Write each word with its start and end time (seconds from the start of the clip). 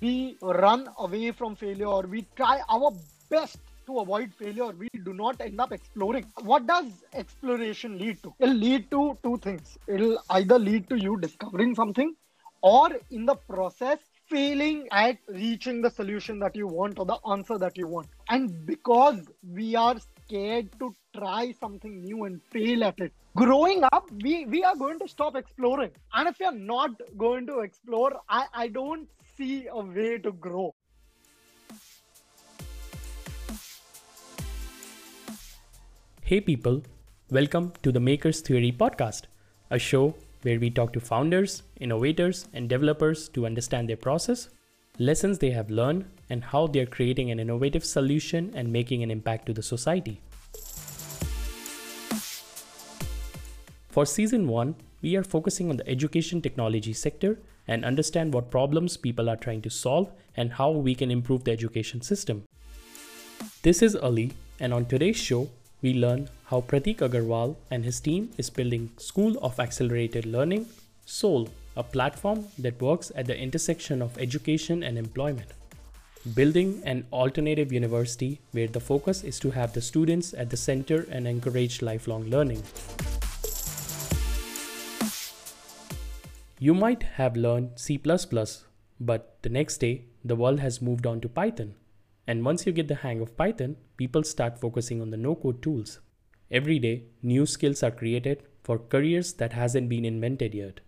we 0.00 0.36
run 0.42 0.88
away 0.98 1.30
from 1.30 1.56
failure 1.56 1.86
or 1.86 2.02
we 2.02 2.26
try 2.36 2.60
our 2.68 2.92
best 3.30 3.58
to 3.86 3.98
avoid 3.98 4.32
failure, 4.32 4.70
we 4.70 4.88
do 5.04 5.12
not 5.12 5.40
end 5.40 5.60
up 5.60 5.72
exploring. 5.72 6.26
What 6.42 6.66
does 6.66 6.86
exploration 7.12 7.98
lead 7.98 8.22
to? 8.22 8.34
It'll 8.38 8.54
lead 8.54 8.90
to 8.90 9.18
two 9.22 9.36
things. 9.38 9.78
It'll 9.86 10.18
either 10.30 10.58
lead 10.58 10.88
to 10.88 10.96
you 10.96 11.18
discovering 11.18 11.74
something 11.74 12.14
or 12.62 12.90
in 13.10 13.26
the 13.26 13.34
process 13.34 13.98
failing 14.26 14.88
at 14.90 15.18
reaching 15.28 15.82
the 15.82 15.90
solution 15.90 16.38
that 16.38 16.56
you 16.56 16.66
want 16.66 16.98
or 16.98 17.04
the 17.04 17.18
answer 17.30 17.58
that 17.58 17.76
you 17.76 17.86
want. 17.86 18.08
And 18.30 18.64
because 18.64 19.20
we 19.52 19.76
are 19.76 19.96
scared 19.98 20.70
to 20.78 20.94
try 21.14 21.52
something 21.52 22.00
new 22.00 22.24
and 22.24 22.40
fail 22.50 22.84
at 22.84 22.98
it, 23.00 23.12
growing 23.36 23.84
up, 23.92 24.10
we, 24.22 24.46
we 24.46 24.64
are 24.64 24.76
going 24.76 24.98
to 25.00 25.08
stop 25.08 25.36
exploring. 25.36 25.90
And 26.14 26.26
if 26.26 26.40
you're 26.40 26.52
not 26.52 26.92
going 27.18 27.46
to 27.48 27.58
explore, 27.60 28.18
I, 28.28 28.46
I 28.54 28.68
don't 28.68 29.08
see 29.36 29.66
a 29.66 29.80
way 29.80 30.16
to 30.18 30.30
grow. 30.30 30.72
Hey 36.22 36.40
people, 36.40 36.82
welcome 37.30 37.72
to 37.82 37.90
the 37.90 37.98
Makers 37.98 38.40
Theory 38.42 38.70
podcast, 38.70 39.22
a 39.70 39.78
show 39.78 40.14
where 40.42 40.60
we 40.60 40.70
talk 40.70 40.92
to 40.92 41.00
founders, 41.00 41.64
innovators, 41.80 42.46
and 42.52 42.68
developers 42.68 43.28
to 43.30 43.44
understand 43.44 43.88
their 43.88 43.96
process, 43.96 44.50
lessons 45.00 45.40
they 45.40 45.50
have 45.50 45.68
learned, 45.68 46.04
and 46.30 46.44
how 46.44 46.68
they 46.68 46.78
are 46.78 46.86
creating 46.86 47.32
an 47.32 47.40
innovative 47.40 47.84
solution 47.84 48.52
and 48.54 48.72
making 48.72 49.02
an 49.02 49.10
impact 49.10 49.46
to 49.46 49.52
the 49.52 49.62
society. 49.62 50.20
For 53.88 54.06
season 54.06 54.46
1, 54.46 54.76
we 55.02 55.16
are 55.16 55.24
focusing 55.24 55.70
on 55.70 55.76
the 55.76 55.88
education 55.88 56.40
technology 56.40 56.92
sector 56.92 57.40
and 57.66 57.84
understand 57.84 58.34
what 58.34 58.50
problems 58.50 58.96
people 58.96 59.28
are 59.28 59.36
trying 59.36 59.62
to 59.62 59.70
solve 59.70 60.10
and 60.36 60.52
how 60.52 60.70
we 60.70 60.94
can 60.94 61.10
improve 61.10 61.44
the 61.44 61.52
education 61.52 62.02
system. 62.02 62.44
This 63.62 63.82
is 63.82 63.96
Ali, 63.96 64.32
and 64.60 64.72
on 64.74 64.86
today's 64.86 65.16
show, 65.16 65.48
we 65.82 65.94
learn 65.94 66.28
how 66.46 66.60
Pratik 66.60 66.98
Agarwal 66.98 67.56
and 67.70 67.84
his 67.84 68.00
team 68.00 68.30
is 68.38 68.50
building 68.50 68.90
School 68.98 69.38
of 69.42 69.58
Accelerated 69.60 70.26
Learning, 70.26 70.66
SOL, 71.06 71.48
a 71.76 71.82
platform 71.82 72.46
that 72.58 72.80
works 72.80 73.10
at 73.14 73.26
the 73.26 73.36
intersection 73.36 74.00
of 74.00 74.16
education 74.18 74.82
and 74.82 74.96
employment. 74.96 75.48
Building 76.34 76.82
an 76.86 77.06
alternative 77.12 77.72
university 77.72 78.40
where 78.52 78.68
the 78.68 78.80
focus 78.80 79.24
is 79.24 79.38
to 79.40 79.50
have 79.50 79.72
the 79.74 79.82
students 79.82 80.32
at 80.32 80.48
the 80.48 80.56
center 80.56 81.06
and 81.10 81.26
encourage 81.26 81.82
lifelong 81.82 82.24
learning. 82.24 82.62
You 86.58 86.72
might 86.72 87.02
have 87.02 87.36
learned 87.36 87.72
C++, 87.76 88.00
but 89.00 89.38
the 89.42 89.48
next 89.48 89.78
day, 89.78 90.04
the 90.24 90.36
world 90.36 90.60
has 90.60 90.80
moved 90.80 91.06
on 91.06 91.20
to 91.20 91.28
Python. 91.28 91.74
And 92.26 92.44
once 92.44 92.64
you 92.64 92.72
get 92.72 92.88
the 92.88 92.94
hang 92.94 93.20
of 93.20 93.36
Python, 93.36 93.76
people 93.96 94.22
start 94.22 94.60
focusing 94.60 95.02
on 95.02 95.10
the 95.10 95.16
no-code 95.16 95.62
tools. 95.62 96.00
Every 96.50 96.78
day, 96.78 97.04
new 97.22 97.44
skills 97.44 97.82
are 97.82 97.90
created 97.90 98.44
for 98.62 98.78
careers 98.78 99.34
that 99.34 99.52
hasn't 99.52 99.88
been 99.88 100.04
invented 100.04 100.54
yet. 100.54 100.80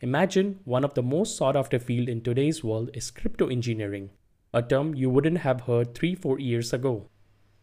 Imagine 0.00 0.60
one 0.64 0.84
of 0.84 0.94
the 0.94 1.02
most 1.02 1.36
sought 1.36 1.56
after 1.56 1.78
field 1.78 2.08
in 2.08 2.20
today's 2.20 2.62
world 2.62 2.90
is 2.94 3.10
crypto 3.10 3.48
engineering, 3.48 4.10
a 4.54 4.62
term 4.62 4.94
you 4.94 5.10
wouldn't 5.10 5.38
have 5.38 5.62
heard 5.62 5.94
3-4 5.94 6.38
years 6.38 6.72
ago. 6.72 7.08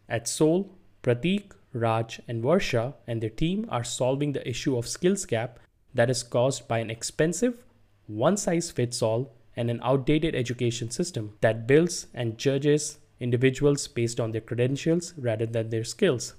At 0.08 0.28
SOL, 0.28 0.76
Pratik, 1.02 1.52
Raj, 1.72 2.20
and 2.28 2.42
Varsha 2.42 2.94
and 3.06 3.22
their 3.22 3.30
team 3.30 3.66
are 3.70 3.84
solving 3.84 4.32
the 4.32 4.46
issue 4.46 4.76
of 4.76 4.86
skills 4.86 5.24
gap 5.24 5.58
that 5.96 6.10
is 6.10 6.22
caused 6.22 6.68
by 6.68 6.78
an 6.78 6.90
expensive, 6.90 7.58
one 8.06 8.36
size 8.36 8.70
fits 8.70 9.02
all, 9.02 9.34
and 9.56 9.70
an 9.70 9.80
outdated 9.82 10.34
education 10.34 10.90
system 10.90 11.32
that 11.40 11.66
builds 11.66 12.06
and 12.14 12.38
judges 12.38 12.98
individuals 13.20 13.88
based 13.88 14.20
on 14.20 14.32
their 14.32 14.40
credentials 14.40 15.14
rather 15.16 15.46
than 15.46 15.70
their 15.70 15.84
skills. 15.84 16.34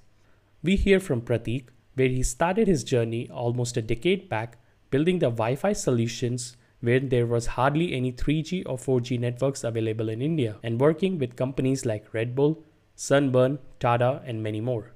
We 0.63 0.75
hear 0.75 0.99
from 0.99 1.21
Pratik, 1.21 1.65
where 1.95 2.09
he 2.09 2.23
started 2.23 2.67
his 2.67 2.83
journey 2.83 3.29
almost 3.29 3.77
a 3.77 3.81
decade 3.81 4.29
back 4.29 4.59
building 4.89 5.19
the 5.19 5.31
Wi 5.31 5.55
Fi 5.55 5.73
solutions 5.73 6.55
when 6.79 7.09
there 7.09 7.25
was 7.25 7.47
hardly 7.47 7.93
any 7.93 8.11
3G 8.11 8.63
or 8.67 8.77
4G 8.77 9.19
networks 9.19 9.63
available 9.63 10.09
in 10.09 10.21
India, 10.21 10.57
and 10.61 10.79
working 10.79 11.17
with 11.17 11.35
companies 11.35 11.85
like 11.85 12.13
Red 12.13 12.35
Bull, 12.35 12.63
Sunburn, 12.95 13.57
Tata, 13.79 14.21
and 14.25 14.43
many 14.43 14.61
more. 14.61 14.93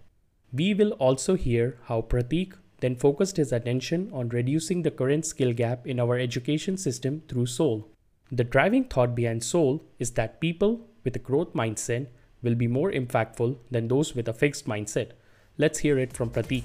We 0.53 0.73
will 0.75 0.91
also 0.91 1.35
hear 1.35 1.79
how 1.85 2.01
Pratik 2.01 2.53
then 2.81 2.95
focused 2.95 3.37
his 3.37 3.51
attention 3.51 4.09
on 4.11 4.29
reducing 4.29 4.81
the 4.81 4.91
current 4.91 5.25
skill 5.25 5.53
gap 5.53 5.87
in 5.87 5.99
our 5.99 6.17
education 6.17 6.77
system 6.77 7.21
through 7.27 7.45
SOL. 7.45 7.87
The 8.31 8.43
driving 8.43 8.85
thought 8.85 9.15
behind 9.15 9.43
SOL 9.43 9.83
is 9.99 10.11
that 10.11 10.41
people 10.41 10.87
with 11.03 11.15
a 11.15 11.19
growth 11.19 11.53
mindset 11.53 12.07
will 12.41 12.55
be 12.55 12.67
more 12.67 12.91
impactful 12.91 13.57
than 13.69 13.87
those 13.87 14.15
with 14.15 14.27
a 14.27 14.33
fixed 14.33 14.65
mindset. 14.65 15.11
Let's 15.57 15.79
hear 15.79 15.99
it 15.99 16.13
from 16.13 16.31
Pratik. 16.31 16.63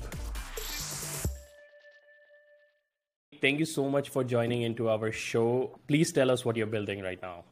Thank 3.40 3.58
you 3.58 3.66
so 3.66 3.90
much 3.90 4.08
for 4.08 4.24
joining 4.24 4.62
into 4.62 4.88
our 4.88 5.12
show. 5.12 5.78
Please 5.86 6.12
tell 6.12 6.30
us 6.30 6.44
what 6.44 6.56
you're 6.56 6.66
building 6.66 7.02
right 7.02 7.20
now. 7.20 7.44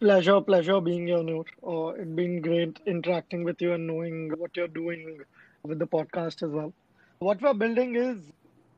Pleasure, 0.00 0.40
pleasure 0.40 0.80
being 0.80 1.06
here, 1.08 1.22
Noor. 1.22 1.44
Uh, 1.66 1.88
it's 2.00 2.10
been 2.10 2.40
great 2.40 2.80
interacting 2.86 3.44
with 3.44 3.60
you 3.60 3.74
and 3.74 3.86
knowing 3.86 4.32
what 4.38 4.56
you're 4.56 4.68
doing 4.68 5.20
with 5.64 5.78
the 5.78 5.86
podcast 5.86 6.42
as 6.42 6.50
well. 6.50 6.72
What 7.18 7.42
we're 7.42 7.52
building 7.54 7.94
is, 7.96 8.18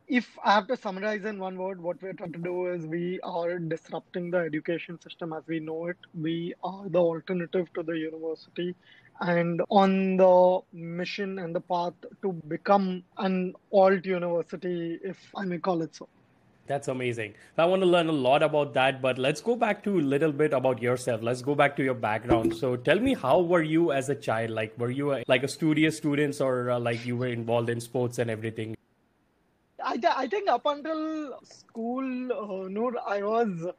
if 0.09 0.39
I 0.45 0.55
have 0.55 0.67
to 0.69 0.77
summarize 0.77 1.25
in 1.25 1.39
one 1.39 1.57
word, 1.57 1.81
what 1.81 2.01
we're 2.03 2.13
trying 2.15 2.33
to 2.33 2.39
do 2.39 2.67
is 2.69 2.87
we 2.87 3.21
are 3.23 3.59
disrupting 3.59 4.31
the 4.31 4.39
education 4.39 5.01
system 5.01 5.33
as 5.33 5.43
we 5.47 5.61
know 5.61 5.87
it. 5.87 5.97
We 6.15 6.55
are 6.63 6.89
the 6.89 6.99
alternative 6.99 7.73
to 7.75 7.83
the 7.83 7.93
university 7.93 8.75
and 9.21 9.61
on 9.71 10.17
the 10.17 10.61
mission 10.73 11.39
and 11.39 11.55
the 11.55 11.61
path 11.61 11.95
to 12.23 12.33
become 12.49 13.05
an 13.19 13.55
alt 13.73 14.05
university, 14.05 14.99
if 15.03 15.19
I 15.37 15.45
may 15.45 15.59
call 15.59 15.83
it 15.83 15.95
so. 15.95 16.09
That's 16.69 16.89
amazing. 16.89 17.35
I 17.57 17.65
want 17.65 17.81
to 17.81 17.87
learn 17.87 18.09
a 18.09 18.13
lot 18.13 18.43
about 18.43 18.75
that, 18.75 19.01
but 19.01 19.19
let's 19.19 19.41
go 19.41 19.57
back 19.57 19.83
to 19.85 19.99
a 19.99 20.03
little 20.03 20.31
bit 20.31 20.53
about 20.53 20.83
yourself. 20.83 21.23
Let's 21.23 21.41
go 21.41 21.55
back 21.55 21.77
to 21.77 21.83
your 21.83 21.95
background. 21.95 22.55
So 22.55 22.77
tell 22.77 23.01
me, 23.01 23.15
how 23.15 23.41
were 23.41 23.63
you 23.63 23.91
as 23.93 24.11
a 24.11 24.15
child? 24.15 24.51
Like, 24.51 24.79
were 24.79 24.91
you 24.91 25.15
a, 25.15 25.25
like 25.27 25.43
a 25.43 25.49
studious 25.49 25.97
student 25.97 26.39
or 26.43 26.71
uh, 26.71 26.79
like 26.79 27.07
you 27.07 27.17
were 27.17 27.29
involved 27.29 27.71
in 27.71 27.81
sports 27.81 28.19
and 28.19 28.31
everything? 28.31 28.77
I, 29.83 29.97
th- 29.97 30.13
I 30.15 30.27
think 30.27 30.51
up 30.51 30.67
until 30.67 31.39
school, 31.43 32.33
uh, 32.33 32.69
Noor, 32.69 32.97
I 33.07 33.23
was. 33.23 33.73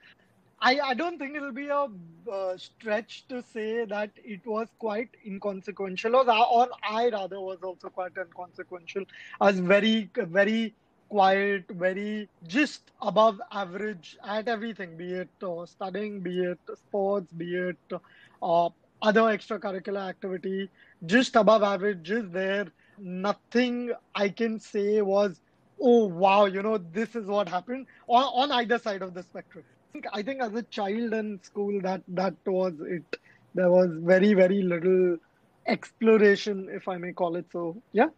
I, 0.61 0.79
I 0.79 0.93
don't 0.93 1.17
think 1.19 1.35
it'll 1.35 1.53
be 1.53 1.67
a 1.67 1.87
uh, 2.29 2.57
stretch 2.57 3.25
to 3.29 3.43
say 3.53 3.85
that 3.85 4.09
it 4.25 4.45
was 4.45 4.67
quite 4.79 5.09
inconsequential, 5.25 6.15
or, 6.15 6.27
or 6.27 6.67
I 6.83 7.09
rather 7.09 7.39
was 7.39 7.59
also 7.61 7.89
quite 7.89 8.17
inconsequential. 8.17 9.05
I 9.39 9.45
was 9.45 9.59
very, 9.59 10.09
very 10.15 10.73
quiet, 11.09 11.65
very 11.69 12.29
just 12.47 12.91
above 13.01 13.41
average 13.51 14.17
at 14.23 14.47
everything, 14.47 14.97
be 14.97 15.13
it 15.13 15.29
uh, 15.43 15.65
studying, 15.65 16.21
be 16.21 16.39
it 16.43 16.59
sports, 16.75 17.31
be 17.33 17.55
it 17.55 17.77
uh, 18.41 18.69
other 19.01 19.21
extracurricular 19.21 20.07
activity, 20.09 20.69
just 21.05 21.35
above 21.35 21.63
average, 21.63 22.03
just 22.03 22.31
there. 22.31 22.67
Nothing 22.97 23.91
I 24.15 24.29
can 24.29 24.59
say 24.59 25.01
was, 25.01 25.39
oh 25.81 26.05
wow, 26.07 26.45
you 26.45 26.61
know, 26.61 26.77
this 26.77 27.15
is 27.15 27.27
what 27.27 27.47
happened 27.49 27.87
on, 28.07 28.23
on 28.23 28.51
either 28.51 28.77
side 28.79 29.01
of 29.01 29.13
the 29.13 29.23
spectrum. 29.23 29.65
I 29.67 29.91
think, 29.93 30.05
I 30.13 30.21
think 30.23 30.41
as 30.41 30.53
a 30.53 30.63
child 30.63 31.13
in 31.13 31.39
school, 31.43 31.81
that 31.81 32.01
that 32.09 32.35
was 32.45 32.73
it. 32.81 33.17
There 33.55 33.71
was 33.71 33.89
very 34.01 34.33
very 34.33 34.61
little 34.61 35.17
exploration, 35.67 36.67
if 36.71 36.87
I 36.87 36.97
may 36.97 37.13
call 37.13 37.35
it 37.35 37.45
so. 37.51 37.81
Yeah. 37.93 38.09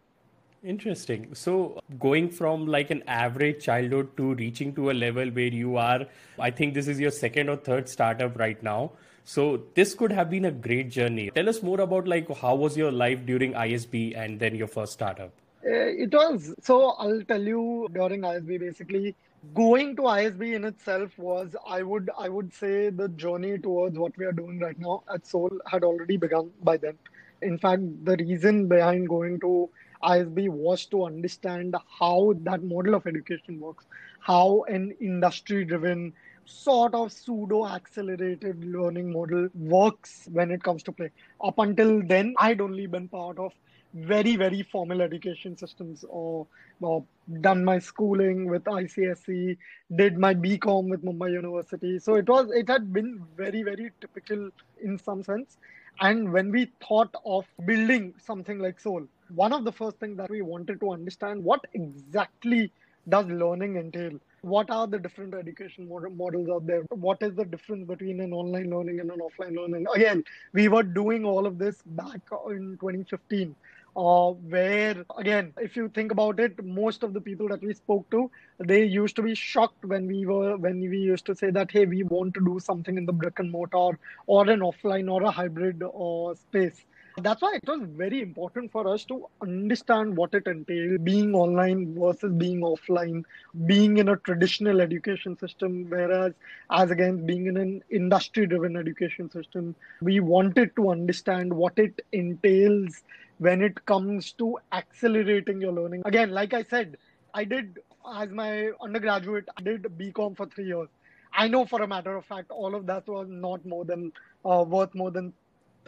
Interesting. 0.64 1.34
So, 1.34 1.80
going 1.98 2.30
from 2.30 2.66
like 2.68 2.90
an 2.92 3.02
average 3.08 3.64
childhood 3.64 4.16
to 4.16 4.34
reaching 4.34 4.72
to 4.74 4.92
a 4.92 4.92
level 4.92 5.28
where 5.28 5.48
you 5.48 5.76
are, 5.76 6.06
I 6.38 6.50
think 6.52 6.74
this 6.74 6.86
is 6.86 7.00
your 7.00 7.10
second 7.10 7.48
or 7.48 7.56
third 7.56 7.88
startup 7.88 8.38
right 8.38 8.62
now. 8.62 8.92
So, 9.24 9.62
this 9.74 9.94
could 9.94 10.12
have 10.12 10.30
been 10.30 10.44
a 10.44 10.52
great 10.52 10.88
journey. 10.90 11.30
Tell 11.34 11.48
us 11.48 11.64
more 11.64 11.80
about 11.80 12.06
like 12.06 12.28
how 12.36 12.54
was 12.54 12.76
your 12.76 12.92
life 12.92 13.26
during 13.26 13.54
ISB 13.54 14.16
and 14.16 14.38
then 14.38 14.54
your 14.54 14.68
first 14.68 14.92
startup? 14.92 15.32
Uh, 15.66 15.90
it 16.04 16.12
was 16.12 16.54
so 16.62 16.90
I'll 16.90 17.22
tell 17.22 17.42
you 17.42 17.88
during 17.92 18.20
ISB 18.20 18.60
basically 18.60 19.16
going 19.54 19.96
to 19.96 20.02
ISB 20.02 20.54
in 20.54 20.64
itself 20.64 21.18
was 21.18 21.56
I 21.66 21.82
would 21.82 22.08
I 22.16 22.28
would 22.28 22.54
say 22.54 22.90
the 22.90 23.08
journey 23.08 23.58
towards 23.58 23.98
what 23.98 24.16
we 24.16 24.26
are 24.26 24.32
doing 24.32 24.60
right 24.60 24.78
now 24.78 25.02
at 25.12 25.26
SOL 25.26 25.50
had 25.66 25.82
already 25.82 26.16
begun 26.16 26.50
by 26.62 26.76
then. 26.76 26.98
In 27.42 27.58
fact, 27.58 27.82
the 28.04 28.16
reason 28.16 28.68
behind 28.68 29.08
going 29.08 29.40
to 29.40 29.68
ISB 30.02 30.48
was 30.48 30.86
to 30.86 31.04
understand 31.04 31.76
how 31.98 32.34
that 32.40 32.62
model 32.62 32.94
of 32.94 33.06
education 33.06 33.60
works, 33.60 33.86
how 34.20 34.64
an 34.68 34.94
industry 35.00 35.64
driven 35.64 36.12
sort 36.44 36.94
of 36.94 37.12
pseudo 37.12 37.66
accelerated 37.66 38.64
learning 38.64 39.12
model 39.12 39.48
works 39.54 40.28
when 40.32 40.50
it 40.50 40.62
comes 40.62 40.82
to 40.84 40.92
play. 40.92 41.10
Up 41.42 41.58
until 41.58 42.02
then, 42.02 42.34
I'd 42.38 42.60
only 42.60 42.86
been 42.86 43.08
part 43.08 43.38
of 43.38 43.52
very 43.94 44.36
very 44.36 44.62
formal 44.62 45.02
education 45.02 45.56
systems 45.56 46.04
or, 46.08 46.46
or 46.80 47.04
done 47.40 47.62
my 47.64 47.78
schooling 47.78 48.48
with 48.48 48.64
ICSE, 48.64 49.56
did 49.96 50.18
my 50.18 50.34
BCom 50.34 50.88
with 50.88 51.04
Mumbai 51.04 51.32
University. 51.32 51.98
So 51.98 52.14
it 52.14 52.28
was 52.28 52.50
it 52.52 52.68
had 52.68 52.92
been 52.92 53.22
very 53.36 53.62
very 53.62 53.90
typical 54.00 54.50
in 54.82 54.98
some 54.98 55.22
sense. 55.22 55.58
And 56.00 56.32
when 56.32 56.50
we 56.50 56.70
thought 56.86 57.14
of 57.24 57.46
building 57.66 58.14
something 58.18 58.58
like 58.58 58.80
Soul, 58.80 59.06
one 59.34 59.52
of 59.52 59.64
the 59.64 59.72
first 59.72 59.98
things 59.98 60.16
that 60.18 60.30
we 60.30 60.42
wanted 60.42 60.80
to 60.80 60.92
understand 60.92 61.42
what 61.42 61.60
exactly 61.74 62.70
does 63.08 63.26
learning 63.26 63.76
entail? 63.76 64.18
What 64.42 64.70
are 64.70 64.86
the 64.86 64.98
different 64.98 65.34
education 65.34 65.88
models 65.88 66.48
out 66.48 66.66
there? 66.66 66.82
What 66.90 67.22
is 67.22 67.34
the 67.34 67.44
difference 67.44 67.86
between 67.86 68.20
an 68.20 68.32
online 68.32 68.70
learning 68.70 69.00
and 69.00 69.10
an 69.10 69.18
offline 69.18 69.56
learning? 69.56 69.86
Again 69.94 70.24
we 70.52 70.68
were 70.68 70.82
doing 70.82 71.24
all 71.24 71.46
of 71.46 71.58
this 71.58 71.82
back 71.86 72.20
in 72.48 72.76
2015 72.80 73.54
uh, 73.96 74.30
where 74.30 75.04
again 75.18 75.52
if 75.58 75.76
you 75.76 75.88
think 75.88 76.12
about 76.12 76.40
it 76.40 76.64
most 76.64 77.02
of 77.02 77.12
the 77.12 77.20
people 77.20 77.48
that 77.48 77.62
we 77.62 77.74
spoke 77.74 78.08
to 78.10 78.30
they 78.58 78.84
used 78.84 79.16
to 79.16 79.22
be 79.22 79.34
shocked 79.34 79.84
when 79.84 80.06
we 80.06 80.24
were 80.24 80.56
when 80.56 80.80
we 80.80 80.98
used 80.98 81.26
to 81.26 81.34
say 81.34 81.50
that 81.50 81.70
hey 81.70 81.84
we 81.84 82.02
want 82.04 82.32
to 82.34 82.40
do 82.40 82.58
something 82.58 82.96
in 82.96 83.04
the 83.04 83.12
brick 83.12 83.38
and 83.38 83.50
mortar 83.50 83.98
or 84.26 84.48
an 84.48 84.60
offline 84.60 85.10
or 85.12 85.22
a 85.22 85.30
hybrid 85.30 85.82
uh, 85.82 86.34
space 86.34 86.84
that's 87.18 87.42
why 87.42 87.54
it 87.54 87.68
was 87.68 87.80
very 87.82 88.22
important 88.22 88.72
for 88.72 88.88
us 88.88 89.04
to 89.04 89.28
understand 89.42 90.16
what 90.16 90.32
it 90.34 90.46
entails 90.46 90.98
being 91.02 91.34
online 91.34 91.94
versus 91.98 92.32
being 92.32 92.60
offline, 92.60 93.24
being 93.66 93.98
in 93.98 94.08
a 94.08 94.16
traditional 94.16 94.80
education 94.80 95.38
system, 95.38 95.86
whereas, 95.88 96.32
as 96.70 96.90
again, 96.90 97.26
being 97.26 97.46
in 97.46 97.56
an 97.56 97.82
industry 97.90 98.46
driven 98.46 98.76
education 98.76 99.30
system. 99.30 99.74
We 100.00 100.20
wanted 100.20 100.74
to 100.76 100.90
understand 100.90 101.52
what 101.52 101.78
it 101.78 102.00
entails 102.12 103.02
when 103.38 103.62
it 103.62 103.84
comes 103.84 104.32
to 104.32 104.58
accelerating 104.72 105.60
your 105.60 105.72
learning. 105.72 106.02
Again, 106.04 106.30
like 106.30 106.54
I 106.54 106.62
said, 106.64 106.96
I 107.34 107.44
did, 107.44 107.78
as 108.16 108.30
my 108.30 108.70
undergraduate, 108.80 109.48
I 109.56 109.62
did 109.62 109.82
BCom 109.82 110.36
for 110.36 110.46
three 110.46 110.66
years. 110.66 110.88
I 111.34 111.48
know 111.48 111.64
for 111.64 111.80
a 111.82 111.88
matter 111.88 112.16
of 112.16 112.26
fact, 112.26 112.50
all 112.50 112.74
of 112.74 112.86
that 112.86 113.08
was 113.08 113.26
not 113.28 113.64
more 113.64 113.84
than 113.84 114.12
uh, 114.44 114.64
worth 114.66 114.94
more 114.94 115.10
than 115.10 115.32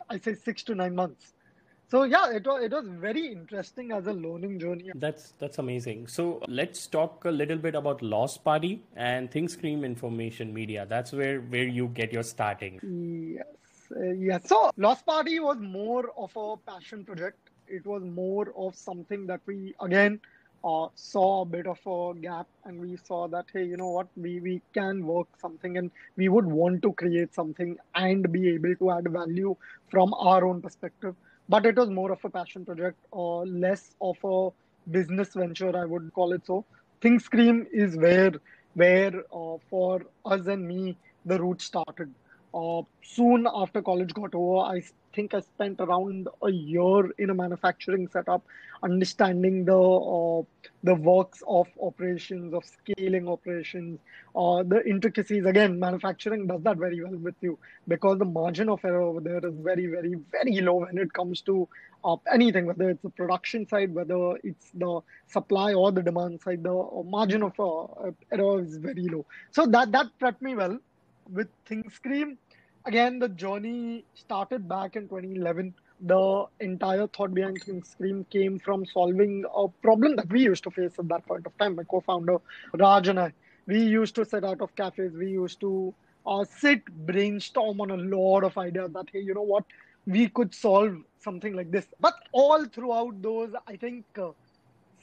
I 0.08 0.18
say 0.18 0.34
six 0.34 0.62
to 0.64 0.74
nine 0.74 0.94
months. 0.94 1.34
So 1.90 2.04
yeah, 2.04 2.30
it 2.30 2.46
was 2.46 2.64
it 2.64 2.72
was 2.72 2.88
very 2.88 3.26
interesting 3.30 3.92
as 3.92 4.06
a 4.06 4.12
learning 4.12 4.58
journey. 4.58 4.90
That's 4.94 5.34
that's 5.38 5.58
amazing. 5.58 6.06
So 6.08 6.42
let's 6.48 6.86
talk 6.86 7.24
a 7.24 7.30
little 7.30 7.58
bit 7.58 7.74
about 7.74 8.02
Lost 8.02 8.42
Party 8.42 8.82
and 8.96 9.30
ThinkScream 9.30 9.84
Information 9.84 10.52
Media. 10.52 10.86
That's 10.88 11.12
where 11.12 11.40
where 11.40 11.68
you 11.68 11.88
get 11.88 12.12
your 12.12 12.22
starting. 12.22 12.80
Yes, 12.82 13.46
uh, 13.94 14.10
yes. 14.12 14.48
So 14.48 14.70
Lost 14.76 15.06
Party 15.06 15.38
was 15.40 15.58
more 15.58 16.10
of 16.16 16.36
a 16.36 16.56
passion 16.56 17.04
project. 17.04 17.50
It 17.68 17.86
was 17.86 18.02
more 18.02 18.52
of 18.56 18.74
something 18.74 19.26
that 19.26 19.40
we 19.46 19.74
again 19.80 20.20
uh, 20.64 20.88
saw 20.94 21.42
a 21.42 21.44
bit 21.44 21.66
of 21.66 21.78
a 21.86 22.14
gap 22.20 22.46
and 22.64 22.80
we 22.80 22.96
saw 22.96 23.28
that 23.28 23.46
hey 23.52 23.64
you 23.64 23.76
know 23.76 23.90
what? 23.90 24.08
We 24.16 24.40
we 24.40 24.62
can 24.74 25.06
work 25.06 25.28
something 25.40 25.76
and 25.78 25.90
we 26.16 26.28
would 26.28 26.46
want 26.46 26.82
to 26.82 26.92
create 26.94 27.34
something 27.34 27.76
and 27.94 28.30
be 28.32 28.48
able 28.54 28.74
to 28.76 28.90
add 28.92 29.08
value 29.10 29.56
from 29.90 30.14
our 30.14 30.44
own 30.46 30.62
perspective. 30.62 31.14
But 31.48 31.66
it 31.66 31.76
was 31.76 31.90
more 31.90 32.12
of 32.12 32.24
a 32.24 32.30
passion 32.30 32.64
project 32.64 32.98
or 33.10 33.42
uh, 33.42 33.46
less 33.46 33.94
of 34.00 34.16
a 34.24 34.50
business 34.90 35.34
venture 35.34 35.76
i 35.76 35.84
would 35.84 36.12
call 36.14 36.32
it 36.32 36.46
so. 36.46 36.64
ThinkScream 37.02 37.66
is 37.72 37.96
where 37.96 38.32
where 38.74 39.22
uh, 39.32 39.56
for 39.70 40.02
us 40.24 40.46
and 40.46 40.66
me 40.66 40.96
the 41.24 41.38
route 41.40 41.62
started 41.62 42.14
uh, 42.54 42.82
soon 43.02 43.46
after 43.52 43.82
college 43.82 44.14
got 44.14 44.34
over 44.34 44.58
i 44.76 44.82
think 45.14 45.34
I 45.34 45.40
spent 45.40 45.80
around 45.80 46.28
a 46.42 46.50
year 46.50 47.10
in 47.18 47.30
a 47.30 47.34
manufacturing 47.34 48.08
setup, 48.08 48.42
understanding 48.82 49.64
the 49.64 49.78
uh, 49.78 50.42
the 50.82 50.94
works 50.94 51.42
of 51.46 51.68
operations, 51.80 52.52
of 52.52 52.64
scaling 52.64 53.28
operations, 53.28 54.00
uh, 54.36 54.62
the 54.62 54.82
intricacies. 54.86 55.46
Again, 55.46 55.78
manufacturing 55.78 56.46
does 56.46 56.62
that 56.62 56.76
very 56.76 57.02
well 57.02 57.16
with 57.16 57.36
you 57.40 57.58
because 57.88 58.18
the 58.18 58.24
margin 58.24 58.68
of 58.68 58.84
error 58.84 59.02
over 59.02 59.20
there 59.20 59.44
is 59.46 59.54
very, 59.56 59.86
very, 59.86 60.14
very 60.32 60.60
low 60.60 60.74
when 60.74 60.98
it 60.98 61.12
comes 61.12 61.40
to 61.42 61.68
uh, 62.04 62.16
anything, 62.32 62.66
whether 62.66 62.90
it's 62.90 63.02
the 63.02 63.10
production 63.10 63.66
side, 63.68 63.94
whether 63.94 64.36
it's 64.42 64.70
the 64.74 65.00
supply 65.26 65.72
or 65.72 65.92
the 65.92 66.02
demand 66.02 66.40
side. 66.42 66.62
The 66.62 67.04
margin 67.06 67.42
of 67.42 67.58
uh, 67.58 68.10
error 68.32 68.60
is 68.62 68.76
very 68.76 69.06
low. 69.14 69.24
So 69.52 69.66
that 69.66 69.92
that 69.92 70.06
prepped 70.20 70.42
me 70.42 70.54
well. 70.54 70.78
With 71.32 71.48
ThinkScream, 71.66 72.36
again, 72.86 73.18
the 73.18 73.28
journey 73.28 74.04
started 74.14 74.68
back 74.68 74.96
in 74.96 75.08
2011. 75.08 75.74
The 76.00 76.46
entire 76.60 77.06
thought 77.06 77.34
behind 77.34 77.60
ThinkScream 77.64 78.28
came 78.30 78.58
from 78.58 78.84
solving 78.84 79.44
a 79.54 79.68
problem 79.82 80.16
that 80.16 80.30
we 80.30 80.42
used 80.42 80.64
to 80.64 80.70
face 80.70 80.98
at 80.98 81.08
that 81.08 81.26
point 81.26 81.46
of 81.46 81.56
time. 81.58 81.76
My 81.76 81.84
co-founder 81.84 82.38
Raj 82.78 83.08
and 83.08 83.20
I, 83.20 83.32
we 83.66 83.80
used 83.82 84.14
to 84.16 84.24
sit 84.24 84.44
out 84.44 84.60
of 84.60 84.74
cafes. 84.76 85.12
We 85.16 85.30
used 85.30 85.60
to 85.60 85.94
uh, 86.26 86.44
sit, 86.44 86.84
brainstorm 87.06 87.80
on 87.80 87.90
a 87.90 87.96
lot 87.96 88.44
of 88.44 88.58
ideas 88.58 88.90
that 88.92 89.06
hey, 89.12 89.20
you 89.20 89.34
know 89.34 89.42
what, 89.42 89.64
we 90.06 90.28
could 90.28 90.54
solve 90.54 90.96
something 91.18 91.54
like 91.54 91.70
this. 91.70 91.86
But 92.00 92.14
all 92.32 92.66
throughout 92.66 93.22
those, 93.22 93.52
I 93.66 93.76
think 93.76 94.04
uh, 94.18 94.30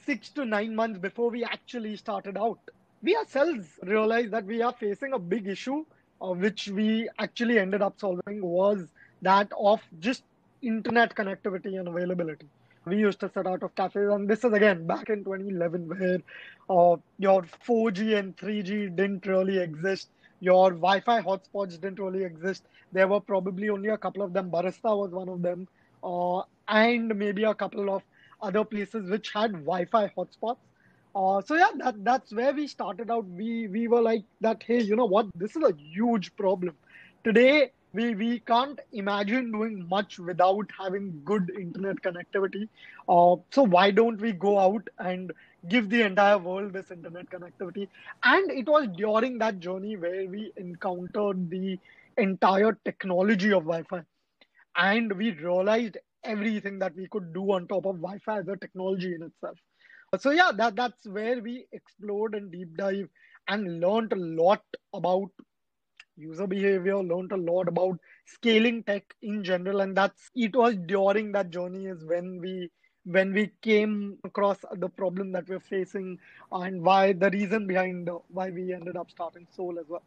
six 0.04 0.30
to 0.30 0.44
nine 0.44 0.74
months 0.74 0.98
before 0.98 1.30
we 1.30 1.44
actually 1.44 1.96
started 1.96 2.36
out, 2.36 2.58
we 3.02 3.16
ourselves 3.16 3.78
realized 3.82 4.30
that 4.32 4.44
we 4.44 4.62
are 4.62 4.72
facing 4.72 5.12
a 5.12 5.18
big 5.18 5.46
issue 5.48 5.84
which 6.30 6.68
we 6.68 7.08
actually 7.18 7.58
ended 7.58 7.82
up 7.82 7.98
solving 7.98 8.42
was 8.42 8.86
that 9.22 9.50
of 9.58 9.80
just 10.00 10.22
internet 10.62 11.14
connectivity 11.14 11.78
and 11.78 11.88
availability. 11.88 12.46
We 12.84 12.96
used 12.96 13.20
to 13.20 13.30
set 13.32 13.46
out 13.46 13.62
of 13.62 13.74
cafes, 13.74 14.10
and 14.12 14.28
this 14.28 14.44
is 14.44 14.52
again 14.52 14.86
back 14.86 15.08
in 15.08 15.24
2011, 15.24 15.88
where 15.88 16.18
uh, 16.68 16.96
your 17.18 17.42
4G 17.42 18.18
and 18.18 18.36
3G 18.36 18.96
didn't 18.96 19.26
really 19.26 19.58
exist. 19.58 20.08
Your 20.40 20.70
Wi-Fi 20.70 21.22
hotspots 21.22 21.80
didn't 21.80 22.00
really 22.00 22.24
exist. 22.24 22.64
There 22.92 23.06
were 23.06 23.20
probably 23.20 23.68
only 23.68 23.90
a 23.90 23.98
couple 23.98 24.22
of 24.22 24.32
them. 24.32 24.50
Barista 24.50 24.96
was 24.98 25.12
one 25.12 25.28
of 25.28 25.42
them, 25.42 25.68
uh, 26.02 26.42
and 26.68 27.16
maybe 27.16 27.44
a 27.44 27.54
couple 27.54 27.94
of 27.94 28.02
other 28.40 28.64
places 28.64 29.08
which 29.08 29.32
had 29.32 29.52
Wi-Fi 29.52 30.12
hotspots. 30.16 30.58
Uh, 31.14 31.42
so 31.42 31.54
yeah, 31.56 31.70
that 31.78 32.02
that's 32.04 32.32
where 32.32 32.52
we 32.54 32.66
started 32.66 33.10
out. 33.10 33.26
We 33.28 33.66
we 33.68 33.86
were 33.88 34.00
like 34.00 34.24
that. 34.40 34.62
Hey, 34.62 34.80
you 34.80 34.96
know 34.96 35.04
what? 35.04 35.26
This 35.34 35.56
is 35.56 35.62
a 35.62 35.72
huge 35.76 36.34
problem. 36.36 36.74
Today 37.24 37.72
we 37.92 38.14
we 38.14 38.38
can't 38.40 38.80
imagine 38.92 39.50
doing 39.52 39.86
much 39.88 40.18
without 40.18 40.70
having 40.78 41.20
good 41.24 41.50
internet 41.58 42.02
connectivity. 42.02 42.68
Uh, 43.08 43.36
so 43.50 43.62
why 43.62 43.90
don't 43.90 44.20
we 44.20 44.32
go 44.32 44.58
out 44.58 44.88
and 44.98 45.32
give 45.68 45.90
the 45.90 46.02
entire 46.02 46.38
world 46.38 46.72
this 46.72 46.90
internet 46.90 47.28
connectivity? 47.30 47.88
And 48.22 48.50
it 48.50 48.66
was 48.66 48.88
during 48.96 49.38
that 49.38 49.60
journey 49.60 49.96
where 49.96 50.26
we 50.26 50.52
encountered 50.56 51.50
the 51.50 51.78
entire 52.16 52.78
technology 52.84 53.52
of 53.52 53.64
Wi-Fi, 53.64 54.02
and 54.76 55.12
we 55.12 55.32
realized 55.32 55.98
everything 56.24 56.78
that 56.78 56.94
we 56.96 57.06
could 57.08 57.32
do 57.34 57.52
on 57.52 57.66
top 57.66 57.84
of 57.86 57.96
Wi-Fi 57.96 58.38
as 58.40 58.48
a 58.48 58.56
technology 58.56 59.14
in 59.14 59.22
itself 59.22 59.58
so 60.18 60.30
yeah 60.30 60.50
that 60.56 60.76
that's 60.76 61.06
where 61.06 61.40
we 61.40 61.66
explored 61.72 62.34
and 62.34 62.52
deep 62.52 62.76
dive 62.76 63.08
and 63.48 63.80
learned 63.80 64.12
a 64.12 64.16
lot 64.42 64.62
about 64.94 65.30
user 66.16 66.46
behavior 66.46 66.98
learned 66.98 67.32
a 67.32 67.36
lot 67.36 67.68
about 67.68 67.98
scaling 68.26 68.82
tech 68.84 69.14
in 69.22 69.42
general. 69.42 69.80
And 69.80 69.96
that's 69.96 70.30
it 70.34 70.54
was 70.54 70.76
during 70.86 71.32
that 71.32 71.50
journey 71.50 71.86
is 71.86 72.04
when 72.04 72.40
we 72.40 72.70
when 73.04 73.32
we 73.32 73.50
came 73.62 74.18
across 74.24 74.58
the 74.74 74.88
problem 74.88 75.32
that 75.32 75.48
we're 75.48 75.60
facing 75.60 76.18
and 76.52 76.82
why 76.82 77.12
the 77.12 77.30
reason 77.30 77.66
behind 77.66 78.08
why 78.28 78.50
we 78.50 78.72
ended 78.72 78.96
up 78.96 79.10
starting 79.10 79.46
soul 79.56 79.78
as 79.80 79.86
well 79.88 80.02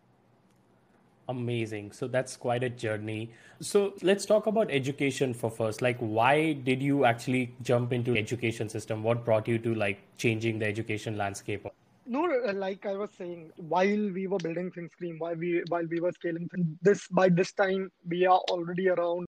Amazing. 1.27 1.91
So 1.91 2.07
that's 2.07 2.37
quite 2.37 2.63
a 2.63 2.69
journey. 2.69 3.31
So 3.59 3.93
let's 4.03 4.25
talk 4.25 4.45
about 4.45 4.69
education 4.69 5.33
for 5.33 5.49
first. 5.49 5.81
Like 5.81 5.97
why 5.99 6.53
did 6.53 6.83
you 6.83 7.05
actually 7.05 7.55
jump 7.63 7.93
into 7.93 8.15
education 8.15 8.69
system? 8.69 9.01
What 9.01 9.25
brought 9.25 9.47
you 9.47 9.57
to 9.59 9.73
like 9.73 9.99
changing 10.17 10.59
the 10.59 10.67
education 10.67 11.17
landscape? 11.17 11.65
No, 12.05 12.31
uh, 12.31 12.53
like 12.53 12.85
I 12.85 12.95
was 12.95 13.09
saying, 13.17 13.51
while 13.57 14.11
we 14.11 14.27
were 14.27 14.37
building 14.37 14.69
ThinkScream, 14.71 15.17
while 15.17 15.35
we 15.35 15.63
while 15.69 15.87
we 15.89 15.99
were 15.99 16.11
scaling 16.11 16.47
this 16.83 17.07
by 17.07 17.29
this 17.29 17.51
time 17.53 17.89
we 18.07 18.27
are 18.27 18.41
already 18.51 18.89
around 18.89 19.25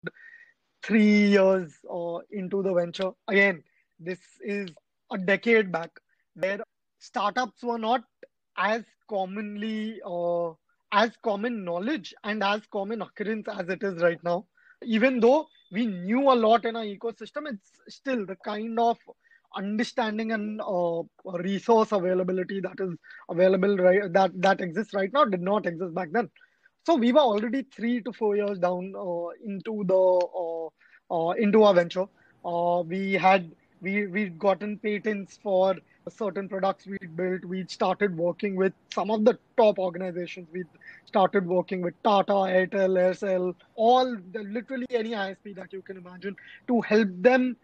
three 0.84 1.30
years 1.30 1.74
uh, 1.92 2.20
into 2.30 2.62
the 2.62 2.74
venture. 2.74 3.12
Again, 3.27 3.63
this 4.00 4.20
is 4.42 4.70
a 5.12 5.18
decade 5.18 5.72
back 5.72 5.89
where 6.36 6.60
startups 7.00 7.63
were 7.63 7.80
not 7.80 8.04
as 8.58 8.84
commonly 9.10 10.00
uh, 10.06 10.51
as 10.91 11.12
common 11.24 11.63
knowledge 11.63 12.13
and 12.24 12.44
as 12.44 12.62
common 12.72 13.01
occurrence 13.01 13.48
as 13.48 13.67
it 13.70 13.84
is 13.84 14.01
right 14.01 14.24
now. 14.24 14.46
Even 14.84 15.20
though 15.20 15.48
we 15.72 15.86
knew 15.86 16.32
a 16.32 16.34
lot 16.34 16.65
in 16.65 16.75
our 16.75 16.84
ecosystem, 16.84 17.51
it's 17.51 17.72
still 17.89 18.25
the 18.25 18.36
kind 18.38 18.79
of 18.79 18.98
understanding 19.56 20.32
and 20.32 20.62
uh, 20.62 21.01
resource 21.39 21.91
availability 21.91 22.60
that 22.60 22.75
is 22.79 22.94
available 23.29 23.77
right 23.77 24.12
that 24.12 24.32
that 24.41 24.60
exists 24.62 24.94
right 24.94 25.12
now 25.13 25.24
did 25.25 25.41
not 25.41 25.65
exist 25.65 25.94
back 25.94 26.10
then. 26.12 26.29
So 26.86 26.96
we 26.96 27.12
were 27.12 27.20
already 27.20 27.63
three 27.75 28.01
to 28.03 28.13
four 28.13 28.36
years 28.36 28.60
down 28.60 28.94
uh, 28.96 29.29
into 29.46 29.84
the 29.86 29.96
uh, 30.44 30.67
uh 31.13 31.32
into 31.32 31.63
our 31.63 31.74
venture. 31.74 32.06
Uh, 32.46 32.84
we 32.86 33.13
had 33.13 33.51
We 33.82 34.08
we'd 34.08 34.38
gotten 34.39 34.79
patents 34.84 35.39
for 35.41 35.75
certain 36.10 36.48
products 36.50 36.86
we 36.86 36.98
built. 37.16 37.46
We 37.46 37.66
started 37.68 38.18
working 38.18 38.56
with 38.56 38.74
some 38.94 39.12
of 39.12 39.26
the 39.26 39.38
top 39.58 39.80
organizations. 39.80 40.48
We 40.52 40.64
started 41.06 41.46
working 41.46 41.82
with 41.82 41.94
Tata, 42.04 42.34
Airtel, 42.34 42.98
Aircel, 42.98 43.56
all 43.76 44.16
the, 44.32 44.40
literally 44.44 44.88
any 44.92 45.12
ISP 45.12 45.56
that 45.56 45.74
you 45.74 45.82
can 45.82 45.98
imagine 45.98 46.36
to 46.68 46.82
help 46.82 47.10
them 47.22 47.58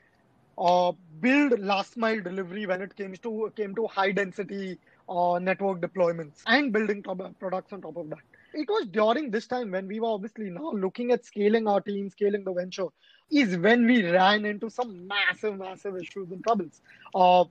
uh, 0.58 0.92
build 1.20 1.60
last 1.60 1.98
mile 1.98 2.22
delivery 2.22 2.66
when 2.66 2.82
it 2.82 2.96
came 2.96 3.14
to 3.16 3.52
came 3.56 3.74
to 3.76 3.88
high 3.88 4.12
density 4.12 4.78
uh, 5.10 5.40
network 5.40 5.82
deployments 5.82 6.42
and 6.48 6.72
building 6.72 7.02
top- 7.04 7.40
products 7.40 7.74
on 7.74 7.82
top 7.82 7.98
of 7.98 8.10
that. 8.10 8.20
It 8.54 8.70
was 8.70 8.88
during 8.88 9.32
this 9.32 9.48
time 9.48 9.72
when 9.72 9.88
we 9.88 10.00
were 10.00 10.10
obviously 10.10 10.50
now 10.50 10.72
looking 10.72 11.12
at 11.12 11.26
scaling 11.26 11.68
our 11.68 11.82
team, 11.82 12.10
scaling 12.10 12.44
the 12.44 12.54
venture, 12.54 12.88
is 13.32 13.58
when 13.58 13.86
we 13.86 14.10
ran 14.10 14.46
into 14.46 14.70
some 14.70 15.08
massive, 15.08 15.58
massive 15.58 15.96
issues 15.98 16.32
and 16.32 16.44
troubles. 16.44 16.82
Uh, 17.16 17.46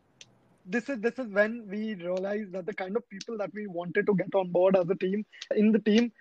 this 0.66 0.88
is 0.88 1.00
this 1.00 1.19
is 1.19 1.26
when 1.33 1.66
we 1.69 1.95
realized 1.95 2.52
that 2.52 2.66
the 2.66 2.75
kind 2.75 2.97
of 2.97 3.09
people 3.09 3.37
that 3.38 3.52
we 3.52 3.66
wanted 3.66 4.07
to 4.07 4.14
get 4.14 4.35
on 4.35 4.50
board 4.50 4.76
as 4.76 4.88
a 4.90 4.95
team 4.95 5.25
in 5.57 5.73
the 5.73 5.78
team 5.78 6.12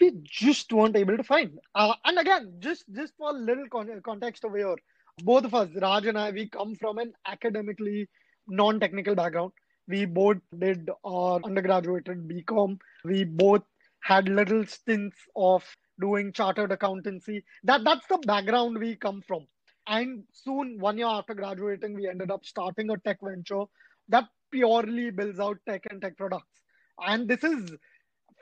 we 0.00 0.12
just 0.24 0.72
weren't 0.72 0.96
able 0.96 1.16
to 1.16 1.24
find. 1.24 1.58
Uh, 1.74 1.94
and 2.04 2.18
again 2.18 2.54
just 2.60 2.84
just 2.92 3.14
for 3.16 3.30
a 3.30 3.32
little 3.32 3.68
con- 3.68 4.00
context 4.04 4.44
over 4.44 4.56
here 4.56 4.76
both 5.24 5.44
of 5.44 5.54
us 5.54 5.68
raj 5.82 6.06
and 6.06 6.18
i 6.18 6.30
we 6.30 6.48
come 6.48 6.74
from 6.76 6.98
an 6.98 7.12
academically 7.26 8.08
non-technical 8.46 9.14
background. 9.14 9.52
We 9.88 10.04
both 10.04 10.36
did 10.58 10.90
our 11.04 11.40
undergraduate 11.44 12.08
at 12.08 12.18
bcom 12.18 12.78
we 13.04 13.24
both 13.24 13.62
had 14.00 14.28
little 14.28 14.64
stints 14.66 15.18
of 15.34 15.64
doing 16.00 16.32
chartered 16.32 16.72
accountancy. 16.72 17.44
That 17.64 17.84
that's 17.84 18.06
the 18.06 18.18
background 18.18 18.78
we 18.78 18.96
come 18.96 19.22
from 19.26 19.46
and 19.88 20.24
soon, 20.32 20.78
one 20.78 20.98
year 20.98 21.06
after 21.06 21.34
graduating, 21.34 21.94
we 21.94 22.08
ended 22.08 22.30
up 22.30 22.44
starting 22.44 22.90
a 22.90 22.98
tech 22.98 23.18
venture 23.22 23.64
that 24.08 24.28
purely 24.50 25.10
builds 25.10 25.40
out 25.40 25.58
tech 25.66 25.86
and 25.90 26.00
tech 26.00 26.16
products. 26.16 26.62
And 27.00 27.28
this 27.28 27.42
is 27.44 27.70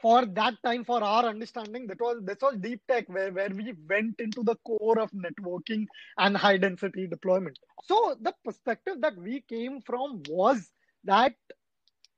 for 0.00 0.26
that 0.26 0.55
time, 0.65 0.85
for 0.85 1.03
our 1.03 1.25
understanding, 1.25 1.87
that 1.87 2.00
was 2.00 2.23
this 2.25 2.38
was 2.43 2.57
deep 2.59 2.83
tech 2.88 3.09
where, 3.09 3.33
where 3.33 3.50
we 3.50 3.75
went 3.88 4.21
into 4.21 4.43
the 4.43 4.57
core 4.67 4.99
of 4.99 5.11
networking 5.12 5.87
and 6.19 6.37
high 6.37 6.57
density 6.57 7.07
deployment. 7.07 7.59
So 7.85 8.17
the 8.21 8.35
perspective 8.45 9.00
that 9.00 9.17
we 9.17 9.43
came 9.49 9.81
from 9.81 10.23
was 10.29 10.71
that 11.05 11.35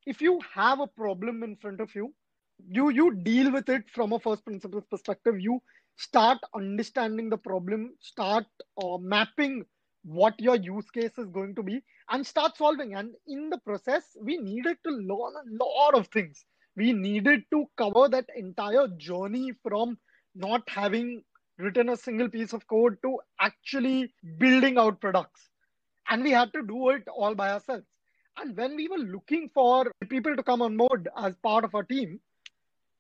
if 0.06 0.20
you 0.20 0.40
have 0.54 0.80
a 0.80 0.86
problem 0.86 1.42
in 1.42 1.56
front 1.56 1.80
of 1.80 1.94
you, 1.94 2.14
you 2.68 2.88
you 2.88 3.14
deal 3.14 3.52
with 3.52 3.68
it 3.68 3.88
from 3.90 4.12
a 4.12 4.18
first 4.18 4.44
principles 4.44 4.84
perspective. 4.90 5.38
You 5.38 5.60
start 5.98 6.38
understanding 6.54 7.28
the 7.28 7.36
problem, 7.36 7.94
start 8.00 8.46
uh, 8.82 8.96
mapping 8.98 9.64
what 10.04 10.40
your 10.40 10.56
use 10.56 10.88
case 10.90 11.18
is 11.18 11.28
going 11.28 11.54
to 11.56 11.62
be, 11.62 11.82
and 12.08 12.26
start 12.26 12.56
solving. 12.56 12.94
And 12.94 13.10
in 13.26 13.50
the 13.50 13.58
process, 13.58 14.04
we 14.22 14.38
needed 14.38 14.78
to 14.84 14.90
learn 14.90 15.34
a 15.36 15.64
lot 15.64 15.94
of 15.94 16.06
things. 16.08 16.44
We 16.76 16.92
needed 16.92 17.42
to 17.52 17.66
cover 17.76 18.08
that 18.08 18.26
entire 18.36 18.86
journey 18.96 19.52
from 19.62 19.98
not 20.34 20.62
having 20.68 21.22
written 21.58 21.88
a 21.88 21.96
single 21.96 22.28
piece 22.28 22.52
of 22.52 22.66
code 22.68 22.96
to 23.02 23.18
actually 23.40 24.14
building 24.38 24.78
out 24.78 25.00
products. 25.00 25.48
And 26.08 26.22
we 26.22 26.30
had 26.30 26.52
to 26.52 26.62
do 26.62 26.90
it 26.90 27.02
all 27.08 27.34
by 27.34 27.50
ourselves. 27.50 27.84
And 28.36 28.56
when 28.56 28.76
we 28.76 28.86
were 28.86 28.98
looking 28.98 29.50
for 29.52 29.90
people 30.08 30.36
to 30.36 30.42
come 30.44 30.62
on 30.62 30.76
board 30.76 31.08
as 31.16 31.34
part 31.42 31.64
of 31.64 31.74
our 31.74 31.82
team, 31.82 32.20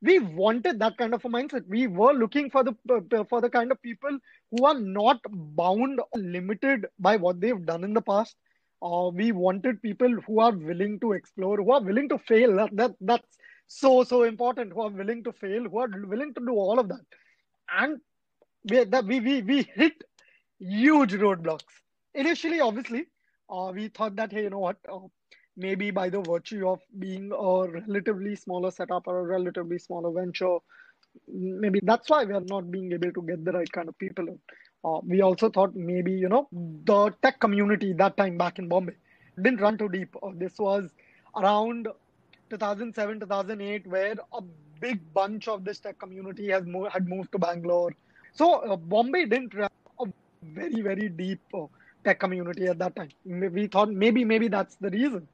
we 0.00 0.18
wanted 0.20 0.78
that 0.78 0.96
kind 0.96 1.12
of 1.12 1.24
a 1.24 1.28
mindset. 1.28 1.66
We 1.66 1.86
were 1.86 2.12
looking 2.12 2.50
for 2.50 2.62
the 2.62 2.74
for 3.28 3.40
the 3.40 3.50
kind 3.50 3.72
of 3.72 3.82
people 3.82 4.16
who 4.50 4.64
are 4.64 4.78
not 4.78 5.20
bound 5.28 6.00
or 6.00 6.20
limited 6.20 6.86
by 6.98 7.16
what 7.16 7.40
they've 7.40 7.66
done 7.66 7.84
in 7.84 7.94
the 7.94 8.02
past. 8.02 8.36
Uh, 8.80 9.10
we 9.12 9.32
wanted 9.32 9.82
people 9.82 10.08
who 10.26 10.38
are 10.38 10.52
willing 10.52 11.00
to 11.00 11.12
explore 11.12 11.56
who 11.56 11.72
are 11.72 11.82
willing 11.82 12.08
to 12.08 12.18
fail. 12.18 12.54
That, 12.56 12.76
that 12.76 12.94
that's 13.00 13.38
so 13.66 14.04
so 14.04 14.22
important. 14.22 14.72
Who 14.72 14.82
are 14.82 14.90
willing 14.90 15.24
to 15.24 15.32
fail 15.32 15.64
who 15.64 15.78
are 15.78 15.88
willing 16.06 16.32
to 16.34 16.40
do 16.40 16.52
all 16.52 16.78
of 16.78 16.88
that. 16.88 17.04
And 17.76 18.00
we 18.70 18.84
that 18.84 19.04
we 19.04 19.18
we, 19.20 19.42
we 19.42 19.62
hit 19.62 20.04
huge 20.60 21.12
roadblocks. 21.14 21.64
Initially 22.14 22.60
obviously 22.60 23.06
uh, 23.50 23.72
we 23.74 23.88
thought 23.88 24.14
that 24.16 24.32
hey 24.32 24.44
you 24.44 24.50
know 24.50 24.60
what? 24.60 24.76
Uh, 24.88 25.00
maybe 25.58 25.90
by 25.90 26.08
the 26.10 26.22
virtue 26.22 26.68
of 26.68 26.80
being 26.98 27.32
a 27.32 27.68
relatively 27.70 28.36
smaller 28.36 28.70
setup 28.70 29.06
or 29.08 29.20
a 29.20 29.24
relatively 29.24 29.78
smaller 29.78 30.12
venture, 30.12 30.58
maybe 31.28 31.80
that's 31.82 32.08
why 32.10 32.24
we 32.24 32.34
are 32.34 32.42
not 32.48 32.70
being 32.70 32.92
able 32.92 33.12
to 33.12 33.22
get 33.22 33.44
the 33.44 33.52
right 33.52 33.70
kind 33.72 33.88
of 33.88 33.98
people 33.98 34.28
in. 34.28 34.38
Uh, 34.84 35.00
we 35.04 35.22
also 35.22 35.50
thought 35.50 35.74
maybe, 35.74 36.12
you 36.12 36.28
know, 36.28 36.48
the 36.52 37.10
tech 37.22 37.40
community 37.40 37.92
that 37.94 38.16
time 38.16 38.38
back 38.38 38.58
in 38.58 38.68
Bombay 38.68 38.94
didn't 39.42 39.60
run 39.60 39.76
too 39.78 39.88
deep. 39.88 40.14
Uh, 40.22 40.30
this 40.34 40.58
was 40.58 40.90
around 41.36 41.88
2007, 42.50 43.20
2008, 43.20 43.86
where 43.86 44.14
a 44.32 44.42
big 44.80 45.00
bunch 45.14 45.48
of 45.48 45.64
this 45.64 45.80
tech 45.80 45.98
community 45.98 46.48
has 46.50 46.64
mo- 46.66 46.88
had 46.88 47.08
moved 47.08 47.32
to 47.32 47.38
Bangalore. 47.38 47.92
So 48.32 48.54
uh, 48.54 48.76
Bombay 48.76 49.26
didn't 49.26 49.54
have 49.54 49.70
a 50.00 50.06
very, 50.42 50.80
very 50.80 51.08
deep 51.08 51.40
uh, 51.54 51.66
tech 52.04 52.20
community 52.20 52.66
at 52.66 52.78
that 52.78 52.94
time. 52.96 53.10
We 53.24 53.66
thought 53.66 53.90
maybe, 53.90 54.24
maybe 54.24 54.48
that's 54.48 54.76
the 54.76 54.90
reason. 54.90 55.28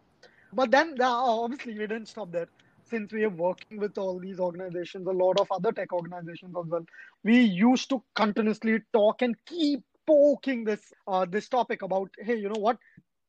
But 0.55 0.71
then 0.71 0.95
obviously 1.01 1.73
we 1.73 1.87
didn't 1.87 2.07
stop 2.09 2.33
there. 2.33 2.49
Since 2.85 3.13
we 3.13 3.25
are 3.25 3.31
working 3.31 3.79
with 3.79 3.97
all 3.99 4.19
these 4.21 4.39
organizations, 4.39 5.07
a 5.07 5.11
lot 5.11 5.41
of 5.41 5.49
other 5.51 5.73
tech 5.73 5.93
organizations 5.93 6.55
as 6.57 6.67
well, 6.67 6.85
we 7.25 7.41
used 7.41 7.89
to 7.91 8.03
continuously 8.15 8.81
talk 8.93 9.23
and 9.23 9.35
keep 9.47 9.83
poking 10.07 10.65
this 10.65 10.93
uh, 11.07 11.25
this 11.25 11.49
topic 11.49 11.83
about 11.83 12.11
hey, 12.19 12.37
you 12.37 12.49
know 12.49 12.61
what, 12.61 12.79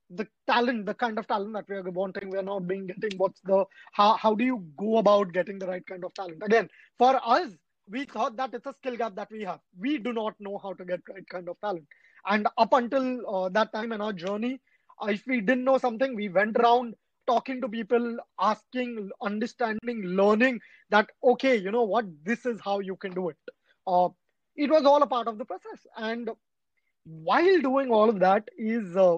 the 0.10 0.28
talent, 0.46 0.86
the 0.86 0.94
kind 0.94 1.18
of 1.18 1.28
talent 1.28 1.54
that 1.54 1.66
we 1.70 1.76
are 1.78 1.84
wanting, 1.84 2.30
we 2.30 2.38
are 2.38 2.44
not 2.44 2.68
being 2.68 2.88
getting. 2.88 3.18
What's 3.18 3.42
the 3.42 3.66
how 3.94 4.16
how 4.16 4.36
do 4.36 4.44
you 4.44 4.66
go 4.78 4.98
about 4.98 5.32
getting 5.34 5.58
the 5.58 5.68
right 5.68 5.86
kind 5.88 6.04
of 6.04 6.14
talent? 6.14 6.44
Again, 6.44 6.70
for 6.98 7.20
us, 7.26 7.52
we 7.90 8.06
thought 8.06 8.36
that 8.38 8.54
it's 8.54 8.68
a 8.68 8.74
skill 8.74 8.98
gap 8.98 9.16
that 9.16 9.32
we 9.32 9.44
have. 9.44 9.62
We 9.80 9.98
do 9.98 10.14
not 10.14 10.36
know 10.40 10.58
how 10.62 10.74
to 10.74 10.86
get 10.86 11.02
right 11.10 11.28
kind 11.30 11.48
of 11.50 11.60
talent. 11.62 11.88
And 12.28 12.48
up 12.58 12.74
until 12.74 13.28
uh, 13.28 13.50
that 13.50 13.72
time 13.74 13.94
in 13.94 14.02
our 14.02 14.14
journey, 14.14 14.60
if 15.04 15.26
we 15.28 15.42
didn't 15.42 15.64
know 15.64 15.78
something, 15.78 16.16
we 16.16 16.30
went 16.30 16.58
around 16.58 16.96
talking 17.28 17.62
to 17.62 17.70
people, 17.70 18.18
asking, 18.40 19.10
understanding, 19.22 20.02
learning 20.04 20.60
that, 20.90 21.10
okay, 21.24 21.56
you 21.58 21.72
know 21.72 21.84
what, 21.84 22.06
this 22.24 22.46
is 22.46 22.60
how 22.64 22.80
you 22.80 22.96
can 22.96 23.12
do 23.14 23.30
it. 23.30 23.38
Uh, 23.88 24.10
it 24.56 24.70
was 24.70 24.86
all 24.86 25.02
a 25.04 25.08
part 25.08 25.28
of 25.28 25.38
the 25.38 25.46
process. 25.46 25.86
And 25.98 26.30
while 27.06 27.62
doing 27.62 27.92
all 27.92 28.10
of 28.10 28.20
that 28.20 28.50
is 28.58 28.96
uh, 28.96 29.18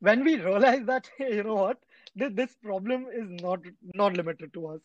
when 0.00 0.24
we 0.24 0.36
realized 0.40 0.86
that, 0.86 1.08
hey, 1.18 1.36
you 1.36 1.42
know 1.44 1.54
what, 1.54 1.78
this, 2.14 2.32
this 2.34 2.54
problem 2.62 3.06
is 3.12 3.28
not 3.42 3.60
not 3.94 4.14
limited 4.16 4.52
to 4.54 4.66
us. 4.68 4.80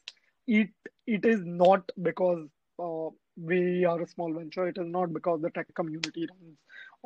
It 0.47 0.69
it 1.07 1.25
is 1.25 1.41
not 1.45 1.89
because 2.01 2.47
uh, 2.79 3.09
we 3.37 3.85
are 3.85 4.01
a 4.01 4.07
small 4.07 4.33
venture. 4.33 4.67
It 4.67 4.77
is 4.77 4.87
not 4.87 5.13
because 5.13 5.41
the 5.41 5.49
tech 5.51 5.73
community 5.75 6.27
runs 6.31 6.57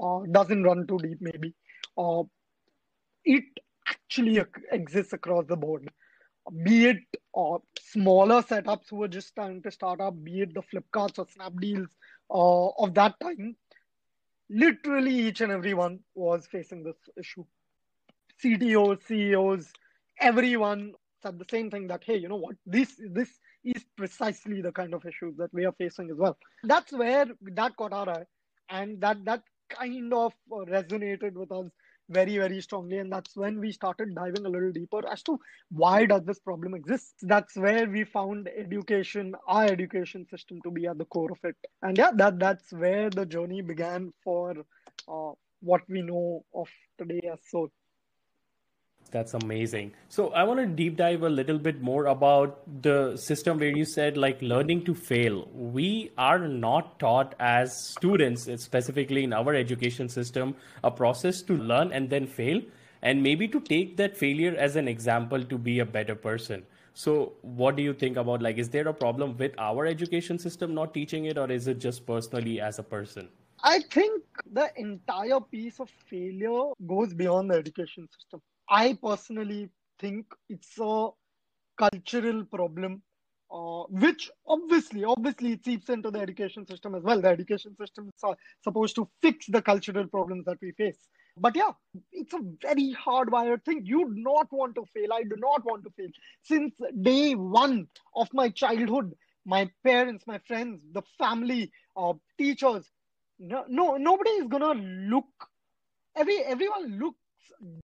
uh, 0.02 0.26
doesn't 0.32 0.64
run 0.64 0.88
too 0.88 0.98
deep. 1.00 1.20
Maybe 1.22 1.54
uh, 1.98 2.24
it 3.24 3.44
actually 3.88 4.42
exists 4.72 5.14
across 5.14 5.46
the 5.46 5.56
board 5.56 5.90
be 6.64 6.86
it 6.86 6.98
uh, 7.36 7.58
smaller 7.80 8.42
setups 8.42 8.90
who 8.90 9.04
are 9.04 9.08
just 9.08 9.34
trying 9.36 9.62
to 9.64 9.72
start 9.72 10.00
up, 10.00 10.24
be 10.24 10.42
it 10.42 10.54
the 10.54 10.62
Flipkarts 10.62 11.20
or 11.20 11.26
Snapdeals 11.26 11.88
uh, 12.30 12.84
of 12.84 12.94
that 12.94 13.20
time, 13.20 13.56
literally 14.50 15.14
each 15.28 15.42
and 15.42 15.52
everyone 15.52 16.00
was 16.14 16.46
facing 16.48 16.84
this 16.84 16.98
issue. 17.18 17.44
CTOs, 18.44 19.04
CEOs, 19.04 19.72
everyone 20.20 20.94
said 21.24 21.40
the 21.40 21.46
same 21.50 21.72
thing 21.72 21.88
that, 21.88 22.04
hey, 22.06 22.18
you 22.18 22.28
know 22.28 22.36
what, 22.36 22.56
this 22.66 22.94
this 23.12 23.30
is 23.64 23.84
precisely 23.98 24.62
the 24.62 24.72
kind 24.72 24.94
of 24.94 25.06
issues 25.06 25.36
that 25.38 25.52
we 25.54 25.66
are 25.66 25.74
facing 25.74 26.10
as 26.12 26.18
well. 26.18 26.38
That's 26.64 26.92
where 26.92 27.26
that 27.42 27.76
caught 27.76 27.94
our 27.94 28.10
eye, 28.10 28.26
and 28.70 29.02
that 29.02 29.26
that 29.26 29.42
kind 29.70 30.14
of 30.14 30.34
resonated 30.52 31.34
with 31.34 31.52
us 31.52 31.72
very 32.10 32.38
very 32.38 32.62
strongly 32.62 32.98
and 32.98 33.12
that's 33.12 33.36
when 33.36 33.60
we 33.60 33.72
started 33.72 34.14
diving 34.16 34.46
a 34.46 34.50
little 34.50 34.72
deeper 34.72 35.02
as 35.12 35.24
to 35.24 35.40
why 35.72 36.06
does 36.06 36.24
this 36.26 36.40
problem 36.40 36.74
exist? 36.76 37.16
That's 37.22 37.56
where 37.56 37.88
we 37.90 38.04
found 38.04 38.50
education 38.56 39.34
our 39.48 39.66
education 39.66 40.26
system 40.28 40.60
to 40.64 40.72
be 40.72 40.88
at 40.88 40.98
the 40.98 41.06
core 41.06 41.32
of 41.32 41.40
it. 41.44 41.56
And 41.82 41.98
yeah 41.98 42.12
that 42.16 42.40
that's 42.40 42.72
where 42.72 43.10
the 43.10 43.26
journey 43.26 43.62
began 43.62 44.14
for 44.24 44.54
uh, 45.08 45.32
what 45.62 45.82
we 45.90 46.02
know 46.02 46.44
of 46.54 46.70
today 46.98 47.22
as 47.32 47.40
Soul 47.50 47.70
that's 49.12 49.34
amazing. 49.34 49.94
So 50.10 50.30
I 50.34 50.44
want 50.44 50.60
to 50.60 50.66
deep 50.66 50.98
dive 50.98 51.24
a 51.24 51.30
little 51.30 51.58
bit 51.58 51.82
more 51.82 52.08
about 52.08 52.62
the 52.82 53.16
system 53.18 53.60
where 53.60 53.76
you 53.76 53.86
said 53.86 54.18
like 54.18 54.42
learning 54.42 54.86
to 54.86 54.94
fail. 54.94 55.48
We 55.54 56.12
are 56.18 56.40
not 56.40 57.00
taught 57.00 57.36
as 57.40 57.78
students, 57.92 58.50
specifically 58.64 59.24
in 59.24 59.34
our 59.34 59.54
education 59.54 60.10
system, 60.10 60.56
a 60.84 60.92
process 60.92 61.42
to 61.44 61.58
learn 61.58 61.92
and 61.92 62.10
then 62.10 62.28
fail, 62.28 62.62
and 63.02 63.24
maybe 63.24 63.48
to 63.48 63.60
take 63.60 63.98
that 63.98 64.18
failure 64.18 64.56
as 64.58 64.76
an 64.76 64.88
example 64.88 65.44
to 65.44 65.58
be 65.58 65.80
a 65.80 65.86
better 65.86 66.16
person. 66.16 66.64
So 66.94 67.34
what 67.42 67.76
do 67.76 67.84
you 67.84 67.94
think 67.94 68.18
about 68.18 68.42
like 68.42 68.58
is 68.58 68.70
there 68.70 68.88
a 68.88 68.94
problem 68.94 69.38
with 69.38 69.54
our 69.58 69.86
education 69.86 70.40
system 70.40 70.74
not 70.74 70.94
teaching 70.94 71.26
it 71.26 71.38
or 71.38 71.52
is 71.52 71.68
it 71.68 71.80
just 71.80 72.06
personally 72.06 72.62
as 72.62 72.80
a 72.80 72.84
person? 72.84 73.28
I 73.64 73.80
think 73.92 74.24
the 74.52 74.70
entire 74.78 75.40
piece 75.40 75.80
of 75.80 75.90
failure 75.90 76.72
goes 76.86 77.14
beyond 77.14 77.52
the 77.52 77.56
education 77.56 78.08
system. 78.18 78.42
I 78.70 78.94
personally 79.02 79.70
think 80.00 80.26
it's 80.50 80.78
a 80.80 81.10
cultural 81.78 82.44
problem, 82.46 83.02
uh, 83.52 83.84
which 83.90 84.30
obviously, 84.48 85.04
obviously, 85.04 85.54
it 85.54 85.64
seeps 85.66 85.90
into 85.90 86.12
the 86.12 86.20
education 86.20 86.66
system 86.68 86.96
as 86.96 87.04
well. 87.04 87.22
The 87.22 87.30
education 87.30 87.76
system 87.76 88.10
is 88.16 88.24
uh, 88.24 88.34
supposed 88.64 88.96
to 88.96 89.10
fix 89.22 89.48
the 89.48 89.62
cultural 89.62 90.08
problems 90.08 90.46
that 90.46 90.58
we 90.62 90.72
face. 90.72 91.08
But 91.38 91.56
yeah, 91.56 91.72
it's 92.12 92.34
a 92.34 92.40
very 92.62 92.96
hardwired 92.96 93.64
thing. 93.66 93.82
You 93.86 94.06
do 94.06 94.22
not 94.22 94.48
want 94.52 94.76
to 94.76 94.86
fail. 94.94 95.14
I 95.14 95.24
do 95.24 95.36
not 95.38 95.66
want 95.66 95.84
to 95.84 95.92
fail. 95.92 96.10
Since 96.44 96.74
day 97.02 97.36
one 97.36 97.88
of 98.16 98.30
my 98.34 98.50
childhood, 98.50 99.14
my 99.46 99.70
parents, 99.84 100.26
my 100.28 100.40
friends, 100.48 100.82
the 100.94 101.04
family, 101.20 101.72
uh, 101.98 102.14
teachers, 102.38 102.90
no, 103.38 103.66
no, 103.68 103.98
nobody 103.98 104.32
is 104.32 104.48
gonna 104.48 104.74
look. 104.74 105.28
Every 106.16 106.40
everyone 106.44 106.98
looks 107.00 107.20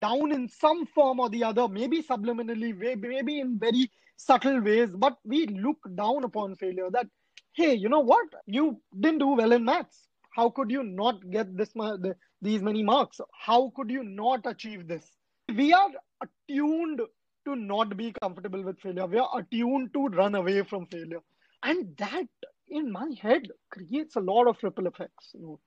down 0.01 0.32
in 0.32 0.48
some 0.48 0.86
form 0.86 1.20
or 1.20 1.30
the 1.30 1.44
other, 1.44 1.68
maybe 1.68 2.01
subliminally, 2.01 2.75
maybe 2.75 3.39
in 3.39 3.60
very 3.60 3.92
subtle 4.18 4.62
ways, 4.62 4.89
but 4.94 5.18
we 5.24 5.48
look 5.48 5.78
down 5.96 6.24
upon 6.24 6.56
failure. 6.56 6.89
That 6.92 7.08
hey, 7.54 7.74
you 7.74 7.89
know 7.89 8.00
what? 8.00 8.28
You 8.46 8.82
didn't 9.00 9.20
do 9.20 9.30
well 9.30 9.51
in 9.51 9.66
maths. 9.66 10.08
How 10.36 10.50
could 10.50 10.72
you 10.72 10.84
not 10.84 11.30
get 11.32 11.56
this 11.58 11.74
these 12.42 12.62
many 12.62 12.84
marks? 12.84 13.20
How 13.34 13.72
could 13.75 13.89
you 13.89 14.04
not 14.04 14.46
achieve 14.46 14.88
this? 14.88 15.06
We 15.54 15.74
are 15.74 15.89
attuned 16.22 17.01
to 17.46 17.56
not 17.56 17.98
be 17.98 18.13
comfortable 18.22 18.63
with 18.63 18.80
failure. 18.80 19.08
We 19.08 19.18
are 19.18 19.39
attuned 19.39 19.94
to 19.94 20.08
run 20.08 20.36
away 20.36 20.63
from 20.63 20.86
failure, 20.86 21.22
and 21.63 21.96
that 21.98 22.28
in 22.68 22.92
my 22.92 23.13
head 23.20 23.48
creates 23.72 24.16
a 24.16 24.22
lot 24.22 24.48
of 24.48 24.58
ripple 24.62 24.88
effects. 24.88 25.32
You 25.34 25.42
know, 25.42 25.60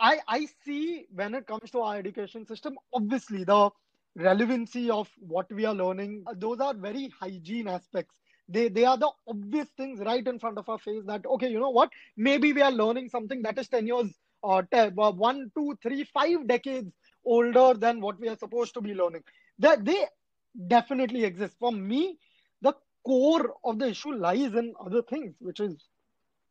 I 0.00 0.20
I 0.28 0.46
see 0.64 1.06
when 1.12 1.34
it 1.34 1.46
comes 1.46 1.70
to 1.72 1.80
our 1.80 1.96
education 1.96 2.46
system, 2.46 2.78
obviously 2.92 3.44
the 3.44 3.70
relevancy 4.16 4.90
of 4.90 5.08
what 5.20 5.50
we 5.52 5.64
are 5.64 5.74
learning, 5.74 6.24
uh, 6.26 6.34
those 6.36 6.60
are 6.60 6.74
very 6.74 7.10
hygiene 7.20 7.68
aspects. 7.68 8.14
They 8.48 8.68
they 8.68 8.84
are 8.84 8.96
the 8.98 9.10
obvious 9.28 9.68
things 9.76 10.00
right 10.00 10.26
in 10.26 10.38
front 10.38 10.58
of 10.58 10.68
our 10.68 10.78
face. 10.78 11.02
That 11.06 11.26
okay, 11.26 11.48
you 11.48 11.60
know 11.60 11.70
what? 11.70 11.90
Maybe 12.16 12.52
we 12.52 12.62
are 12.62 12.72
learning 12.72 13.08
something 13.10 13.42
that 13.42 13.58
is 13.58 13.68
ten 13.68 13.86
years 13.86 14.12
or 14.42 14.62
ten, 14.64 14.94
uh, 14.98 15.12
one, 15.12 15.50
two, 15.56 15.78
three, 15.82 16.04
five 16.04 16.46
decades 16.48 16.92
older 17.24 17.74
than 17.74 18.00
what 18.00 18.18
we 18.18 18.28
are 18.28 18.36
supposed 18.38 18.74
to 18.74 18.80
be 18.80 18.94
learning. 18.94 19.22
That 19.58 19.84
they 19.84 20.06
definitely 20.68 21.24
exist. 21.24 21.56
For 21.60 21.72
me, 21.72 22.18
the 22.62 22.74
core 23.04 23.54
of 23.64 23.78
the 23.78 23.88
issue 23.88 24.14
lies 24.14 24.54
in 24.54 24.74
other 24.84 25.02
things, 25.02 25.34
which 25.40 25.60
is 25.60 25.76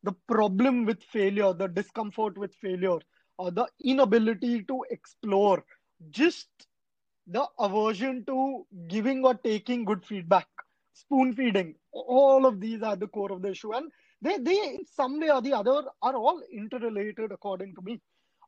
the 0.02 0.12
problem 0.28 0.84
with 0.86 1.02
failure, 1.02 1.52
the 1.52 1.68
discomfort 1.68 2.38
with 2.38 2.54
failure, 2.54 2.98
or 3.40 3.50
the 3.50 3.66
inability 3.82 4.62
to 4.64 4.84
explore, 4.90 5.64
just 6.10 6.48
the 7.26 7.44
aversion 7.58 8.24
to 8.26 8.66
giving 8.88 9.24
or 9.24 9.34
taking 9.34 9.84
good 9.84 10.04
feedback, 10.04 10.48
spoon 10.92 11.34
feeding. 11.34 11.74
All 11.92 12.46
of 12.46 12.60
these 12.60 12.82
are 12.82 12.96
the 12.96 13.08
core 13.08 13.32
of 13.32 13.42
the 13.42 13.50
issue. 13.50 13.72
And 13.72 13.90
they, 14.20 14.38
they 14.38 14.56
in 14.74 14.84
some 14.86 15.20
way 15.20 15.30
or 15.30 15.40
the 15.40 15.54
other, 15.54 15.84
are 16.02 16.16
all 16.16 16.42
interrelated, 16.52 17.32
according 17.32 17.74
to 17.76 17.82
me. 17.82 18.00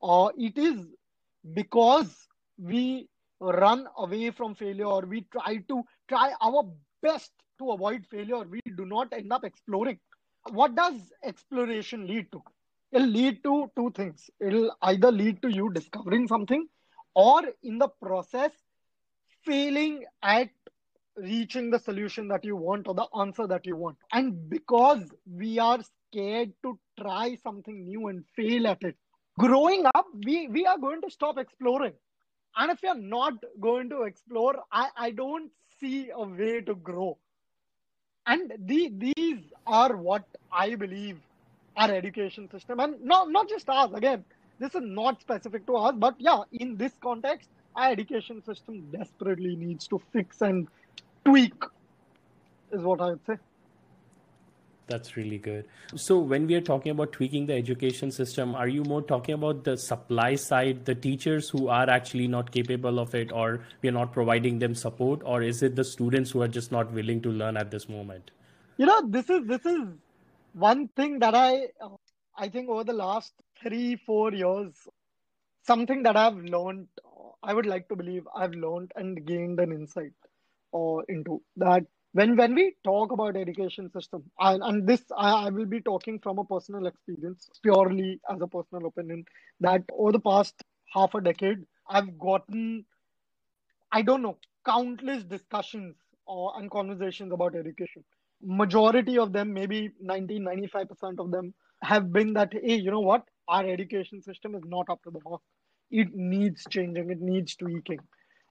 Uh, 0.02 0.28
it 0.36 0.58
is 0.58 0.78
because 1.54 2.28
we 2.58 3.08
run 3.40 3.86
away 3.96 4.30
from 4.30 4.54
failure 4.54 4.86
or 4.86 5.02
we 5.02 5.26
try 5.32 5.56
to 5.68 5.82
try 6.08 6.32
our 6.42 6.64
best 7.02 7.32
to 7.58 7.70
avoid 7.70 8.06
failure, 8.10 8.44
we 8.44 8.60
do 8.76 8.84
not 8.84 9.12
end 9.12 9.32
up 9.32 9.44
exploring 9.44 9.98
what 10.50 10.74
does 10.74 11.12
exploration 11.24 12.06
lead 12.06 12.30
to? 12.32 12.42
It'll 12.92 13.06
lead 13.06 13.42
to 13.44 13.70
two 13.76 13.90
things. 13.96 14.30
It'll 14.40 14.76
either 14.82 15.10
lead 15.10 15.40
to 15.42 15.48
you 15.48 15.72
discovering 15.72 16.28
something 16.28 16.66
or 17.14 17.42
in 17.62 17.78
the 17.78 17.88
process 17.88 18.52
failing 19.44 20.04
at 20.22 20.50
reaching 21.16 21.70
the 21.70 21.78
solution 21.78 22.28
that 22.28 22.44
you 22.44 22.56
want 22.56 22.86
or 22.86 22.94
the 22.94 23.06
answer 23.18 23.46
that 23.46 23.66
you 23.66 23.76
want. 23.76 23.96
And 24.12 24.48
because 24.48 25.02
we 25.26 25.58
are 25.58 25.80
scared 26.10 26.52
to 26.62 26.78
try 27.00 27.36
something 27.42 27.84
new 27.84 28.08
and 28.08 28.24
fail 28.36 28.66
at 28.66 28.82
it, 28.82 28.96
growing 29.38 29.84
up, 29.94 30.06
we, 30.24 30.48
we 30.48 30.66
are 30.66 30.78
going 30.78 31.00
to 31.02 31.10
stop 31.10 31.38
exploring. 31.38 31.94
And 32.56 32.70
if 32.70 32.82
you're 32.82 32.94
not 32.94 33.34
going 33.60 33.88
to 33.90 34.02
explore, 34.02 34.56
I, 34.70 34.88
I 34.96 35.10
don't 35.10 35.50
see 35.80 36.10
a 36.14 36.22
way 36.22 36.60
to 36.60 36.74
grow 36.74 37.18
and 38.26 38.52
the, 38.58 38.92
these 39.16 39.42
are 39.66 39.96
what 39.96 40.24
I 40.52 40.74
believe 40.74 41.18
our 41.76 41.90
education 41.90 42.48
system 42.50 42.80
and 42.80 43.02
not 43.02 43.30
not 43.30 43.48
just 43.48 43.68
us 43.68 43.90
again 43.94 44.24
this 44.58 44.74
is 44.74 44.82
not 44.84 45.20
specific 45.20 45.66
to 45.66 45.76
us 45.76 45.94
but 45.96 46.14
yeah 46.18 46.42
in 46.52 46.76
this 46.76 46.92
context 47.02 47.48
our 47.74 47.90
education 47.90 48.42
system 48.44 48.86
desperately 48.90 49.56
needs 49.56 49.88
to 49.88 50.00
fix 50.12 50.40
and 50.42 50.68
tweak 51.24 51.54
is 52.72 52.82
what 52.82 53.00
I 53.00 53.10
would 53.10 53.24
say. 53.26 53.34
That's 54.88 55.16
really 55.16 55.38
good. 55.38 55.66
So, 55.94 56.18
when 56.18 56.46
we 56.46 56.54
are 56.54 56.60
talking 56.60 56.90
about 56.90 57.12
tweaking 57.12 57.46
the 57.46 57.54
education 57.54 58.10
system, 58.10 58.54
are 58.54 58.68
you 58.68 58.82
more 58.82 59.00
talking 59.00 59.34
about 59.34 59.64
the 59.64 59.76
supply 59.76 60.34
side, 60.34 60.84
the 60.84 60.94
teachers 60.94 61.48
who 61.48 61.68
are 61.68 61.88
actually 61.88 62.26
not 62.26 62.50
capable 62.50 62.98
of 62.98 63.14
it, 63.14 63.32
or 63.32 63.60
we 63.80 63.88
are 63.88 63.92
not 63.92 64.12
providing 64.12 64.58
them 64.58 64.74
support, 64.74 65.22
or 65.24 65.40
is 65.40 65.62
it 65.62 65.76
the 65.76 65.84
students 65.84 66.32
who 66.32 66.42
are 66.42 66.48
just 66.48 66.72
not 66.72 66.92
willing 66.92 67.22
to 67.22 67.30
learn 67.30 67.56
at 67.56 67.70
this 67.70 67.88
moment? 67.88 68.32
You 68.76 68.86
know, 68.86 69.02
this 69.06 69.30
is 69.30 69.46
this 69.46 69.64
is 69.64 69.86
one 70.52 70.88
thing 70.88 71.18
that 71.20 71.34
I 71.34 71.68
I 72.36 72.48
think 72.48 72.68
over 72.70 72.84
the 72.84 72.92
last 72.92 73.32
three 73.62 73.96
four 73.96 74.32
years, 74.32 74.74
something 75.66 76.02
that 76.04 76.16
I've 76.16 76.36
learned. 76.36 76.88
I 77.44 77.54
would 77.54 77.66
like 77.66 77.88
to 77.88 77.96
believe 77.96 78.26
I've 78.36 78.52
learned 78.54 78.92
and 78.96 79.26
gained 79.26 79.58
an 79.60 79.72
insight 79.72 80.12
uh, 80.74 80.98
into 81.08 81.42
that 81.56 81.84
when 82.12 82.36
when 82.36 82.54
we 82.54 82.74
talk 82.84 83.12
about 83.12 83.36
education 83.36 83.90
system 83.90 84.22
and, 84.38 84.62
and 84.62 84.86
this 84.86 85.02
I, 85.16 85.46
I, 85.46 85.50
will 85.50 85.66
be 85.66 85.80
talking 85.80 86.18
from 86.20 86.38
a 86.38 86.44
personal 86.44 86.86
experience 86.86 87.48
purely 87.62 88.20
as 88.30 88.40
a 88.40 88.46
personal 88.46 88.86
opinion 88.86 89.24
that 89.60 89.82
over 89.92 90.12
the 90.12 90.20
past 90.20 90.62
half 90.94 91.14
a 91.14 91.20
decade 91.20 91.64
i've 91.88 92.18
gotten 92.18 92.84
i 93.92 94.02
don't 94.02 94.22
know 94.22 94.38
countless 94.66 95.24
discussions 95.24 95.96
or 96.26 96.52
and 96.58 96.70
conversations 96.70 97.32
about 97.32 97.56
education 97.56 98.04
majority 98.42 99.18
of 99.18 99.32
them 99.32 99.52
maybe 99.52 99.90
90 100.00 100.40
95% 100.40 101.18
of 101.18 101.30
them 101.30 101.54
have 101.82 102.12
been 102.12 102.32
that 102.34 102.52
hey 102.52 102.76
you 102.76 102.90
know 102.90 103.00
what? 103.00 103.24
Our 103.48 103.66
education 103.66 104.22
system 104.22 104.54
is 104.54 104.62
not 104.64 104.88
up 104.88 105.02
to 105.02 105.10
the 105.10 105.20
mark 105.24 105.40
it 105.92 106.14
needs 106.14 106.64
changing. 106.70 107.10
It 107.10 107.20
needs 107.20 107.54
tweaking. 107.54 108.00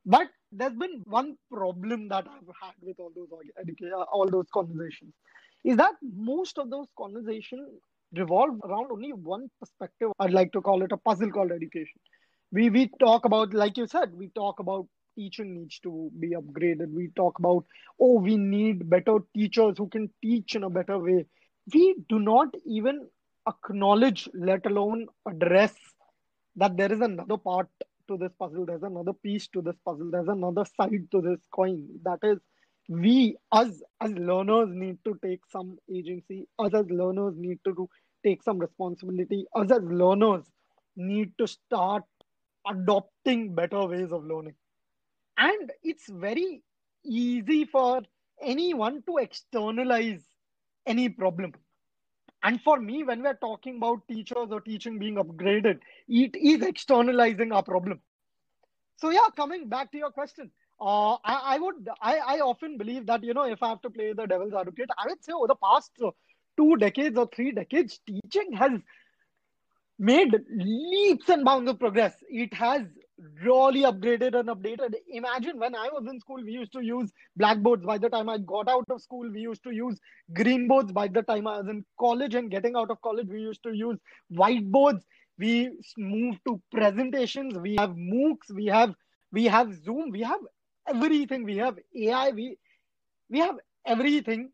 But 0.05 0.27
there's 0.51 0.75
been 0.75 1.01
one 1.05 1.35
problem 1.51 2.07
that 2.09 2.25
I've 2.27 2.55
had 2.61 2.73
with 2.81 2.99
all 2.99 3.11
those 3.15 3.29
uh, 3.31 4.03
all 4.13 4.27
those 4.29 4.47
conversations. 4.53 5.13
Is 5.63 5.77
that 5.77 5.93
most 6.15 6.57
of 6.57 6.69
those 6.69 6.87
conversations 6.97 7.67
revolve 8.15 8.59
around 8.63 8.91
only 8.91 9.13
one 9.13 9.49
perspective. 9.59 10.11
I'd 10.19 10.33
like 10.33 10.51
to 10.53 10.61
call 10.61 10.83
it 10.83 10.91
a 10.91 10.97
puzzle 10.97 11.31
called 11.31 11.51
education. 11.51 11.99
We 12.51 12.69
we 12.69 12.89
talk 12.99 13.25
about, 13.25 13.53
like 13.53 13.77
you 13.77 13.87
said, 13.87 14.13
we 14.13 14.29
talk 14.29 14.59
about 14.59 14.87
teaching 15.15 15.53
needs 15.53 15.79
to 15.79 16.11
be 16.19 16.31
upgraded. 16.31 16.91
We 16.93 17.09
talk 17.15 17.39
about, 17.39 17.65
oh, 17.99 18.19
we 18.19 18.37
need 18.37 18.89
better 18.89 19.17
teachers 19.35 19.77
who 19.77 19.87
can 19.87 20.09
teach 20.21 20.55
in 20.55 20.63
a 20.63 20.69
better 20.69 20.97
way. 20.99 21.25
We 21.73 21.95
do 22.09 22.19
not 22.19 22.49
even 22.65 23.07
acknowledge, 23.47 24.29
let 24.33 24.65
alone 24.65 25.07
address 25.27 25.73
that 26.55 26.77
there 26.77 26.91
is 26.91 27.01
another 27.01 27.37
part 27.37 27.67
to 28.07 28.17
this 28.17 28.31
puzzle 28.37 28.65
there's 28.65 28.83
another 28.83 29.13
piece 29.13 29.47
to 29.47 29.61
this 29.61 29.75
puzzle 29.85 30.09
there's 30.11 30.27
another 30.27 30.65
side 30.65 31.07
to 31.11 31.21
this 31.21 31.39
coin 31.51 31.87
that 32.03 32.19
is 32.23 32.39
we 32.89 33.37
us 33.51 33.81
as 34.01 34.11
learners 34.11 34.69
need 34.71 34.97
to 35.05 35.17
take 35.23 35.39
some 35.49 35.77
agency 35.93 36.45
us 36.59 36.73
as 36.73 36.85
learners 36.89 37.33
need 37.37 37.59
to 37.63 37.73
do, 37.73 37.87
take 38.25 38.43
some 38.43 38.59
responsibility 38.59 39.45
us 39.55 39.71
as 39.71 39.83
learners 39.83 40.43
need 40.95 41.31
to 41.37 41.47
start 41.47 42.03
adopting 42.67 43.55
better 43.55 43.85
ways 43.85 44.11
of 44.11 44.25
learning 44.25 44.53
and 45.47 45.71
it's 45.83 46.09
very 46.09 46.63
easy 47.03 47.65
for 47.65 48.01
anyone 48.53 49.03
to 49.07 49.17
externalize 49.17 50.23
any 50.85 51.09
problem 51.09 51.53
and 52.43 52.61
for 52.61 52.79
me, 52.79 53.03
when 53.03 53.21
we're 53.21 53.35
talking 53.35 53.77
about 53.77 54.07
teachers 54.07 54.47
or 54.49 54.61
teaching 54.61 54.97
being 54.97 55.15
upgraded, 55.15 55.79
it 56.07 56.35
is 56.35 56.61
externalizing 56.63 57.51
our 57.51 57.63
problem. 57.63 57.99
So 58.97 59.09
yeah, 59.11 59.27
coming 59.35 59.69
back 59.69 59.91
to 59.91 59.97
your 59.97 60.11
question, 60.11 60.51
uh, 60.79 61.13
I, 61.23 61.55
I, 61.55 61.59
would 61.59 61.87
I, 62.01 62.17
I 62.17 62.39
often 62.39 62.77
believe 62.77 63.05
that 63.07 63.23
you 63.23 63.33
know 63.35 63.43
if 63.43 63.61
I 63.61 63.69
have 63.69 63.81
to 63.81 63.89
play 63.91 64.13
the 64.13 64.25
devil's 64.25 64.53
advocate, 64.53 64.89
I 64.97 65.07
would 65.07 65.23
say 65.23 65.33
over 65.33 65.47
the 65.47 65.55
past 65.55 65.91
two 66.57 66.75
decades 66.77 67.17
or 67.17 67.29
three 67.33 67.51
decades, 67.51 67.99
teaching 68.07 68.53
has 68.53 68.71
made 69.99 70.35
leaps 70.49 71.29
and 71.29 71.45
bounds 71.45 71.69
of 71.69 71.79
progress. 71.79 72.15
It 72.27 72.53
has 72.55 72.83
really 73.43 73.81
upgraded 73.81 74.37
and 74.39 74.49
updated. 74.49 74.95
Imagine 75.09 75.59
when 75.59 75.75
I 75.75 75.89
was 75.93 76.05
in 76.09 76.19
school, 76.19 76.43
we 76.43 76.51
used 76.51 76.73
to 76.73 76.81
use 76.81 77.11
blackboards. 77.35 77.85
By 77.85 77.97
the 77.97 78.09
time 78.09 78.29
I 78.29 78.37
got 78.39 78.67
out 78.69 78.85
of 78.89 79.01
school, 79.01 79.29
we 79.31 79.41
used 79.41 79.63
to 79.63 79.71
use 79.71 79.99
green 80.33 80.67
boards. 80.67 80.91
By 80.91 81.07
the 81.07 81.21
time 81.21 81.47
I 81.47 81.57
was 81.59 81.67
in 81.69 81.85
college 81.99 82.35
and 82.35 82.49
getting 82.49 82.75
out 82.75 82.89
of 82.91 83.01
college, 83.01 83.27
we 83.27 83.41
used 83.41 83.63
to 83.63 83.73
use 83.73 83.97
whiteboards. 84.33 85.01
we 85.41 85.71
moved 85.97 86.39
to 86.47 86.61
presentations 86.71 87.57
we 87.57 87.75
have 87.81 87.91
moocs 87.91 88.51
we 88.59 88.65
have 88.65 88.93
we 89.31 89.45
have 89.45 89.73
zoom 89.85 90.11
we 90.11 90.21
have 90.21 90.39
everything 90.93 91.43
we 91.43 91.57
have 91.57 91.77
ai 92.05 92.29
we 92.39 92.57
we 93.29 93.39
have 93.39 93.57
everything 93.85 94.49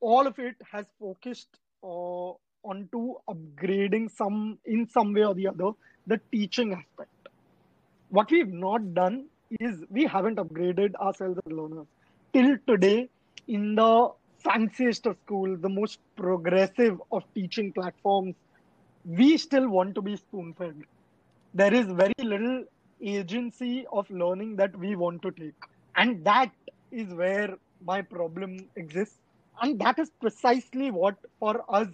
all 0.00 0.26
of 0.26 0.38
it 0.38 0.56
has 0.72 0.86
focused 0.98 1.58
uh, 1.84 2.30
onto 2.72 3.02
upgrading 3.28 4.10
some 4.10 4.58
in 4.64 4.86
some 4.88 5.12
way 5.12 5.24
or 5.24 5.34
the 5.34 5.48
other 5.48 5.70
the 6.06 6.20
teaching 6.32 6.72
aspect 6.72 7.19
what 8.10 8.30
we've 8.30 8.52
not 8.52 8.94
done 8.94 9.26
is 9.60 9.84
we 9.90 10.04
haven't 10.04 10.36
upgraded 10.38 10.94
ourselves 10.96 11.38
as 11.46 11.52
learners. 11.52 11.86
Till 12.32 12.56
today 12.66 13.08
in 13.48 13.74
the 13.74 14.10
fanciest 14.38 15.06
of 15.06 15.16
schools 15.24 15.60
the 15.60 15.68
most 15.68 15.98
progressive 16.16 17.00
of 17.12 17.24
teaching 17.34 17.72
platforms 17.72 18.34
we 19.04 19.36
still 19.36 19.68
want 19.68 19.94
to 19.94 20.02
be 20.02 20.16
spoon 20.16 20.54
fed 20.54 20.74
there 21.54 21.74
is 21.74 21.86
very 21.86 22.14
little 22.22 22.64
agency 23.02 23.86
of 23.92 24.08
learning 24.10 24.56
that 24.56 24.76
we 24.78 24.94
want 24.96 25.22
to 25.22 25.30
take. 25.32 25.54
And 25.96 26.24
that 26.24 26.50
is 26.90 27.12
where 27.14 27.56
my 27.84 28.02
problem 28.02 28.68
exists. 28.76 29.18
And 29.62 29.78
that 29.80 29.98
is 29.98 30.10
precisely 30.20 30.90
what 30.90 31.16
for 31.38 31.64
us 31.68 31.88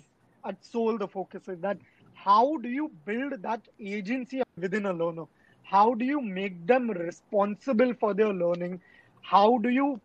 at 0.44 0.64
soul 0.64 0.98
the 0.98 1.08
focus 1.08 1.48
is 1.48 1.60
that 1.60 1.78
how 2.14 2.56
do 2.58 2.68
you 2.68 2.90
build 3.04 3.42
that 3.42 3.60
agency 3.80 4.42
within 4.58 4.86
a 4.86 4.92
learner 4.92 5.24
how 5.70 5.94
do 5.94 6.04
you 6.04 6.20
make 6.20 6.66
them 6.66 6.90
responsible 6.90 7.94
for 8.00 8.14
their 8.14 8.32
learning? 8.32 8.80
How 9.22 9.58
do 9.58 9.68
you 9.70 10.00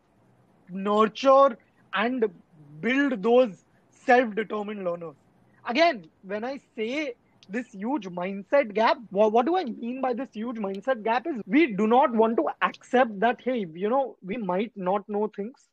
nurture 0.70 1.58
and 1.94 2.26
build 2.82 3.22
those 3.24 3.66
self-determined 3.92 4.84
learners? 4.86 5.16
Again 5.68 6.06
when 6.24 6.44
i 6.44 6.58
say 6.76 7.14
this 7.50 7.68
huge 7.74 8.08
mindset 8.08 8.74
gap 8.74 8.98
what, 9.10 9.32
what 9.34 9.46
do 9.46 9.58
i 9.58 9.64
mean 9.66 10.02
by 10.02 10.14
this 10.14 10.30
huge 10.34 10.58
mindset 10.58 11.04
gap 11.04 11.28
is 11.28 11.42
we 11.46 11.74
do 11.74 11.88
not 11.88 12.14
want 12.14 12.38
to 12.38 12.46
accept 12.62 13.20
that 13.20 13.42
hey 13.42 13.66
you 13.74 13.90
know 13.90 14.18
we 14.24 14.38
might 14.38 14.72
not 14.76 15.08
know 15.10 15.28
things. 15.36 15.68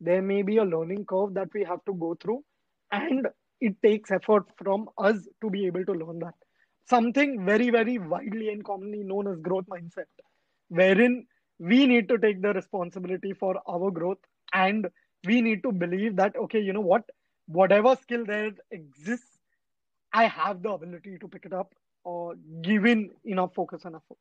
There 0.00 0.22
may 0.22 0.42
be 0.42 0.58
a 0.58 0.64
learning 0.64 1.06
curve 1.06 1.34
that 1.34 1.52
we 1.54 1.64
have 1.64 1.84
to 1.86 1.94
go 1.94 2.14
through 2.14 2.44
and 2.92 3.28
it 3.60 3.76
takes 3.82 4.10
effort 4.10 4.44
from 4.56 4.88
us 4.98 5.28
to 5.42 5.50
be 5.50 5.66
able 5.66 5.84
to 5.86 5.92
learn 5.92 6.20
that 6.20 6.34
something 6.88 7.44
very 7.44 7.70
very 7.70 7.98
widely 7.98 8.48
and 8.50 8.64
commonly 8.64 9.02
known 9.02 9.28
as 9.32 9.38
growth 9.40 9.66
mindset 9.66 10.06
wherein 10.68 11.26
we 11.58 11.86
need 11.86 12.08
to 12.08 12.18
take 12.18 12.40
the 12.42 12.52
responsibility 12.52 13.32
for 13.32 13.56
our 13.68 13.90
growth 13.90 14.18
and 14.52 14.88
we 15.26 15.40
need 15.40 15.62
to 15.62 15.72
believe 15.72 16.16
that 16.16 16.36
okay 16.36 16.60
you 16.60 16.72
know 16.72 16.80
what? 16.80 17.04
Whatever 17.46 17.96
skill 17.96 18.24
there 18.26 18.52
exists 18.70 19.38
i 20.12 20.24
have 20.24 20.62
the 20.62 20.70
ability 20.70 21.18
to 21.18 21.28
pick 21.28 21.44
it 21.46 21.52
up 21.52 21.74
or 22.04 22.34
given 22.62 23.10
enough 23.24 23.54
focus 23.54 23.84
and 23.84 23.96
effort. 23.96 24.18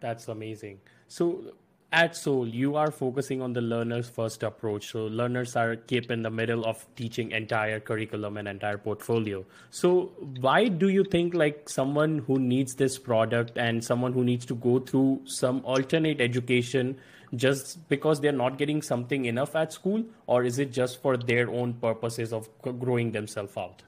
That's 0.00 0.28
amazing. 0.28 0.80
So 1.08 1.52
at 1.96 2.14
Soul, 2.14 2.46
you 2.46 2.76
are 2.76 2.90
focusing 2.90 3.40
on 3.40 3.54
the 3.54 3.62
learner's 3.62 4.06
first 4.06 4.42
approach. 4.42 4.88
So 4.92 5.06
learners 5.06 5.56
are 5.56 5.76
kept 5.76 6.10
in 6.10 6.22
the 6.22 6.30
middle 6.30 6.66
of 6.66 6.86
teaching 6.94 7.30
entire 7.30 7.80
curriculum 7.80 8.36
and 8.36 8.46
entire 8.46 8.76
portfolio. 8.76 9.44
So 9.70 10.12
why 10.40 10.68
do 10.68 10.90
you 10.90 11.04
think 11.04 11.32
like 11.32 11.70
someone 11.70 12.18
who 12.26 12.38
needs 12.38 12.74
this 12.74 12.98
product 12.98 13.56
and 13.56 13.82
someone 13.82 14.12
who 14.12 14.24
needs 14.24 14.44
to 14.46 14.54
go 14.56 14.78
through 14.78 15.22
some 15.24 15.62
alternate 15.64 16.20
education 16.20 16.98
just 17.34 17.88
because 17.88 18.20
they're 18.20 18.40
not 18.40 18.58
getting 18.58 18.82
something 18.82 19.24
enough 19.24 19.56
at 19.56 19.72
school, 19.72 20.04
or 20.26 20.44
is 20.44 20.58
it 20.58 20.72
just 20.72 21.00
for 21.00 21.16
their 21.16 21.48
own 21.50 21.72
purposes 21.74 22.32
of 22.32 22.48
growing 22.78 23.10
themselves 23.10 23.56
out? 23.56 23.82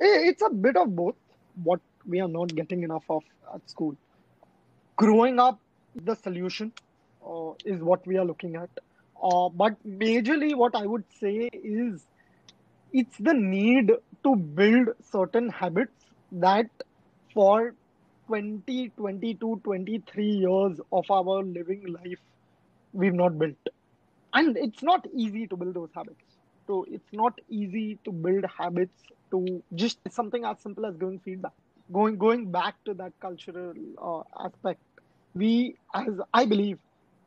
Eh, 0.00 0.28
it's 0.28 0.42
a 0.42 0.50
bit 0.50 0.76
of 0.76 0.94
both. 0.94 1.16
What 1.64 1.80
we 2.06 2.20
are 2.20 2.28
not 2.28 2.54
getting 2.54 2.82
enough 2.82 3.04
of 3.08 3.22
at 3.54 3.68
school. 3.68 3.96
Growing 4.96 5.40
up, 5.40 5.58
the 5.96 6.14
solution 6.14 6.72
uh, 7.28 7.52
is 7.64 7.82
what 7.82 8.06
we 8.06 8.16
are 8.18 8.24
looking 8.24 8.56
at. 8.56 8.70
Uh, 9.22 9.48
but 9.50 9.76
majorly, 9.86 10.54
what 10.56 10.74
I 10.74 10.86
would 10.86 11.04
say 11.20 11.48
is 11.52 12.06
it's 12.92 13.16
the 13.18 13.34
need 13.34 13.90
to 14.24 14.36
build 14.36 14.88
certain 15.02 15.48
habits 15.50 16.04
that 16.32 16.66
for 17.34 17.74
20, 18.26 18.90
22, 18.96 19.60
23 19.64 20.30
years 20.44 20.80
of 20.92 21.10
our 21.10 21.42
living 21.42 21.84
life, 21.92 22.20
we've 22.92 23.14
not 23.14 23.38
built. 23.38 23.56
And 24.34 24.56
it's 24.56 24.82
not 24.82 25.06
easy 25.14 25.46
to 25.48 25.56
build 25.56 25.74
those 25.74 25.90
habits. 25.94 26.24
So 26.66 26.84
it's 26.88 27.12
not 27.12 27.38
easy 27.48 27.98
to 28.04 28.12
build 28.12 28.44
habits 28.58 29.02
to 29.30 29.62
just 29.74 29.98
something 30.10 30.44
as 30.44 30.60
simple 30.60 30.86
as 30.86 30.96
giving 30.96 31.20
feedback. 31.20 31.52
Going 31.92 32.18
going 32.18 32.50
back 32.50 32.76
to 32.86 32.94
that 32.94 33.12
cultural 33.20 33.72
uh, 33.98 34.44
aspect, 34.44 34.80
we 35.34 35.76
as 35.94 36.20
I 36.32 36.46
believe 36.46 36.78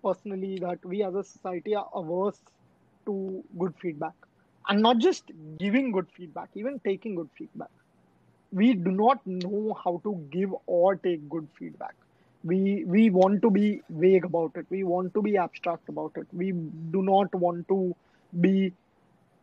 personally 0.03 0.59
that 0.59 0.83
we 0.85 1.03
as 1.03 1.15
a 1.15 1.23
society 1.23 1.75
are 1.75 1.89
averse 1.93 2.41
to 3.05 3.43
good 3.57 3.73
feedback. 3.81 4.13
And 4.67 4.81
not 4.81 4.99
just 4.99 5.31
giving 5.59 5.91
good 5.91 6.07
feedback 6.15 6.49
even 6.55 6.79
taking 6.79 7.15
good 7.15 7.29
feedback. 7.37 7.69
We 8.51 8.73
do 8.73 8.91
not 8.91 9.25
know 9.25 9.75
how 9.83 9.99
to 10.03 10.15
give 10.31 10.53
or 10.67 10.95
take 10.95 11.27
good 11.29 11.47
feedback. 11.57 11.95
We 12.43 12.83
we 12.85 13.09
want 13.09 13.41
to 13.43 13.49
be 13.51 13.81
vague 13.89 14.25
about 14.25 14.51
it. 14.55 14.65
We 14.69 14.83
want 14.83 15.13
to 15.15 15.21
be 15.21 15.37
abstract 15.37 15.89
about 15.89 16.13
it. 16.17 16.27
We 16.33 16.51
do 16.51 17.01
not 17.01 17.33
want 17.35 17.67
to 17.69 17.95
be 18.39 18.73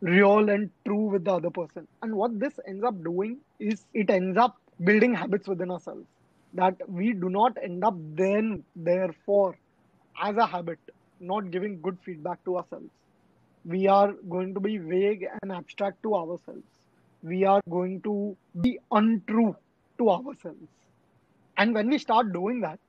real 0.01 0.49
and 0.49 0.69
true 0.85 1.05
with 1.15 1.25
the 1.25 1.33
other 1.33 1.49
person. 1.49 1.87
And 2.01 2.15
what 2.15 2.39
this 2.39 2.59
ends 2.67 2.83
up 2.83 3.03
doing 3.03 3.39
is 3.59 3.85
it 3.93 4.09
ends 4.09 4.37
up 4.37 4.57
building 4.83 5.13
habits 5.13 5.47
within 5.47 5.71
ourselves 5.71 6.05
that 6.53 6.75
we 6.89 7.13
do 7.13 7.29
not 7.29 7.57
end 7.61 7.83
up 7.83 7.95
then 8.15 8.63
therefore 8.75 9.55
as 10.21 10.37
a 10.37 10.45
habit 10.45 10.79
not 11.19 11.51
giving 11.51 11.81
good 11.81 11.97
feedback 12.01 12.43
to 12.45 12.57
ourselves. 12.57 12.89
We 13.65 13.87
are 13.87 14.13
going 14.29 14.53
to 14.53 14.59
be 14.59 14.77
vague 14.77 15.27
and 15.41 15.51
abstract 15.51 16.01
to 16.03 16.15
ourselves. 16.15 16.63
We 17.23 17.43
are 17.45 17.61
going 17.69 18.01
to 18.03 18.37
be 18.61 18.79
untrue 18.91 19.55
to 19.97 20.09
ourselves. 20.09 20.67
And 21.57 21.73
when 21.75 21.89
we 21.89 21.97
start 21.97 22.33
doing 22.33 22.61
that 22.61 22.79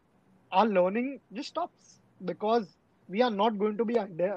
our 0.53 0.67
learning 0.67 1.21
just 1.33 1.51
stops 1.51 2.01
because 2.25 2.67
we 3.09 3.23
are 3.23 3.31
not 3.31 3.59
going 3.59 3.77
to 3.79 3.85
be 3.85 3.95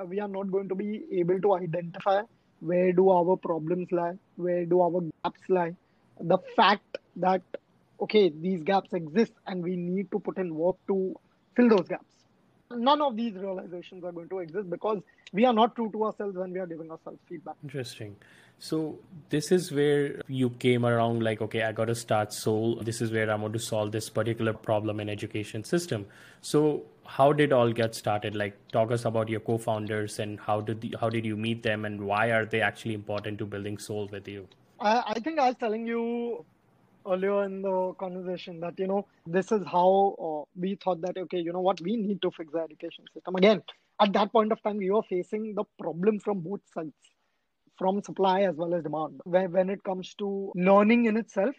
we 0.07 0.19
are 0.19 0.27
not 0.27 0.51
going 0.51 0.69
to 0.69 0.75
be 0.75 1.03
able 1.11 1.39
to 1.41 1.55
identify 1.55 2.21
where 2.59 2.91
do 2.93 3.09
our 3.09 3.35
problems 3.37 3.91
lie 3.91 4.17
where 4.37 4.65
do 4.65 4.81
our 4.81 5.01
gaps 5.23 5.49
lie. 5.49 5.75
The 6.19 6.37
fact 6.55 6.97
that 7.17 7.41
okay 8.01 8.29
these 8.29 8.63
gaps 8.63 8.93
exist 8.93 9.33
and 9.47 9.63
we 9.63 9.75
need 9.75 10.11
to 10.11 10.19
put 10.19 10.37
in 10.37 10.53
work 10.55 10.77
to 10.87 11.15
fill 11.55 11.69
those 11.69 11.87
gaps 11.87 12.22
none 12.77 13.01
of 13.01 13.15
these 13.15 13.33
realizations 13.33 14.03
are 14.03 14.11
going 14.11 14.29
to 14.29 14.39
exist 14.39 14.69
because 14.69 15.01
we 15.31 15.45
are 15.45 15.53
not 15.53 15.75
true 15.75 15.91
to 15.91 16.05
ourselves 16.05 16.35
when 16.35 16.51
we 16.51 16.59
are 16.59 16.67
giving 16.67 16.91
ourselves 16.91 17.19
feedback. 17.27 17.55
Interesting. 17.63 18.15
So 18.59 18.97
this 19.29 19.51
is 19.51 19.71
where 19.71 20.21
you 20.27 20.49
came 20.51 20.85
around 20.85 21.21
like, 21.23 21.41
okay, 21.41 21.63
I 21.63 21.71
got 21.71 21.85
to 21.85 21.95
start 21.95 22.31
Soul. 22.33 22.77
This 22.81 23.01
is 23.01 23.11
where 23.11 23.29
I'm 23.29 23.41
going 23.41 23.53
to 23.53 23.59
solve 23.59 23.91
this 23.91 24.09
particular 24.09 24.53
problem 24.53 24.99
in 24.99 25.09
education 25.09 25.63
system. 25.63 26.05
So 26.41 26.83
how 27.05 27.33
did 27.33 27.51
all 27.51 27.73
get 27.73 27.93
started? 27.95 28.35
Like, 28.35 28.55
talk 28.71 28.91
us 28.91 29.05
about 29.05 29.27
your 29.27 29.41
co-founders 29.41 30.19
and 30.19 30.39
how 30.39 30.61
did 30.61 30.81
the, 30.81 30.95
how 30.99 31.09
did 31.09 31.25
you 31.25 31.35
meet 31.35 31.63
them 31.63 31.83
and 31.83 32.01
why 32.01 32.31
are 32.31 32.45
they 32.45 32.61
actually 32.61 32.93
important 32.93 33.37
to 33.39 33.45
building 33.45 33.77
Soul 33.77 34.07
with 34.11 34.27
you? 34.27 34.47
I, 34.79 35.03
I 35.07 35.19
think 35.19 35.39
I 35.39 35.47
was 35.47 35.57
telling 35.57 35.85
you 35.85 36.45
earlier 37.07 37.43
in 37.43 37.61
the 37.61 37.93
conversation 37.99 38.59
that 38.59 38.77
you 38.77 38.87
know 38.87 39.05
this 39.25 39.51
is 39.51 39.61
how 39.65 40.15
uh, 40.19 40.43
we 40.55 40.75
thought 40.83 41.01
that 41.01 41.17
okay 41.17 41.39
you 41.39 41.53
know 41.53 41.61
what 41.61 41.81
we 41.81 41.95
need 41.97 42.21
to 42.21 42.31
fix 42.31 42.51
the 42.51 42.59
education 42.59 43.05
system. 43.13 43.35
Again 43.35 43.61
at 44.01 44.13
that 44.13 44.31
point 44.31 44.51
of 44.51 44.61
time 44.63 44.77
we 44.77 44.89
were 44.91 45.03
facing 45.03 45.55
the 45.55 45.63
problem 45.79 46.19
from 46.19 46.39
both 46.41 46.61
sides 46.73 46.93
from 47.77 48.01
supply 48.03 48.41
as 48.41 48.55
well 48.55 48.75
as 48.75 48.83
demand. 48.83 49.19
When, 49.23 49.51
when 49.51 49.69
it 49.69 49.83
comes 49.83 50.13
to 50.15 50.51
learning 50.55 51.05
in 51.05 51.17
itself 51.17 51.55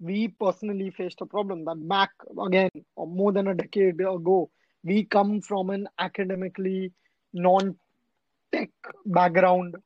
we 0.00 0.28
personally 0.28 0.90
faced 0.90 1.20
a 1.20 1.26
problem 1.26 1.64
that 1.64 1.88
back 1.88 2.10
again 2.44 2.70
uh, 2.96 3.04
more 3.04 3.32
than 3.32 3.48
a 3.48 3.54
decade 3.54 4.00
ago 4.00 4.50
we 4.84 5.04
come 5.04 5.40
from 5.40 5.70
an 5.70 5.88
academically 5.98 6.92
non 7.32 7.76
tech 8.52 8.70
background 9.06 9.76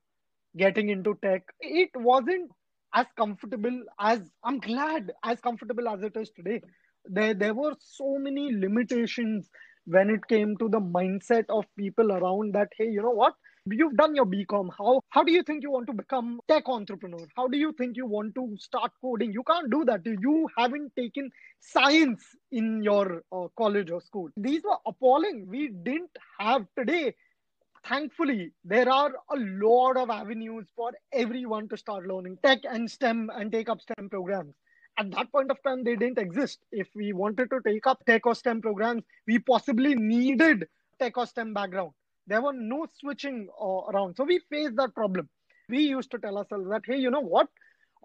getting 0.57 0.91
into 0.91 1.19
tech. 1.23 1.43
It 1.61 1.91
wasn't 1.95 2.51
as 2.95 3.07
comfortable 3.17 3.83
as 3.99 4.21
I'm 4.45 4.59
glad 4.61 5.13
as 5.25 5.41
comfortable 5.41 5.89
as 5.89 6.03
it 6.03 6.17
is 6.17 6.31
today. 6.31 6.61
There 7.05 7.35
there 7.35 7.55
were 7.55 7.75
so 7.81 8.19
many 8.19 8.53
limitations 8.55 9.51
when 9.87 10.11
it 10.11 10.27
came 10.29 10.57
to 10.59 10.69
the 10.69 10.81
mindset 10.81 11.45
of 11.49 11.65
people 11.77 12.13
around 12.13 12.55
that 12.55 12.69
hey 12.77 12.89
you 12.89 13.03
know 13.03 13.11
what? 13.11 13.35
You've 13.67 13.97
done 13.97 14.15
your 14.17 14.27
bcom 14.27 14.71
how 14.77 15.01
how 15.11 15.23
do 15.23 15.33
you 15.33 15.43
think 15.43 15.63
you 15.63 15.71
want 15.71 15.87
to 15.87 15.93
become 15.93 16.41
tech 16.49 16.65
entrepreneur? 16.67 17.27
How 17.37 17.49
do 17.49 17.57
you 17.59 17.73
think 17.73 17.97
you 17.97 18.07
want 18.07 18.35
to 18.35 18.57
start 18.59 18.93
coding? 19.01 19.33
You 19.33 19.43
can't 19.45 19.71
do 19.71 19.85
that. 19.85 20.01
You 20.05 20.49
haven't 20.57 20.93
taken 20.97 21.31
science 21.61 22.25
in 22.51 22.83
your 22.83 23.23
uh, 23.33 23.47
college 23.57 23.91
or 23.91 24.01
school. 24.01 24.31
These 24.37 24.63
were 24.65 24.79
appalling. 24.87 25.47
We 25.49 25.69
didn't 25.69 26.11
have 26.41 26.67
today 26.77 27.15
thankfully, 27.89 28.53
there 28.65 28.89
are 28.89 29.11
a 29.31 29.37
lot 29.37 29.97
of 29.97 30.11
avenues 30.11 30.67
for 30.77 30.93
everyone 31.13 31.69
to 31.69 31.77
start 31.77 32.07
learning 32.07 32.39
tech 32.45 32.61
and 32.65 32.91
STEM 32.91 33.31
and 33.35 33.51
take 33.53 33.69
up 33.69 33.81
STEM 33.81 34.09
programs. 34.11 34.55
at 34.99 35.11
that 35.13 35.31
point 35.33 35.51
of 35.51 35.59
time 35.63 35.85
they 35.85 35.97
didn't 35.97 36.19
exist. 36.19 36.61
If 36.71 36.89
we 36.95 37.13
wanted 37.13 37.51
to 37.51 37.61
take 37.67 37.87
up 37.87 38.05
tech 38.07 38.27
or 38.27 38.35
stem 38.35 38.61
programs 38.61 39.03
we 39.27 39.39
possibly 39.39 39.95
needed 39.95 40.67
tech 40.99 41.17
or 41.17 41.27
stem 41.27 41.55
background. 41.55 41.93
There 42.27 42.43
were 42.43 42.53
no 42.53 42.87
switching 43.01 43.49
uh, 43.61 43.81
around. 43.93 44.17
So 44.17 44.25
we 44.25 44.39
faced 44.51 44.77
that 44.77 44.95
problem. 44.95 45.29
We 45.69 45.81
used 45.83 46.11
to 46.13 46.19
tell 46.19 46.39
ourselves 46.39 46.69
that 46.71 46.83
hey 46.87 46.99
you 46.99 47.11
know 47.11 47.21
what? 47.21 47.49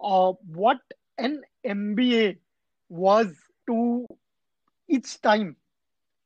Uh, 0.02 0.34
what 0.64 0.78
an 1.18 1.42
mba 1.66 2.38
was 2.90 3.28
to 3.68 4.08
each 4.88 5.22
time 5.22 5.56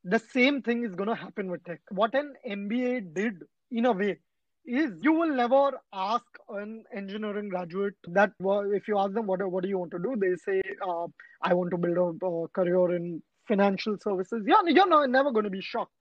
the 0.03 0.19
same 0.19 0.61
thing 0.61 0.83
is 0.83 0.95
going 0.95 1.09
to 1.09 1.15
happen 1.15 1.49
with 1.49 1.63
tech. 1.63 1.79
What 1.89 2.13
an 2.15 2.33
mba 2.47 3.13
did 3.13 3.43
in 3.71 3.85
a 3.85 3.91
way 3.91 4.19
is 4.65 4.91
you 5.01 5.11
will 5.13 5.33
never 5.33 5.71
ask 5.93 6.25
an 6.49 6.83
engineering 6.95 7.49
graduate 7.49 7.95
that 8.07 8.31
if 8.39 8.87
you 8.87 8.97
ask 8.97 9.13
them 9.13 9.25
what, 9.25 9.45
what 9.49 9.63
do 9.63 9.69
you 9.69 9.77
want 9.77 9.91
to 9.91 9.99
do? 9.99 10.15
They 10.17 10.35
say 10.35 10.61
uh, 10.87 11.07
i 11.41 11.53
want 11.53 11.71
to 11.71 11.77
build 11.77 11.97
a, 11.97 12.25
a, 12.25 12.47
career 12.49 12.95
in 12.95 13.21
financial 13.47 13.97
services. 14.01 14.43
Yeah 14.47 14.61
you're 14.65 14.87
not, 14.87 15.09
never 15.09 15.31
going 15.31 15.45
to 15.45 15.49
be 15.49 15.61
shocked. 15.61 15.93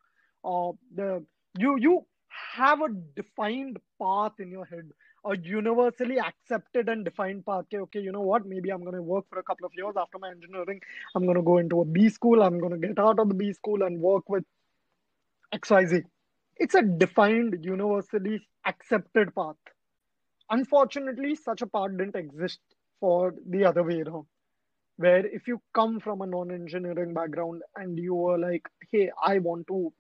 Uh, 0.44 0.72
the 0.94 1.24
you 1.58 1.76
you 1.78 2.06
have 2.56 2.80
a 2.80 2.88
defined 3.16 3.78
path 4.00 4.32
in 4.38 4.50
your 4.50 4.64
head 4.64 4.88
a 5.25 5.37
universally 5.37 6.19
accepted 6.19 6.87
and 6.87 7.03
defined 7.03 7.45
path 7.45 7.65
okay, 7.65 7.77
okay 7.77 7.99
you 7.99 8.11
know 8.11 8.21
what 8.21 8.45
maybe 8.45 8.69
i'm 8.69 8.83
going 8.83 8.95
to 8.95 9.01
work 9.01 9.25
for 9.29 9.39
a 9.39 9.43
couple 9.43 9.65
of 9.65 9.71
years 9.75 9.95
after 9.97 10.19
my 10.19 10.29
engineering 10.29 10.79
i'm 11.15 11.23
going 11.23 11.35
to 11.35 11.41
go 11.41 11.57
into 11.57 11.81
a 11.81 11.85
b 11.85 12.09
school 12.09 12.43
i'm 12.43 12.59
going 12.59 12.79
to 12.79 12.87
get 12.87 12.99
out 12.99 13.19
of 13.19 13.27
the 13.27 13.33
b 13.33 13.51
school 13.53 13.83
and 13.83 13.99
work 13.99 14.29
with 14.29 14.43
xyz 15.53 16.03
it's 16.57 16.75
a 16.75 16.81
defined, 16.81 17.57
universally 17.63 18.47
accepted 18.65 19.33
path. 19.35 19.55
Unfortunately, 20.49 21.35
such 21.35 21.61
a 21.61 21.67
path 21.67 21.91
didn't 21.97 22.15
exist 22.15 22.59
for 22.99 23.33
the 23.49 23.65
other 23.65 23.83
way 23.83 24.01
around. 24.01 24.25
Where 24.97 25.25
if 25.25 25.47
you 25.47 25.61
come 25.73 25.99
from 25.99 26.21
a 26.21 26.25
non-engineering 26.25 27.13
background 27.13 27.61
and 27.75 27.99
you 27.99 28.15
were 28.15 28.37
like, 28.37 28.69
hey, 28.91 29.11
I 29.21 29.39
want 29.39 29.67
to 29.67 29.91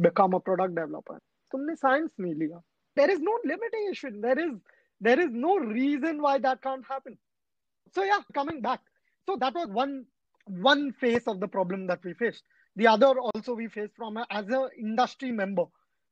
become 0.00 0.34
a 0.34 0.40
product 0.40 0.74
developer, 0.76 1.20
तुमने 1.52 1.76
science 1.78 2.12
नहीं 2.20 2.34
लिया. 2.34 2.62
There 2.97 3.09
is 3.11 3.19
no 3.19 3.37
limitation. 3.45 4.21
There 4.21 4.39
is 4.39 4.51
there 5.01 5.19
is 5.19 5.29
no 5.31 5.57
reason 5.57 6.21
why 6.21 6.39
that 6.39 6.61
can't 6.61 6.85
happen. 6.87 7.17
So 7.93 8.03
yeah, 8.03 8.19
coming 8.33 8.61
back. 8.61 8.81
So 9.27 9.37
that 9.37 9.53
was 9.53 9.69
one 9.69 10.05
one 10.45 10.93
face 10.93 11.27
of 11.27 11.39
the 11.39 11.47
problem 11.47 11.87
that 11.87 12.03
we 12.03 12.13
faced. 12.13 12.43
The 12.75 12.87
other 12.87 13.19
also 13.19 13.53
we 13.55 13.67
faced 13.67 13.95
from 13.95 14.17
a, 14.17 14.25
as 14.29 14.47
an 14.49 14.69
industry 14.79 15.31
member 15.31 15.65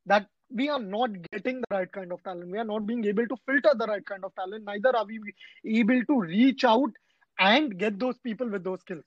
that 0.06 0.28
we 0.52 0.70
are 0.70 0.80
not 0.80 1.12
getting 1.32 1.62
the 1.62 1.76
right 1.76 1.92
kind 1.92 2.12
of 2.12 2.24
talent. 2.24 2.52
We 2.52 2.60
are 2.60 2.66
not 2.66 2.86
being 2.86 3.06
able 3.06 3.28
to 3.28 3.38
filter 3.46 3.72
the 3.78 3.88
right 3.88 4.06
kind 4.06 4.24
of 4.26 4.36
talent. 4.36 4.66
Neither 4.66 4.96
are 4.96 5.06
we 5.06 5.20
able 5.80 6.04
to 6.06 6.22
reach 6.22 6.64
out 6.64 6.92
and 7.40 7.78
get 7.78 8.00
those 8.00 8.18
people 8.20 8.50
with 8.50 8.64
those 8.64 8.82
skills. 8.82 9.04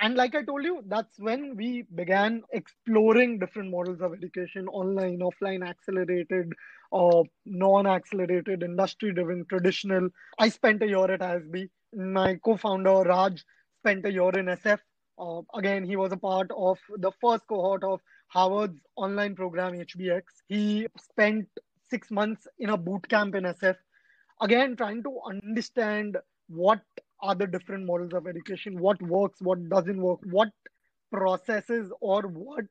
And 0.00 0.16
like 0.16 0.34
I 0.34 0.42
told 0.44 0.64
you, 0.64 0.82
that's 0.86 1.18
when 1.18 1.56
we 1.56 1.82
began 1.94 2.42
exploring 2.52 3.38
different 3.38 3.70
models 3.70 4.00
of 4.00 4.12
education 4.12 4.66
online, 4.68 5.20
offline, 5.20 5.66
accelerated, 5.66 6.52
uh, 6.92 7.22
non 7.46 7.86
accelerated, 7.86 8.62
industry 8.62 9.12
driven, 9.12 9.44
traditional. 9.48 10.08
I 10.38 10.48
spent 10.48 10.82
a 10.82 10.88
year 10.88 11.10
at 11.10 11.20
ISB. 11.20 11.68
My 11.94 12.34
co 12.44 12.56
founder, 12.56 13.02
Raj, 13.02 13.44
spent 13.80 14.04
a 14.06 14.12
year 14.12 14.30
in 14.30 14.46
SF. 14.46 14.80
Uh, 15.18 15.42
again, 15.56 15.84
he 15.84 15.96
was 15.96 16.12
a 16.12 16.16
part 16.16 16.50
of 16.56 16.78
the 16.96 17.12
first 17.20 17.46
cohort 17.46 17.84
of 17.84 18.00
Harvard's 18.28 18.80
online 18.96 19.36
program, 19.36 19.74
HBX. 19.74 20.22
He 20.48 20.88
spent 20.98 21.46
six 21.88 22.10
months 22.10 22.46
in 22.58 22.70
a 22.70 22.76
boot 22.76 23.08
camp 23.08 23.34
in 23.36 23.44
SF, 23.44 23.76
again, 24.40 24.76
trying 24.76 25.02
to 25.04 25.20
understand 25.26 26.18
what 26.48 26.80
are 27.24 27.34
the 27.34 27.46
different 27.46 27.86
models 27.86 28.12
of 28.12 28.26
education, 28.26 28.78
what 28.78 29.00
works, 29.02 29.40
what 29.40 29.68
doesn't 29.70 30.00
work, 30.00 30.20
what 30.30 30.50
processes 31.10 31.90
or 32.00 32.22
what 32.22 32.64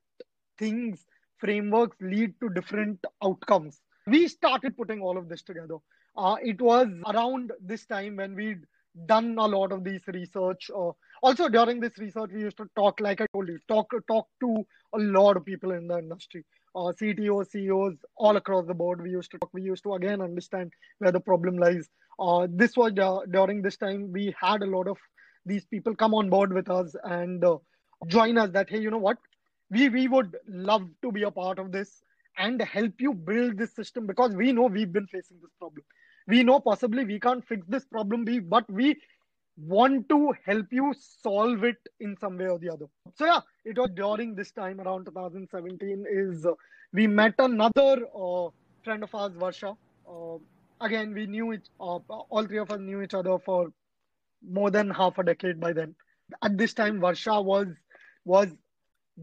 things, 0.60 1.06
frameworks 1.40 1.98
lead 2.02 2.34
to 2.40 2.50
different 2.50 3.04
outcomes. 3.24 3.82
We 4.06 4.28
started 4.28 4.78
putting 4.78 5.02
all 5.02 5.18
of 5.18 5.28
this 5.28 5.42
together. 5.42 5.78
Uh, 6.16 6.36
it 6.42 6.62
was 6.62 6.88
around 7.08 7.52
this 7.60 7.86
time 7.86 8.18
when 8.18 8.36
we'd 8.36 8.64
done 9.08 9.36
a 9.40 9.48
lot 9.48 9.72
of 9.72 9.84
these 9.84 10.02
research. 10.08 10.70
Uh, 10.76 10.92
also, 11.24 11.50
during 11.50 11.80
this 11.80 11.98
research, 11.98 12.30
we 12.32 12.42
used 12.42 12.58
to 12.58 12.68
talk, 12.76 13.00
like 13.00 13.22
I 13.22 13.26
told 13.34 13.48
you, 13.48 13.58
talk 13.68 13.92
talk 14.08 14.28
to 14.42 14.64
a 14.94 15.00
lot 15.00 15.36
of 15.38 15.46
people 15.46 15.72
in 15.72 15.88
the 15.88 15.98
industry, 15.98 16.46
uh, 16.76 16.92
CTOs, 17.00 17.52
CEOs, 17.52 17.96
all 18.18 18.38
across 18.38 18.66
the 18.66 18.74
board. 18.74 19.02
We 19.02 19.12
used 19.12 19.32
to 19.32 19.38
talk. 19.40 19.50
We 19.54 19.62
used 19.62 19.84
to 19.84 19.94
again 19.94 20.22
understand 20.22 20.72
where 21.00 21.12
the 21.12 21.20
problem 21.20 21.58
lies. 21.58 21.90
Uh, 22.20 22.48
this 22.50 22.76
was 22.78 22.94
uh, 23.00 23.20
during 23.32 23.62
this 23.62 23.78
time 23.78 24.12
we 24.12 24.36
had 24.40 24.62
a 24.62 24.68
lot 24.68 24.88
of 24.88 24.98
these 25.46 25.66
people 25.66 25.96
come 25.96 26.14
on 26.14 26.30
board 26.30 26.54
with 26.54 26.70
us 26.70 26.96
and 27.04 27.44
uh, 27.44 27.58
join 28.08 28.38
us. 28.38 28.52
That 28.52 28.70
hey, 28.70 28.80
you 28.80 28.92
know 28.92 28.98
what, 28.98 29.18
we 29.70 29.90
we 29.90 30.08
would 30.08 30.36
love 30.48 30.88
to 31.02 31.12
be 31.12 31.24
a 31.24 31.32
part 31.32 31.60
of 31.60 31.72
this 31.72 32.02
and 32.38 32.62
help 32.62 32.94
you 33.00 33.14
build 33.14 33.58
this 33.58 33.76
system 33.76 34.08
because 34.08 34.36
we 34.36 34.52
know 34.52 34.64
we've 34.64 34.92
been 34.92 35.08
facing 35.08 35.38
this 35.42 35.52
problem 35.60 35.84
we 36.28 36.44
know 36.44 36.60
possibly 36.60 37.06
we 37.06 37.20
can't 37.20 37.46
fix 37.48 37.66
this 37.68 37.86
problem 37.86 38.26
but 38.50 38.70
we 38.72 38.96
want 39.58 40.08
to 40.10 40.34
help 40.46 40.66
you 40.72 40.94
solve 40.98 41.64
it 41.64 41.78
in 42.00 42.16
some 42.20 42.38
way 42.38 42.48
or 42.48 42.58
the 42.60 42.70
other 42.70 42.86
so 43.16 43.26
yeah 43.26 43.40
it 43.66 43.78
was 43.78 43.90
during 43.94 44.36
this 44.36 44.52
time 44.52 44.80
around 44.82 45.06
2017 45.06 46.06
is 46.10 46.46
uh, 46.46 46.52
we 46.92 47.08
met 47.08 47.34
another 47.40 48.06
uh, 48.16 48.50
friend 48.84 49.04
of 49.04 49.16
ours 49.16 49.34
varsha. 49.34 49.76
Uh, 50.08 50.38
again 50.82 51.14
we 51.14 51.26
knew 51.26 51.52
it 51.52 51.70
uh, 51.80 52.00
all 52.30 52.46
three 52.46 52.58
of 52.58 52.72
us 52.72 52.80
knew 52.80 53.02
each 53.02 53.14
other 53.14 53.38
for 53.40 53.72
more 54.48 54.70
than 54.70 54.90
half 54.90 55.18
a 55.18 55.24
decade 55.24 55.60
by 55.60 55.72
then. 55.72 55.96
At 56.42 56.58
this 56.58 56.74
time 56.74 57.00
varsha 57.00 57.44
was 57.44 57.68
was 58.26 58.50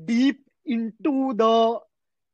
deep 0.04 0.40
into 0.64 1.34
the 1.34 1.78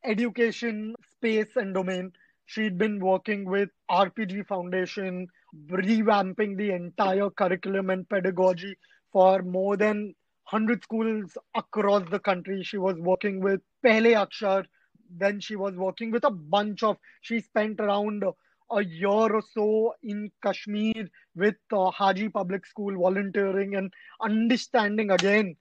education 0.05 0.95
space 1.13 1.57
and 1.57 1.75
domain. 1.75 2.13
She'd 2.45 2.79
been 2.79 3.01
working 3.01 3.45
with 3.45 3.71
RPG 3.91 4.47
Foundation, 4.47 5.27
revamping 5.69 6.57
the 6.57 6.71
entire 6.71 7.29
curriculum 7.31 7.91
and 7.91 8.09
pedagogy 8.09 8.77
for 9.13 9.43
more 9.43 9.77
than 9.77 10.15
100 10.51 10.83
schools 10.83 11.37
across 11.55 12.09
the 12.11 12.19
country. 12.21 12.63
She 12.63 12.79
was 12.79 12.97
working 12.99 13.41
with 13.41 13.61
Pehle 13.85 14.15
Akshar. 14.15 14.65
Then 15.17 15.41
she 15.41 15.57
was 15.57 15.75
working 15.75 16.11
with 16.11 16.25
a 16.25 16.31
bunch 16.31 16.83
of, 16.83 16.97
she 17.21 17.41
spent 17.41 17.81
around 17.81 18.25
a 18.71 18.85
year 18.85 19.09
or 19.09 19.43
so 19.53 19.95
in 20.03 20.31
Kashmir 20.43 21.09
with 21.35 21.57
uh, 21.73 21.91
Haji 21.91 22.29
Public 22.31 22.67
School 22.67 22.97
volunteering 22.99 23.77
and 23.77 23.93
understanding 24.21 25.11
again 25.11 25.57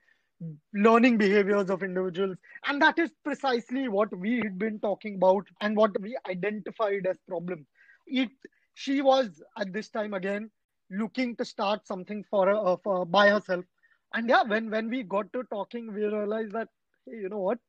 learning 0.74 1.18
behaviors 1.18 1.70
of 1.70 1.84
individuals. 1.84 2.38
And 2.68 2.82
that 2.82 3.00
is 3.00 3.12
precisely 3.24 3.88
what 3.88 4.16
we 4.18 4.38
had 4.38 4.58
been 4.60 4.80
talking 4.80 5.16
about 5.16 5.48
and 5.62 5.76
what 5.76 6.00
we 6.02 6.18
identified 6.30 7.08
as 7.08 7.18
problem. 7.28 7.66
It 8.08 8.30
she 8.74 9.02
was 9.02 9.42
at 9.58 9.72
this 9.72 9.90
time 9.90 10.14
again 10.14 10.52
looking 10.92 11.36
to 11.38 11.46
start 11.46 11.88
something 11.88 12.24
for, 12.30 12.50
uh, 12.50 12.76
for 12.84 13.06
by 13.06 13.30
herself. 13.30 13.66
And 14.14 14.30
yeah, 14.30 14.44
when 14.44 14.70
when 14.72 14.90
we 14.90 15.04
got 15.04 15.32
to 15.34 15.44
talking, 15.44 15.94
we 15.94 16.06
realized 16.06 16.54
that 16.54 16.70
hey, 17.06 17.18
you 17.18 17.30
know 17.30 17.40
what, 17.40 17.60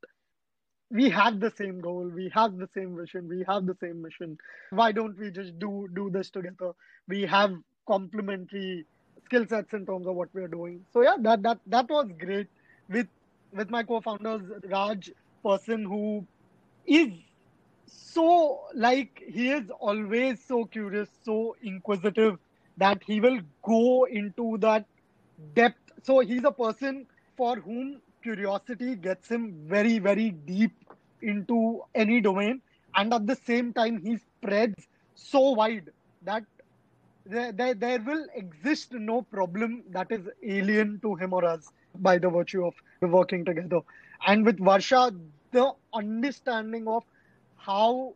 we 0.89 1.09
have 1.09 1.39
the 1.39 1.51
same 1.51 1.81
goal, 1.81 2.09
we 2.13 2.29
have 2.33 2.57
the 2.57 2.67
same 2.73 2.95
vision, 2.95 3.27
we 3.27 3.43
have 3.47 3.65
the 3.65 3.75
same 3.81 4.01
mission. 4.01 4.37
Why 4.69 4.91
don't 4.91 5.17
we 5.17 5.31
just 5.31 5.57
do 5.59 5.87
do 5.93 6.09
this 6.09 6.29
together? 6.29 6.71
We 7.07 7.23
have 7.23 7.51
complementary 7.87 8.85
skill 9.25 9.45
sets 9.47 9.73
in 9.73 9.85
terms 9.85 10.07
of 10.07 10.15
what 10.15 10.29
we're 10.33 10.47
doing. 10.47 10.85
So 10.93 11.01
yeah, 11.01 11.15
that 11.21 11.43
that 11.43 11.59
that 11.67 11.89
was 11.89 12.09
great 12.19 12.47
with 12.89 13.07
with 13.53 13.69
my 13.69 13.83
co-founders 13.83 14.41
Raj, 14.69 15.11
person 15.43 15.83
who 15.83 16.25
is 16.85 17.09
so 17.85 18.61
like 18.73 19.21
he 19.27 19.51
is 19.51 19.69
always 19.79 20.43
so 20.45 20.65
curious, 20.65 21.09
so 21.23 21.55
inquisitive 21.61 22.37
that 22.77 23.01
he 23.05 23.19
will 23.19 23.39
go 23.63 24.05
into 24.05 24.57
that 24.59 24.85
depth. 25.55 25.86
So 26.07 26.19
he's 26.19 26.45
a 26.45 26.51
person 26.51 27.05
for 27.35 27.57
whom 27.57 28.01
curiosity 28.23 28.95
gets 28.95 29.27
him 29.27 29.53
very, 29.67 29.99
very 29.99 30.29
deep 30.31 30.71
into 31.21 31.81
any 31.95 32.21
domain. 32.21 32.61
And 32.95 33.13
at 33.13 33.27
the 33.27 33.35
same 33.35 33.73
time, 33.73 34.01
he 34.01 34.17
spreads 34.17 34.87
so 35.15 35.51
wide 35.51 35.91
that 36.23 36.45
there, 37.25 37.51
there, 37.51 37.73
there 37.73 37.99
will 37.99 38.25
exist 38.35 38.93
no 38.93 39.21
problem 39.21 39.83
that 39.89 40.09
is 40.09 40.21
alien 40.41 41.01
to 41.01 41.15
him 41.15 41.33
or 41.33 41.43
us 41.43 41.73
by 41.95 42.17
the 42.17 42.29
virtue 42.29 42.65
of 42.65 42.73
working 43.01 43.43
together. 43.43 43.81
And 44.25 44.45
with 44.45 44.59
Varsha, 44.59 45.13
the 45.51 45.73
understanding 45.93 46.87
of 46.87 47.03
how 47.57 48.13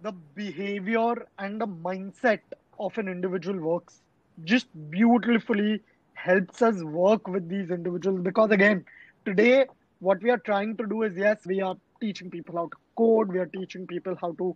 the 0.00 0.12
behavior 0.34 1.26
and 1.38 1.60
the 1.60 1.66
mindset 1.66 2.40
of 2.78 2.96
an 2.96 3.06
individual 3.06 3.60
works 3.60 4.00
just 4.44 4.66
beautifully 4.88 5.82
helps 6.24 6.62
us 6.62 6.82
work 6.82 7.28
with 7.28 7.48
these 7.48 7.70
individuals 7.70 8.20
because 8.20 8.50
again 8.50 8.84
today 9.24 9.64
what 10.00 10.22
we 10.22 10.30
are 10.30 10.42
trying 10.50 10.76
to 10.76 10.86
do 10.86 11.02
is 11.02 11.16
yes 11.16 11.38
we 11.46 11.60
are 11.60 11.76
teaching 12.00 12.30
people 12.30 12.56
how 12.56 12.66
to 12.66 12.78
code 12.96 13.32
we 13.32 13.38
are 13.38 13.50
teaching 13.58 13.86
people 13.86 14.16
how 14.20 14.32
to 14.32 14.54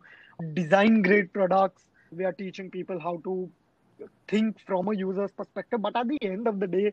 design 0.54 1.02
great 1.02 1.32
products 1.32 1.84
we 2.10 2.24
are 2.24 2.32
teaching 2.32 2.70
people 2.70 2.98
how 3.00 3.16
to 3.24 3.50
think 4.28 4.58
from 4.66 4.88
a 4.88 4.94
user's 4.94 5.32
perspective. 5.32 5.82
But 5.82 5.96
at 5.96 6.08
the 6.08 6.18
end 6.22 6.46
of 6.46 6.60
the 6.60 6.66
day, 6.66 6.92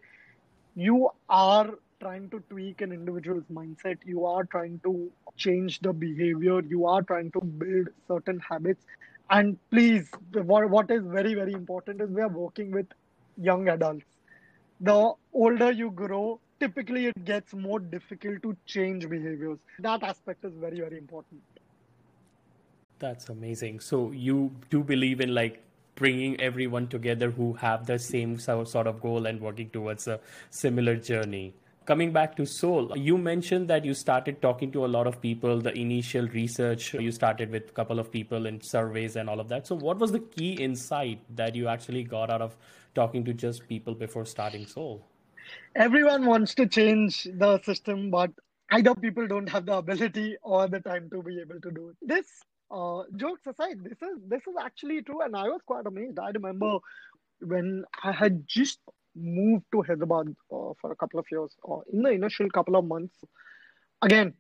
you 0.76 1.10
are 1.30 1.70
trying 2.00 2.30
to 2.30 2.40
tweak 2.50 2.82
an 2.82 2.92
individual's 2.92 3.44
mindset. 3.54 3.98
You 4.06 4.26
are 4.26 4.44
trying 4.46 4.80
to 4.84 5.12
change 5.38 5.80
the 5.80 5.94
behavior. 5.94 6.62
You 6.62 6.86
are 6.88 7.02
trying 7.02 7.32
to 7.32 7.42
build 7.42 7.90
certain 8.08 8.40
habits. 8.40 8.86
And 9.30 9.58
please, 9.70 10.10
what, 10.34 10.70
what 10.70 10.92
is 10.92 11.04
very, 11.06 11.36
very 11.36 11.54
important 11.54 12.02
is 12.02 12.10
we 12.10 12.22
are 12.22 12.30
working 12.30 12.72
with 12.72 12.88
young 13.38 13.70
adults. 13.70 14.06
The 14.84 15.14
older 15.32 15.72
you 15.72 15.92
grow, 15.92 16.40
typically 16.60 17.06
it 17.06 17.24
gets 17.24 17.54
more 17.54 17.80
difficult 17.80 18.42
to 18.42 18.58
change 18.66 19.08
behaviors. 19.08 19.60
That 19.80 20.02
aspect 20.02 20.44
is 20.44 20.54
very, 20.56 20.80
very 20.80 20.98
important. 20.98 21.42
That's 22.98 23.30
amazing. 23.30 23.80
So 23.80 24.12
you 24.12 24.52
do 24.72 24.84
believe 24.84 25.22
in 25.22 25.36
like 25.36 25.62
bringing 25.96 26.40
everyone 26.42 26.88
together 26.88 27.30
who 27.30 27.54
have 27.54 27.86
the 27.86 28.00
same 28.00 28.40
sort 28.40 28.88
of 28.88 29.02
goal 29.02 29.28
and 29.28 29.40
working 29.40 29.70
towards 29.70 30.08
a 30.08 30.20
similar 30.50 30.96
journey. 30.96 31.54
Coming 31.92 32.14
back 32.14 32.38
to 32.38 32.46
Soul, 32.46 32.98
you 32.98 33.18
mentioned 33.18 33.68
that 33.68 33.84
you 33.84 33.94
started 33.94 34.42
talking 34.42 34.72
to 34.72 34.86
a 34.86 34.88
lot 34.88 35.08
of 35.08 35.22
people, 35.22 35.60
the 35.60 35.78
initial 35.78 36.26
research 36.30 36.94
you 36.94 37.12
started 37.12 37.52
with 37.52 37.68
a 37.68 37.74
couple 37.74 38.00
of 38.00 38.10
people 38.10 38.46
in 38.46 38.62
surveys 38.62 39.18
and 39.18 39.30
all 39.30 39.42
of 39.42 39.50
that. 39.50 39.68
So, 39.68 39.76
what 39.76 39.98
was 40.00 40.14
the 40.14 40.22
key 40.22 40.54
insight 40.54 41.20
that 41.36 41.54
you 41.54 41.68
actually 41.68 42.06
got 42.06 42.30
out 42.30 42.42
of 42.42 42.56
talking 42.96 43.26
to 43.26 43.34
just 43.34 43.68
people 43.68 43.94
before 43.94 44.26
starting 44.26 44.66
Soul? 44.66 45.06
Everyone 45.76 46.26
wants 46.28 46.56
to 46.56 46.66
change 46.66 47.26
the 47.26 47.62
system, 47.64 48.10
but 48.10 48.32
either 48.70 48.96
people 48.96 49.28
don't 49.28 49.50
have 49.50 49.66
the 49.66 49.76
ability 49.76 50.38
or 50.44 50.70
the 50.70 50.80
time 50.80 51.10
to 51.10 51.22
be 51.22 51.42
able 51.42 51.60
to 51.60 51.72
do 51.72 51.90
it. 51.90 51.98
This 52.02 52.26
uh, 52.72 53.04
jokes 53.18 53.46
aside, 53.48 53.84
this 53.84 54.02
is 54.02 54.18
this 54.30 54.48
is 54.48 54.56
actually 54.64 55.02
true, 55.02 55.24
and 55.24 55.36
I 55.36 55.50
was 55.50 55.60
quite 55.66 55.86
amazed. 55.86 56.20
I 56.20 56.30
remember 56.30 56.78
when 57.42 57.84
I 58.02 58.14
had 58.14 58.48
just 58.48 58.80
moved 59.16 59.66
to 59.74 59.82
Hyderabad 59.82 60.28
uh, 60.52 60.74
for 60.80 60.92
a 60.92 60.96
couple 60.96 61.20
of 61.20 61.26
years, 61.32 61.56
uh, 61.70 61.80
in 61.92 62.02
the 62.02 62.10
initial 62.10 62.50
couple 62.50 62.76
of 62.76 62.86
months, 62.86 63.16
again, 64.02 64.34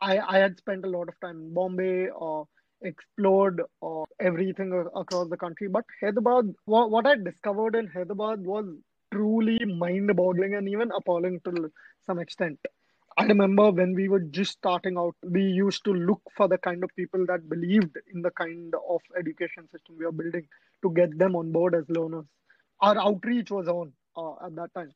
I, 0.00 0.18
I 0.18 0.38
had 0.38 0.58
spent 0.58 0.84
a 0.84 0.88
lot 0.88 1.08
of 1.08 1.14
time 1.20 1.40
in 1.40 1.54
Bombay, 1.54 2.08
uh, 2.10 2.44
explored 2.82 3.60
uh, 3.82 4.04
everything 4.20 4.72
across 4.94 5.28
the 5.28 5.36
country. 5.36 5.68
But 5.68 5.84
Hyderabad, 6.00 6.54
what, 6.64 6.90
what 6.90 7.06
I 7.06 7.16
discovered 7.16 7.74
in 7.74 7.88
Hyderabad 7.88 8.44
was 8.44 8.66
truly 9.12 9.58
mind 9.64 10.14
boggling 10.14 10.54
and 10.54 10.68
even 10.68 10.90
appalling 10.96 11.40
to 11.44 11.72
some 12.06 12.18
extent. 12.18 12.58
I 13.16 13.24
remember 13.24 13.72
when 13.72 13.94
we 13.94 14.08
were 14.08 14.20
just 14.20 14.52
starting 14.52 14.96
out, 14.96 15.16
we 15.24 15.42
used 15.42 15.84
to 15.86 15.92
look 15.92 16.22
for 16.36 16.46
the 16.46 16.58
kind 16.58 16.84
of 16.84 16.90
people 16.94 17.26
that 17.26 17.48
believed 17.48 17.96
in 18.14 18.22
the 18.22 18.30
kind 18.30 18.72
of 18.88 19.00
education 19.18 19.68
system 19.72 19.96
we 19.98 20.04
are 20.04 20.12
building 20.12 20.46
to 20.82 20.90
get 20.92 21.18
them 21.18 21.34
on 21.34 21.50
board 21.50 21.74
as 21.74 21.84
learners. 21.88 22.26
Our 22.80 22.96
outreach 22.96 23.50
was 23.50 23.66
on 23.66 23.92
uh, 24.18 24.34
at 24.46 24.54
that 24.56 24.74
time. 24.74 24.92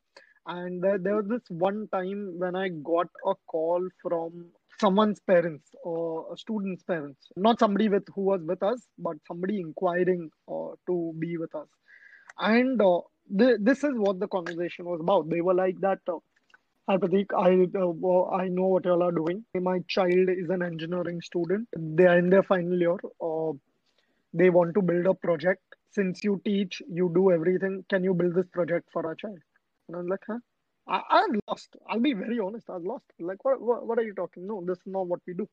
And 0.47 0.83
there, 0.83 0.97
there 0.99 1.15
was 1.17 1.27
this 1.27 1.43
one 1.49 1.87
time 1.93 2.35
when 2.37 2.55
I 2.55 2.69
got 2.69 3.07
a 3.25 3.33
call 3.47 3.87
from 4.01 4.47
someone's 4.79 5.19
parents 5.21 5.69
or 5.83 6.33
a 6.33 6.37
student's 6.37 6.83
parents, 6.83 7.19
not 7.37 7.59
somebody 7.59 7.89
with 7.89 8.05
who 8.15 8.23
was 8.23 8.41
with 8.43 8.63
us, 8.63 8.81
but 8.99 9.17
somebody 9.27 9.59
inquiring 9.61 10.29
uh, 10.49 10.71
to 10.87 11.13
be 11.19 11.37
with 11.37 11.55
us. 11.55 11.67
And 12.39 12.81
uh, 12.81 13.01
th- 13.37 13.57
this 13.61 13.83
is 13.83 13.93
what 13.95 14.19
the 14.19 14.27
conversation 14.27 14.85
was 14.85 14.99
about. 15.01 15.29
They 15.29 15.41
were 15.41 15.53
like 15.55 15.79
that. 15.81 15.99
Uh, 16.07 16.19
Hi 16.89 16.97
Pratik, 16.97 17.33
I 17.37 17.51
uh, 17.79 18.35
I 18.35 18.49
know 18.49 18.67
what 18.67 18.85
y'all 18.85 19.03
are 19.03 19.11
doing. 19.11 19.45
My 19.55 19.79
child 19.87 20.29
is 20.29 20.49
an 20.49 20.61
engineering 20.61 21.21
student. 21.21 21.67
They 21.77 22.05
are 22.05 22.17
in 22.17 22.29
their 22.29 22.43
final 22.43 22.77
year. 22.79 22.97
Uh, 23.21 23.53
they 24.33 24.49
want 24.49 24.73
to 24.75 24.81
build 24.81 25.07
a 25.07 25.13
project. 25.15 25.63
Since 25.93 26.23
you 26.23 26.41
teach, 26.43 26.81
you 26.89 27.11
do 27.13 27.31
everything. 27.31 27.85
Can 27.89 28.03
you 28.03 28.13
build 28.13 28.35
this 28.35 28.47
project 28.51 28.89
for 28.91 29.05
our 29.05 29.15
child? 29.15 29.39
And 29.87 29.97
I'm 29.97 30.07
like, 30.07 30.23
huh? 30.27 30.39
I, 30.87 31.01
I'm 31.09 31.39
lost. 31.47 31.75
I'll 31.87 31.99
be 31.99 32.13
very 32.13 32.39
honest. 32.39 32.69
I 32.69 32.73
was 32.73 32.83
lost. 32.85 33.05
Like, 33.19 33.43
what, 33.45 33.61
what, 33.61 33.85
what 33.87 33.99
are 33.99 34.03
you 34.03 34.13
talking? 34.13 34.47
No, 34.47 34.63
this 34.65 34.77
is 34.77 34.87
not 34.87 35.07
what 35.07 35.19
we 35.27 35.33
do. 35.33 35.47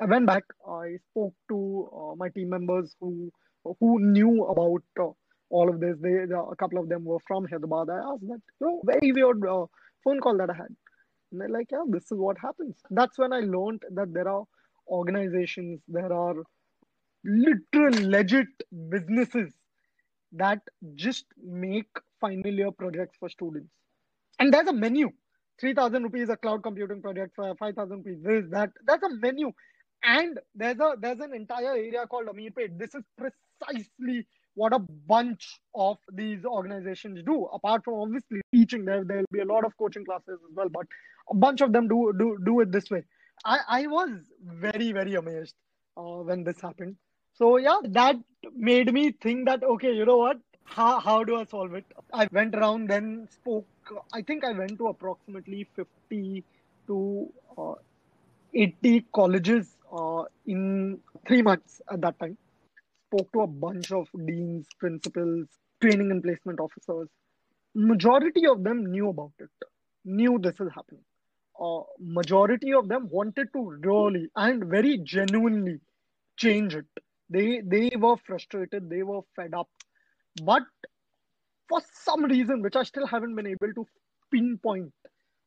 I 0.00 0.04
went 0.04 0.26
back. 0.26 0.44
I 0.68 0.96
spoke 1.10 1.34
to 1.48 1.88
uh, 1.92 2.14
my 2.16 2.28
team 2.28 2.50
members 2.50 2.94
who 3.00 3.32
who 3.80 4.00
knew 4.00 4.44
about 4.44 4.82
uh, 5.00 5.10
all 5.50 5.68
of 5.68 5.80
this. 5.80 5.96
They, 6.00 6.12
a 6.12 6.56
couple 6.56 6.78
of 6.78 6.88
them 6.88 7.04
were 7.04 7.18
from 7.26 7.46
Hyderabad. 7.46 7.90
I 7.90 7.98
asked 7.98 8.28
that, 8.28 8.40
you 8.60 8.66
know, 8.66 8.80
very 8.84 9.12
weird 9.12 9.44
uh, 9.44 9.66
phone 10.04 10.20
call 10.20 10.36
that 10.38 10.50
I 10.50 10.54
had. 10.54 10.74
And 11.32 11.40
they're 11.40 11.48
like, 11.48 11.70
yeah, 11.72 11.84
this 11.88 12.04
is 12.04 12.18
what 12.18 12.38
happens. 12.38 12.76
That's 12.90 13.18
when 13.18 13.32
I 13.32 13.40
learned 13.40 13.82
that 13.92 14.14
there 14.14 14.28
are 14.28 14.44
organizations, 14.88 15.80
there 15.88 16.12
are 16.12 16.36
literal, 17.24 18.08
legit 18.08 18.48
businesses 18.88 19.52
that 20.32 20.60
just 20.94 21.26
make 21.42 21.88
final 22.20 22.52
year 22.52 22.70
projects 22.70 23.16
for 23.18 23.28
students. 23.28 23.70
And 24.38 24.52
there's 24.52 24.68
a 24.68 24.72
menu. 24.72 25.10
3000 25.60 26.04
rupees 26.04 26.28
a 26.28 26.36
cloud 26.36 26.62
computing 26.62 27.02
project 27.02 27.32
for 27.34 27.52
5000 27.56 27.96
rupees 27.96 28.18
this 28.22 28.44
that 28.50 28.70
that's 28.86 29.02
a 29.02 29.08
menu 29.16 29.52
and 30.04 30.38
there's 30.54 30.78
a 30.78 30.94
there's 31.00 31.18
an 31.20 31.34
entire 31.34 31.74
area 31.74 32.06
called 32.06 32.26
Ameerpet. 32.28 32.78
This 32.78 32.94
is 32.94 33.02
precisely 33.16 34.26
what 34.54 34.72
a 34.72 34.78
bunch 34.78 35.60
of 35.74 35.98
these 36.12 36.44
organizations 36.44 37.22
do. 37.24 37.48
Apart 37.52 37.84
from 37.84 37.94
obviously 37.94 38.40
teaching, 38.54 38.84
there 38.84 39.04
there'll 39.04 39.24
be 39.32 39.40
a 39.40 39.44
lot 39.44 39.64
of 39.64 39.76
coaching 39.76 40.04
classes 40.04 40.38
as 40.48 40.54
well, 40.54 40.68
but 40.68 40.86
a 41.30 41.34
bunch 41.34 41.60
of 41.60 41.72
them 41.72 41.88
do 41.88 42.12
do 42.18 42.38
do 42.44 42.60
it 42.60 42.72
this 42.72 42.90
way. 42.90 43.02
I 43.44 43.58
I 43.68 43.86
was 43.86 44.10
very 44.42 44.92
very 44.92 45.14
amazed 45.14 45.54
uh, 45.96 46.22
when 46.30 46.44
this 46.44 46.60
happened. 46.60 46.96
So 47.38 47.56
yeah, 47.56 47.78
that 47.84 48.16
made 48.54 48.92
me 48.92 49.12
think 49.12 49.46
that 49.46 49.62
okay, 49.62 49.92
you 49.94 50.04
know 50.04 50.16
what? 50.18 50.38
How 50.64 51.00
how 51.00 51.24
do 51.24 51.36
I 51.36 51.44
solve 51.44 51.74
it? 51.74 51.84
I 52.12 52.28
went 52.32 52.54
around 52.54 52.88
then 52.90 53.28
spoke. 53.30 53.66
I 54.12 54.22
think 54.22 54.44
I 54.44 54.52
went 54.52 54.76
to 54.78 54.88
approximately 54.88 55.66
fifty 55.76 56.44
to 56.88 57.32
uh, 57.56 57.74
eighty 58.54 59.06
colleges 59.14 59.76
uh, 59.92 60.24
in 60.46 61.00
three 61.26 61.42
months 61.42 61.80
at 61.90 62.00
that 62.02 62.18
time. 62.18 62.36
Spoke 63.10 63.32
to 63.32 63.40
a 63.42 63.46
bunch 63.46 63.92
of 63.92 64.08
deans, 64.26 64.66
principals, 64.78 65.46
training 65.80 66.10
and 66.10 66.22
placement 66.22 66.60
officers. 66.60 67.08
Majority 67.74 68.46
of 68.46 68.64
them 68.64 68.86
knew 68.86 69.08
about 69.10 69.32
it, 69.38 69.50
knew 70.04 70.38
this 70.38 70.60
is 70.60 70.70
happening. 70.74 71.04
Uh, 71.60 71.82
majority 72.00 72.72
of 72.74 72.88
them 72.88 73.08
wanted 73.10 73.48
to 73.54 73.78
really 73.82 74.28
and 74.36 74.64
very 74.66 74.98
genuinely 74.98 75.80
change 76.36 76.74
it 76.74 76.86
they 77.30 77.60
they 77.60 77.90
were 77.96 78.16
frustrated, 78.16 78.88
they 78.88 79.02
were 79.02 79.20
fed 79.36 79.54
up, 79.54 79.68
but 80.42 80.62
for 81.68 81.80
some 81.92 82.24
reason, 82.24 82.62
which 82.62 82.76
I 82.76 82.82
still 82.82 83.06
haven't 83.06 83.34
been 83.34 83.46
able 83.46 83.72
to 83.74 83.86
pinpoint, 84.32 84.92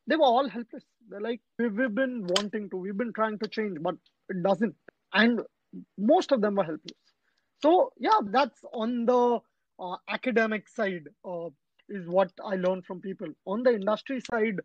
they 0.06 0.16
were 0.16 0.24
all 0.24 0.48
helpless. 0.48 0.84
They're 1.08 1.20
like, 1.20 1.40
we've, 1.58 1.74
been 1.74 2.26
wanting 2.36 2.70
to, 2.70 2.76
we've 2.76 2.96
been 2.96 3.12
trying 3.12 3.38
to 3.40 3.48
change, 3.48 3.78
but 3.80 3.96
it 4.28 4.42
doesn't. 4.42 4.74
And 5.12 5.40
most 5.98 6.32
of 6.32 6.40
them 6.40 6.54
were 6.54 6.64
helpless. 6.64 6.98
So 7.60 7.92
yeah, 7.98 8.18
that's 8.26 8.60
on 8.72 9.06
the 9.06 9.38
uh, 9.80 9.96
academic 10.08 10.68
side 10.68 11.08
uh, 11.24 11.48
is 11.88 12.06
what 12.08 12.30
I 12.44 12.56
learned 12.56 12.86
from 12.86 13.00
people. 13.00 13.28
On 13.46 13.62
the 13.62 13.74
industry 13.74 14.20
side, 14.20 14.60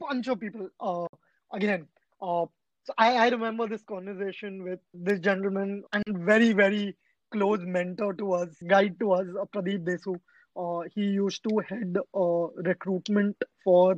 bunch 0.00 0.28
of 0.28 0.40
people. 0.40 0.68
Uh, 0.80 1.06
again, 1.52 1.86
uh, 2.20 2.46
so 2.84 2.92
I, 2.98 3.16
I 3.16 3.28
remember 3.28 3.68
this 3.68 3.82
conversation 3.82 4.64
with 4.64 4.80
this 4.92 5.20
gentleman 5.20 5.84
and 5.92 6.04
very, 6.08 6.52
very 6.52 6.96
close 7.32 7.60
mentor 7.62 8.12
to 8.14 8.32
us, 8.32 8.48
guide 8.66 8.96
to 9.00 9.12
us, 9.12 9.26
uh, 9.40 9.44
Pradeep 9.54 9.84
Desu. 9.84 10.16
Uh, 10.56 10.88
he 10.94 11.02
used 11.02 11.42
to 11.44 11.58
head 11.68 11.96
uh, 12.14 12.46
recruitment 12.68 13.36
for 13.64 13.96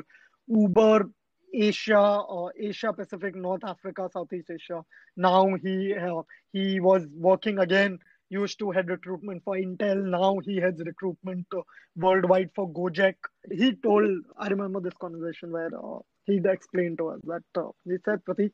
Uber 0.49 1.07
Asia, 1.53 1.99
uh, 1.99 2.49
Asia 2.59 2.92
Pacific, 2.92 3.35
North 3.35 3.64
Africa, 3.64 4.09
Southeast 4.12 4.51
Asia. 4.51 4.85
Now 5.16 5.49
he 5.62 5.94
uh, 5.94 6.23
he 6.53 6.79
was 6.81 7.07
working 7.16 7.59
again. 7.59 7.99
Used 8.31 8.59
to 8.61 8.70
head 8.70 8.88
recruitment 8.88 9.42
for 9.44 9.55
Intel. 9.55 10.03
Now 10.05 10.38
he 10.44 10.57
heads 10.57 10.83
recruitment 10.85 11.47
uh, 11.57 11.61
worldwide 11.97 12.51
for 12.55 12.68
Gojek. 12.68 13.14
He 13.51 13.75
told, 13.77 14.11
I 14.38 14.49
remember 14.49 14.81
this 14.81 14.94
conversation 14.94 15.53
where 15.53 15.70
uh, 15.77 15.99
he 16.25 16.40
explained 16.44 16.99
to 16.99 17.09
us 17.09 17.20
that 17.25 17.42
he 17.85 17.97
said, 18.05 18.25
Pratik, 18.25 18.53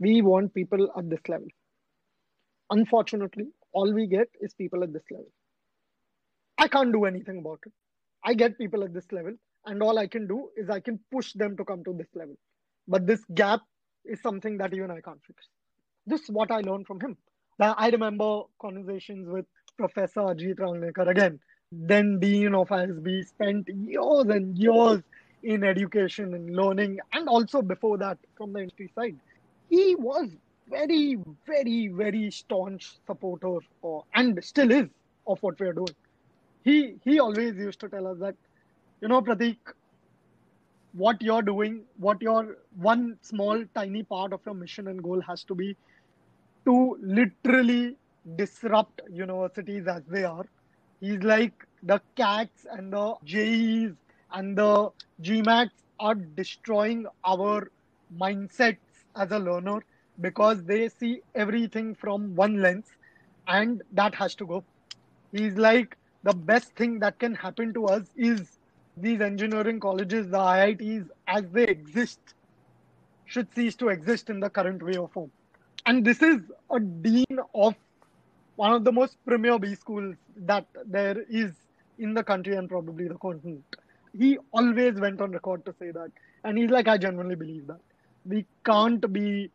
we 0.00 0.22
want 0.22 0.54
people 0.54 0.90
at 0.96 1.08
this 1.08 1.20
level. 1.28 1.48
Unfortunately, 2.70 3.46
all 3.72 3.92
we 3.92 4.06
get 4.06 4.28
is 4.40 4.54
people 4.54 4.82
at 4.82 4.92
this 4.92 5.04
level. 5.10 5.30
I 6.58 6.68
can't 6.68 6.92
do 6.92 7.04
anything 7.04 7.38
about 7.38 7.60
it. 7.66 7.72
I 8.24 8.34
get 8.34 8.58
people 8.58 8.84
at 8.84 8.94
this 8.94 9.10
level, 9.12 9.34
and 9.66 9.82
all 9.82 9.98
I 9.98 10.06
can 10.06 10.26
do 10.26 10.48
is 10.56 10.70
I 10.70 10.80
can 10.80 10.98
push 11.12 11.32
them 11.34 11.56
to 11.56 11.64
come 11.64 11.84
to 11.84 11.92
this 11.92 12.08
level. 12.14 12.36
But 12.88 13.06
this 13.06 13.22
gap 13.34 13.60
is 14.04 14.20
something 14.20 14.58
that 14.58 14.72
even 14.74 14.90
I 14.90 15.00
can't 15.00 15.20
fix. 15.26 15.46
This 16.06 16.22
is 16.22 16.30
what 16.30 16.50
I 16.50 16.60
learned 16.60 16.86
from 16.86 17.00
him. 17.00 17.16
Now, 17.58 17.74
I 17.76 17.88
remember 17.90 18.42
conversations 18.60 19.28
with 19.28 19.46
Professor 19.76 20.20
Ajit 20.20 20.56
Rangnekar 20.56 21.08
again, 21.08 21.38
then 21.70 22.18
Dean 22.18 22.54
of 22.54 22.68
ISB, 22.68 23.26
spent 23.26 23.68
years 23.68 24.26
and 24.28 24.56
years 24.56 25.02
in 25.42 25.64
education 25.64 26.34
and 26.34 26.54
learning, 26.54 26.98
and 27.12 27.28
also 27.28 27.62
before 27.62 27.98
that 27.98 28.18
from 28.36 28.52
the 28.52 28.60
industry 28.60 28.90
side 28.94 29.18
he 29.68 29.94
was 29.96 30.30
very, 30.68 31.18
very, 31.46 31.88
very 31.88 32.30
staunch 32.30 32.96
supporter, 33.06 33.58
uh, 33.84 34.00
and 34.14 34.42
still 34.44 34.70
is, 34.70 34.88
of 35.26 35.42
what 35.42 35.58
we 35.60 35.66
are 35.68 35.72
doing. 35.72 35.96
he 36.64 36.96
he 37.04 37.20
always 37.20 37.56
used 37.56 37.80
to 37.80 37.88
tell 37.88 38.06
us 38.08 38.18
that, 38.20 38.36
you 39.02 39.08
know, 39.08 39.20
Pratik, 39.22 39.58
what 40.92 41.20
you're 41.22 41.42
doing, 41.42 41.84
what 41.98 42.22
your 42.22 42.56
one 42.76 43.18
small 43.22 43.64
tiny 43.74 44.02
part 44.02 44.32
of 44.32 44.40
your 44.46 44.54
mission 44.54 44.88
and 44.88 45.02
goal 45.02 45.20
has 45.22 45.44
to 45.44 45.54
be 45.54 45.76
to 46.66 46.96
literally 47.02 47.96
disrupt 48.36 49.00
universities 49.10 49.86
as 49.86 50.02
they 50.08 50.24
are. 50.24 50.46
He's 51.00 51.22
like 51.22 51.66
the 51.82 52.00
CATs 52.16 52.66
and 52.70 52.92
the 52.92 53.14
JEEs 53.24 53.94
and 54.32 54.56
the 54.56 54.90
GMATs 55.22 55.82
are 56.00 56.14
destroying 56.14 57.06
our 57.24 57.70
mindsets 58.18 58.78
as 59.16 59.30
a 59.30 59.38
learner 59.38 59.82
because 60.20 60.62
they 60.64 60.88
see 60.88 61.20
everything 61.34 61.94
from 61.94 62.34
one 62.34 62.60
lens 62.62 62.86
and 63.48 63.82
that 63.92 64.14
has 64.14 64.34
to 64.36 64.46
go. 64.46 64.64
He's 65.32 65.54
like 65.56 65.96
the 66.22 66.32
best 66.32 66.74
thing 66.76 66.98
that 67.00 67.18
can 67.18 67.34
happen 67.34 67.74
to 67.74 67.86
us 67.86 68.04
is 68.16 68.58
these 68.96 69.20
engineering 69.20 69.80
colleges, 69.80 70.30
the 70.30 70.38
IITs, 70.38 71.08
as 71.26 71.44
they 71.50 71.64
exist, 71.64 72.20
should 73.26 73.52
cease 73.54 73.74
to 73.76 73.88
exist 73.88 74.30
in 74.30 74.40
the 74.40 74.50
current 74.50 74.82
way 74.82 74.96
of 74.96 75.10
form. 75.12 75.30
And 75.86 76.04
this 76.04 76.22
is 76.22 76.40
a 76.70 76.80
dean 76.80 77.38
of 77.54 77.74
one 78.56 78.72
of 78.72 78.84
the 78.84 78.92
most 78.92 79.16
premier 79.26 79.58
B 79.58 79.74
schools 79.74 80.16
that 80.36 80.66
there 80.86 81.24
is 81.28 81.52
in 81.98 82.14
the 82.14 82.22
country 82.22 82.56
and 82.56 82.68
probably 82.68 83.08
the 83.08 83.16
continent. 83.18 83.64
He 84.16 84.38
always 84.52 84.94
went 84.94 85.20
on 85.20 85.32
record 85.32 85.64
to 85.66 85.74
say 85.78 85.90
that. 85.90 86.10
And 86.44 86.58
he's 86.58 86.70
like, 86.70 86.88
I 86.88 86.98
genuinely 86.98 87.34
believe 87.34 87.66
that. 87.66 87.80
We 88.26 88.46
can't 88.64 89.12
be 89.12 89.50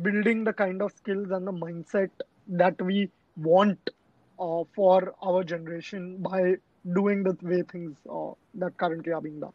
building 0.00 0.44
the 0.44 0.52
kind 0.52 0.82
of 0.82 0.92
skills 0.92 1.30
and 1.30 1.46
the 1.46 1.52
mindset 1.52 2.10
that 2.48 2.80
we 2.80 3.10
want 3.36 3.90
uh, 4.38 4.64
for 4.74 5.14
our 5.22 5.44
generation 5.44 6.18
by 6.22 6.56
doing 6.94 7.22
the 7.22 7.36
way 7.42 7.62
things 7.62 7.96
uh, 8.10 8.32
that 8.54 8.76
currently 8.78 9.12
are 9.12 9.20
being 9.20 9.40
done. 9.40 9.52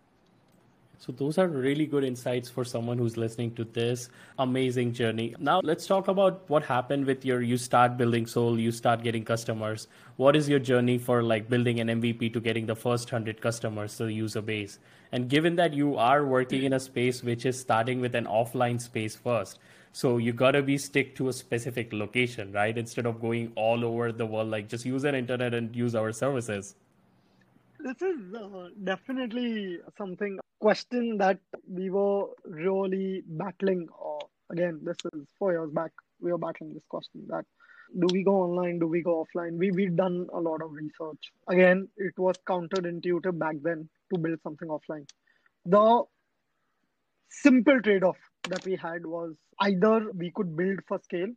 So, 0.97 1.11
those 1.11 1.37
are 1.37 1.47
really 1.47 1.85
good 1.85 2.03
insights 2.03 2.49
for 2.49 2.63
someone 2.63 2.97
who's 2.97 3.17
listening 3.17 3.53
to 3.55 3.63
this 3.63 4.09
amazing 4.39 4.93
journey. 4.93 5.35
Now, 5.39 5.61
let's 5.63 5.85
talk 5.85 6.07
about 6.07 6.49
what 6.49 6.63
happened 6.63 7.05
with 7.05 7.25
your 7.25 7.41
you 7.41 7.57
start 7.57 7.97
building 7.97 8.25
Soul, 8.25 8.59
you 8.59 8.71
start 8.71 9.03
getting 9.03 9.23
customers. 9.23 9.87
What 10.17 10.35
is 10.35 10.47
your 10.47 10.59
journey 10.59 10.97
for 10.97 11.21
like 11.23 11.49
building 11.49 11.79
an 11.79 11.87
MVP 11.87 12.33
to 12.33 12.39
getting 12.39 12.65
the 12.65 12.75
first 12.75 13.11
100 13.11 13.41
customers 13.41 13.97
to 13.97 14.05
the 14.05 14.13
user 14.13 14.41
base? 14.41 14.79
And 15.11 15.29
given 15.29 15.55
that 15.57 15.73
you 15.73 15.97
are 15.97 16.25
working 16.25 16.63
in 16.63 16.73
a 16.73 16.79
space 16.79 17.23
which 17.23 17.45
is 17.45 17.59
starting 17.59 18.01
with 18.01 18.15
an 18.15 18.25
offline 18.25 18.81
space 18.81 19.15
first, 19.15 19.59
so 19.91 20.17
you 20.17 20.33
gotta 20.33 20.61
be 20.61 20.77
stick 20.77 21.15
to 21.15 21.29
a 21.29 21.33
specific 21.33 21.93
location, 21.93 22.51
right? 22.51 22.77
Instead 22.77 23.05
of 23.05 23.21
going 23.21 23.51
all 23.55 23.85
over 23.85 24.11
the 24.11 24.25
world, 24.25 24.49
like 24.49 24.67
just 24.67 24.85
use 24.85 25.03
an 25.03 25.15
internet 25.15 25.53
and 25.53 25.75
use 25.75 25.95
our 25.95 26.11
services 26.11 26.75
this 27.85 28.01
is 28.01 28.33
uh, 28.33 28.69
definitely 28.83 29.77
something 29.95 30.39
question 30.65 31.17
that 31.17 31.39
we 31.67 31.89
were 31.89 32.25
really 32.45 33.23
battling 33.43 33.87
uh, 34.09 34.25
again 34.53 34.79
this 34.87 34.97
is 35.13 35.27
four 35.37 35.51
years 35.55 35.71
back 35.79 35.91
we 36.19 36.31
were 36.31 36.43
battling 36.45 36.73
this 36.73 36.87
question 36.93 37.21
that 37.33 37.45
do 37.99 38.07
we 38.11 38.23
go 38.23 38.35
online 38.45 38.79
do 38.79 38.87
we 38.87 39.01
go 39.01 39.23
offline? 39.23 39.57
We 39.57 39.71
we've 39.71 39.95
done 39.95 40.27
a 40.33 40.39
lot 40.39 40.61
of 40.63 40.71
research. 40.71 41.31
Again 41.47 41.87
it 41.97 42.17
was 42.17 42.35
counterintuitive 42.49 43.37
back 43.37 43.57
then 43.61 43.87
to 44.11 44.19
build 44.19 44.39
something 44.41 44.67
offline. 44.67 45.07
The 45.65 46.03
simple 47.29 47.81
trade-off 47.81 48.17
that 48.49 48.65
we 48.65 48.75
had 48.75 49.05
was 49.05 49.35
either 49.61 50.11
we 50.13 50.31
could 50.31 50.55
build 50.57 50.79
for 50.87 50.99
scale 50.99 51.31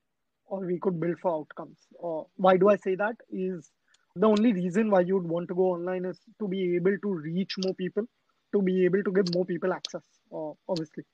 or 0.46 0.60
we 0.64 0.78
could 0.78 0.98
build 1.00 1.18
for 1.20 1.34
outcomes. 1.40 1.78
Uh, 2.02 2.22
why 2.36 2.56
do 2.56 2.70
i 2.70 2.76
say 2.76 2.94
that? 2.94 3.16
Is 3.30 3.70
the 4.16 4.26
only 4.26 4.52
reason 4.52 4.90
why 4.90 5.00
you'd 5.00 5.28
want 5.28 5.48
to 5.48 5.54
go 5.54 5.66
online 5.76 6.04
is 6.04 6.18
to 6.40 6.48
be 6.48 6.76
able 6.76 6.96
to 7.02 7.14
reach 7.14 7.54
more 7.64 7.74
people, 7.74 8.04
to 8.52 8.62
be 8.62 8.84
able 8.84 9.02
to 9.04 9.12
give 9.12 9.34
more 9.34 9.44
people 9.44 9.72
access, 9.72 10.02
uh, 10.32 10.52
obviously. 10.68 11.04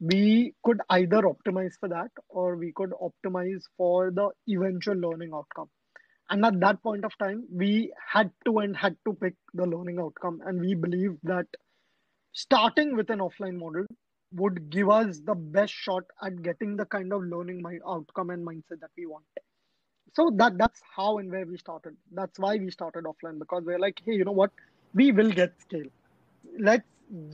We 0.00 0.54
could 0.64 0.80
either 0.90 1.22
optimize 1.22 1.72
for 1.78 1.88
that 1.90 2.10
or 2.28 2.56
we 2.56 2.72
could 2.74 2.92
optimize 2.92 3.62
for 3.76 4.10
the 4.10 4.30
eventual 4.48 4.96
learning 4.96 5.32
outcome. 5.34 5.68
And 6.30 6.44
at 6.46 6.60
that 6.60 6.82
point 6.82 7.04
of 7.04 7.16
time, 7.18 7.44
we 7.52 7.92
had 8.12 8.30
to 8.46 8.58
and 8.60 8.76
had 8.76 8.96
to 9.06 9.14
pick 9.14 9.34
the 9.52 9.66
learning 9.66 9.98
outcome. 10.00 10.40
And 10.46 10.60
we 10.60 10.74
believe 10.74 11.16
that 11.24 11.46
starting 12.32 12.96
with 12.96 13.10
an 13.10 13.18
offline 13.18 13.58
model 13.58 13.86
would 14.32 14.70
give 14.70 14.88
us 14.90 15.20
the 15.24 15.34
best 15.34 15.72
shot 15.72 16.04
at 16.22 16.42
getting 16.42 16.76
the 16.76 16.86
kind 16.86 17.12
of 17.12 17.22
learning 17.22 17.60
my 17.62 17.78
outcome 17.86 18.30
and 18.30 18.46
mindset 18.46 18.80
that 18.80 18.90
we 18.96 19.06
want 19.06 19.24
so 20.14 20.30
that 20.36 20.56
that's 20.58 20.80
how 20.96 21.18
and 21.18 21.30
where 21.30 21.46
we 21.46 21.56
started 21.56 21.96
that's 22.12 22.38
why 22.38 22.56
we 22.56 22.70
started 22.70 23.04
offline 23.04 23.38
because 23.38 23.62
we're 23.64 23.78
like 23.78 24.00
hey 24.04 24.12
you 24.12 24.24
know 24.24 24.32
what 24.32 24.50
we 24.94 25.12
will 25.12 25.30
get 25.30 25.52
scale 25.60 25.90
let's 26.58 26.84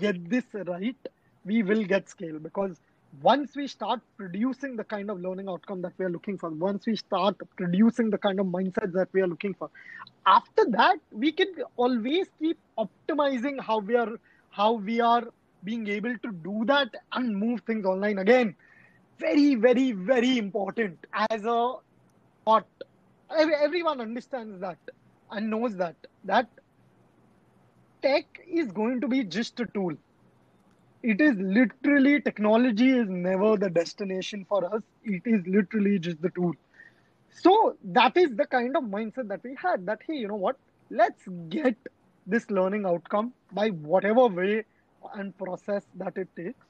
get 0.01 0.29
this 0.31 0.45
right 0.67 0.97
we 1.47 1.63
will 1.63 1.85
get 1.85 2.09
scale. 2.09 2.39
Because 2.39 2.81
once 3.23 3.57
we 3.57 3.67
start 3.67 4.01
producing 4.17 4.77
the 4.77 4.85
kind 4.85 5.11
of 5.11 5.21
learning 5.21 5.49
outcome 5.49 5.81
that 5.83 5.93
we 5.97 6.05
are 6.05 6.11
looking 6.11 6.37
for 6.37 6.51
once 6.51 6.87
we 6.87 6.97
start 6.97 7.37
producing 7.57 8.11
the 8.11 8.19
kind 8.19 8.39
of 8.41 8.47
mindset 8.47 8.93
that 8.93 9.09
we 9.13 9.23
are 9.23 9.27
looking 9.27 9.55
for 9.55 9.71
after 10.27 10.67
that 10.69 10.99
we 11.13 11.33
can 11.33 11.47
always 11.77 12.27
keep 12.39 12.59
optimizing 12.77 13.59
how 13.59 13.79
we 13.79 13.97
are 13.97 14.19
how 14.51 14.73
we 14.73 15.01
are 15.01 15.25
being 15.65 15.89
able 15.89 16.15
to 16.19 16.33
do 16.45 16.65
that 16.67 16.89
and 17.13 17.35
move 17.35 17.61
things 17.67 17.87
online 17.87 18.19
again. 18.19 18.55
Very 19.19 19.55
very 19.55 19.93
very 19.93 20.37
important 20.37 20.99
as 21.31 21.45
a 21.45 21.75
what 22.45 22.67
everyone 23.35 24.01
understands 24.01 24.61
that 24.61 24.79
and 25.31 25.49
knows 25.49 25.75
that 25.77 25.97
that 26.25 26.49
tech 28.07 28.41
is 28.47 28.73
going 28.73 29.01
to 29.01 29.09
be 29.09 29.25
just 29.25 29.61
a 29.61 29.67
tool. 29.67 29.95
It 31.03 31.21
is 31.21 31.37
literally 31.39 32.21
technology 32.21 32.91
is 32.91 33.09
never 33.09 33.57
the 33.57 33.71
destination 33.71 34.45
for 34.49 34.65
us. 34.75 34.83
It 35.05 35.23
is 35.25 35.47
literally 35.47 35.99
just 35.99 36.21
the 36.23 36.31
tool. 36.31 36.53
So 37.31 37.77
that 37.85 38.17
is 38.17 38.35
the 38.37 38.47
kind 38.47 38.77
of 38.77 38.85
mindset 38.85 39.29
that 39.29 39.43
we 39.45 39.55
had 39.55 39.87
that 39.87 40.01
hey 40.07 40.15
you 40.17 40.29
know 40.29 40.37
what? 40.37 40.57
Let's 40.91 41.23
get 41.49 41.77
this 42.27 42.51
learning 42.51 42.87
outcome 42.87 43.35
by 43.53 43.69
whatever 43.71 44.27
way 44.27 44.65
and 45.15 45.37
process 45.39 45.87
that 45.97 46.17
it 46.17 46.29
takes. 46.37 46.67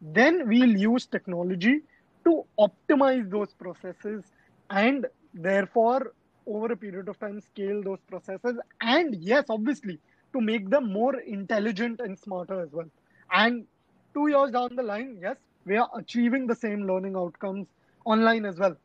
Then 0.00 0.48
we'll 0.48 0.76
use 0.76 1.06
technology 1.06 1.82
to 2.24 2.44
optimize 2.58 3.30
those 3.30 3.54
processes 3.54 4.24
and 4.70 5.06
therefore 5.34 6.12
over 6.46 6.72
a 6.72 6.76
period 6.76 7.08
of 7.08 7.18
time 7.18 7.40
scale 7.40 7.82
those 7.82 8.00
processes. 8.08 8.58
And 8.80 9.14
yes 9.16 9.44
obviously 9.48 10.00
to 10.36 10.42
make 10.42 10.70
them 10.70 10.92
more 10.92 11.16
intelligent 11.20 12.00
and 12.00 12.18
smarter 12.18 12.60
as 12.60 12.72
well. 12.72 12.90
And 13.32 13.66
two 14.14 14.28
years 14.28 14.50
down 14.50 14.76
the 14.76 14.82
line 14.82 15.18
yes 15.20 15.36
we 15.64 15.76
are 15.76 15.90
achieving 15.96 16.46
the 16.46 16.54
same 16.54 16.86
learning 16.86 17.16
outcomes 17.16 17.66
online 18.04 18.44
as 18.44 18.58
well. 18.58 18.76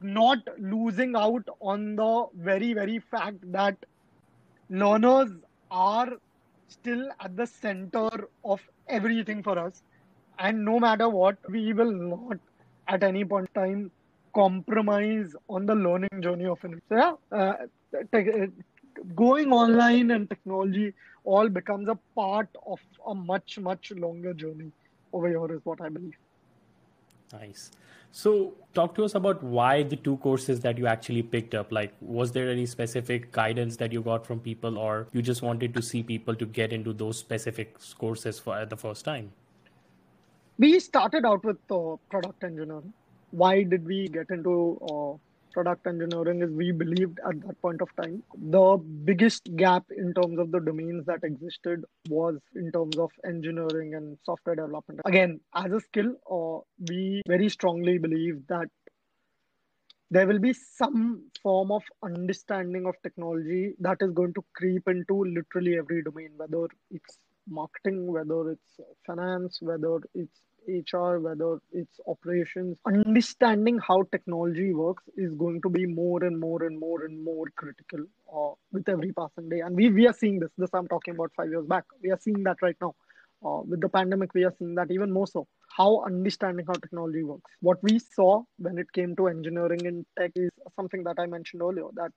Not 0.00 0.38
losing 0.58 1.16
out 1.16 1.48
on 1.60 1.96
the 1.96 2.26
very 2.34 2.72
very 2.72 2.98
fact 2.98 3.50
that 3.52 3.76
learners 4.70 5.30
are 5.70 6.12
still 6.68 7.08
at 7.20 7.36
the 7.36 7.46
center 7.46 8.08
of 8.44 8.60
everything 8.88 9.42
for 9.42 9.58
us. 9.58 9.82
And 10.38 10.64
no 10.64 10.78
matter 10.78 11.08
what 11.08 11.38
we 11.50 11.72
will 11.72 11.92
not 11.92 12.38
at 12.86 13.02
any 13.02 13.24
point 13.24 13.48
in 13.54 13.62
time 13.62 13.90
compromise 14.34 15.34
on 15.48 15.66
the 15.66 15.74
learning 15.74 16.22
journey 16.22 16.46
of 16.46 16.62
an 16.64 16.80
so 16.88 16.96
yeah 16.96 17.14
uh, 17.32 17.54
uh, 17.96 18.46
going 19.14 19.52
online 19.52 20.10
and 20.10 20.28
technology 20.28 20.94
all 21.24 21.48
becomes 21.48 21.88
a 21.88 21.98
part 22.14 22.48
of 22.66 22.78
a 23.06 23.14
much 23.14 23.58
much 23.58 23.90
longer 23.92 24.32
journey 24.34 24.70
over 25.12 25.28
here 25.28 25.52
is 25.52 25.60
what 25.64 25.80
i 25.80 25.88
believe. 25.88 26.16
Nice. 27.32 27.70
So 28.10 28.54
talk 28.74 28.94
to 28.94 29.04
us 29.04 29.14
about 29.14 29.42
why 29.42 29.82
the 29.82 29.96
two 29.96 30.16
courses 30.18 30.60
that 30.60 30.78
you 30.78 30.86
actually 30.86 31.22
picked 31.22 31.54
up. 31.54 31.70
Like 31.70 31.92
was 32.00 32.32
there 32.32 32.50
any 32.50 32.64
specific 32.66 33.30
guidance 33.32 33.76
that 33.76 33.92
you 33.92 34.00
got 34.02 34.26
from 34.26 34.40
people 34.40 34.78
or 34.78 35.08
you 35.12 35.22
just 35.22 35.42
wanted 35.42 35.74
to 35.74 35.82
see 35.82 36.02
people 36.02 36.34
to 36.34 36.46
get 36.46 36.72
into 36.72 36.92
those 36.92 37.18
specific 37.18 37.76
courses 37.98 38.38
for 38.38 38.64
the 38.64 38.76
first 38.76 39.04
time? 39.04 39.30
We 40.58 40.80
started 40.80 41.24
out 41.24 41.44
with 41.44 41.58
uh, 41.70 41.96
product 42.10 42.42
engineering. 42.42 42.92
Why 43.30 43.62
did 43.62 43.86
we 43.86 44.08
get 44.08 44.30
into 44.30 44.78
uh, 44.90 45.27
product 45.58 45.86
engineering 45.88 46.42
is 46.42 46.50
we 46.62 46.70
believed 46.70 47.18
at 47.28 47.40
that 47.44 47.60
point 47.60 47.82
of 47.82 47.94
time 48.00 48.22
the 48.56 48.66
biggest 49.10 49.48
gap 49.56 49.84
in 50.02 50.14
terms 50.18 50.38
of 50.38 50.52
the 50.52 50.60
domains 50.60 51.04
that 51.06 51.24
existed 51.24 51.84
was 52.08 52.36
in 52.54 52.70
terms 52.76 52.96
of 52.96 53.10
engineering 53.26 53.94
and 53.94 54.16
software 54.24 54.54
development. 54.54 55.00
Again 55.04 55.40
as 55.54 55.72
a 55.72 55.80
skill 55.80 56.10
uh, 56.36 56.58
we 56.90 57.22
very 57.26 57.48
strongly 57.48 57.98
believe 57.98 58.36
that 58.48 58.68
there 60.10 60.26
will 60.26 60.38
be 60.38 60.52
some 60.52 61.00
form 61.42 61.72
of 61.72 61.82
understanding 62.02 62.86
of 62.86 62.94
technology 63.02 63.74
that 63.80 63.98
is 64.00 64.12
going 64.12 64.34
to 64.34 64.44
creep 64.54 64.88
into 64.88 65.24
literally 65.38 65.76
every 65.76 66.02
domain 66.02 66.30
whether 66.36 66.66
it's 66.90 67.18
marketing 67.48 68.06
whether 68.06 68.52
it's 68.52 68.80
finance 69.06 69.58
whether 69.60 69.98
it's 70.14 70.40
HR, 70.66 71.18
whether 71.18 71.58
it's 71.72 72.00
operations, 72.06 72.76
understanding 72.86 73.78
how 73.78 74.02
technology 74.12 74.72
works 74.72 75.04
is 75.16 75.34
going 75.34 75.60
to 75.62 75.68
be 75.68 75.86
more 75.86 76.24
and 76.24 76.38
more 76.38 76.62
and 76.64 76.78
more 76.78 77.04
and 77.04 77.22
more 77.24 77.46
critical 77.56 78.00
uh, 78.34 78.54
with 78.72 78.88
every 78.88 79.12
passing 79.12 79.48
day. 79.48 79.60
And 79.60 79.76
we, 79.76 79.90
we 79.90 80.06
are 80.06 80.12
seeing 80.12 80.40
this. 80.40 80.50
This 80.58 80.70
I'm 80.74 80.88
talking 80.88 81.14
about 81.14 81.32
five 81.36 81.50
years 81.50 81.66
back. 81.66 81.84
We 82.02 82.10
are 82.10 82.18
seeing 82.20 82.42
that 82.44 82.56
right 82.62 82.76
now. 82.80 82.94
Uh, 83.44 83.60
with 83.60 83.80
the 83.80 83.88
pandemic, 83.88 84.34
we 84.34 84.44
are 84.44 84.54
seeing 84.58 84.74
that 84.74 84.90
even 84.90 85.12
more 85.12 85.26
so. 85.26 85.46
How 85.76 86.02
understanding 86.04 86.66
how 86.66 86.72
technology 86.72 87.22
works. 87.22 87.50
What 87.60 87.80
we 87.82 88.00
saw 88.00 88.42
when 88.58 88.78
it 88.78 88.92
came 88.92 89.14
to 89.14 89.28
engineering 89.28 89.86
and 89.86 90.04
tech 90.18 90.32
is 90.34 90.50
something 90.74 91.04
that 91.04 91.16
I 91.18 91.26
mentioned 91.26 91.62
earlier 91.62 91.86
that 91.94 92.10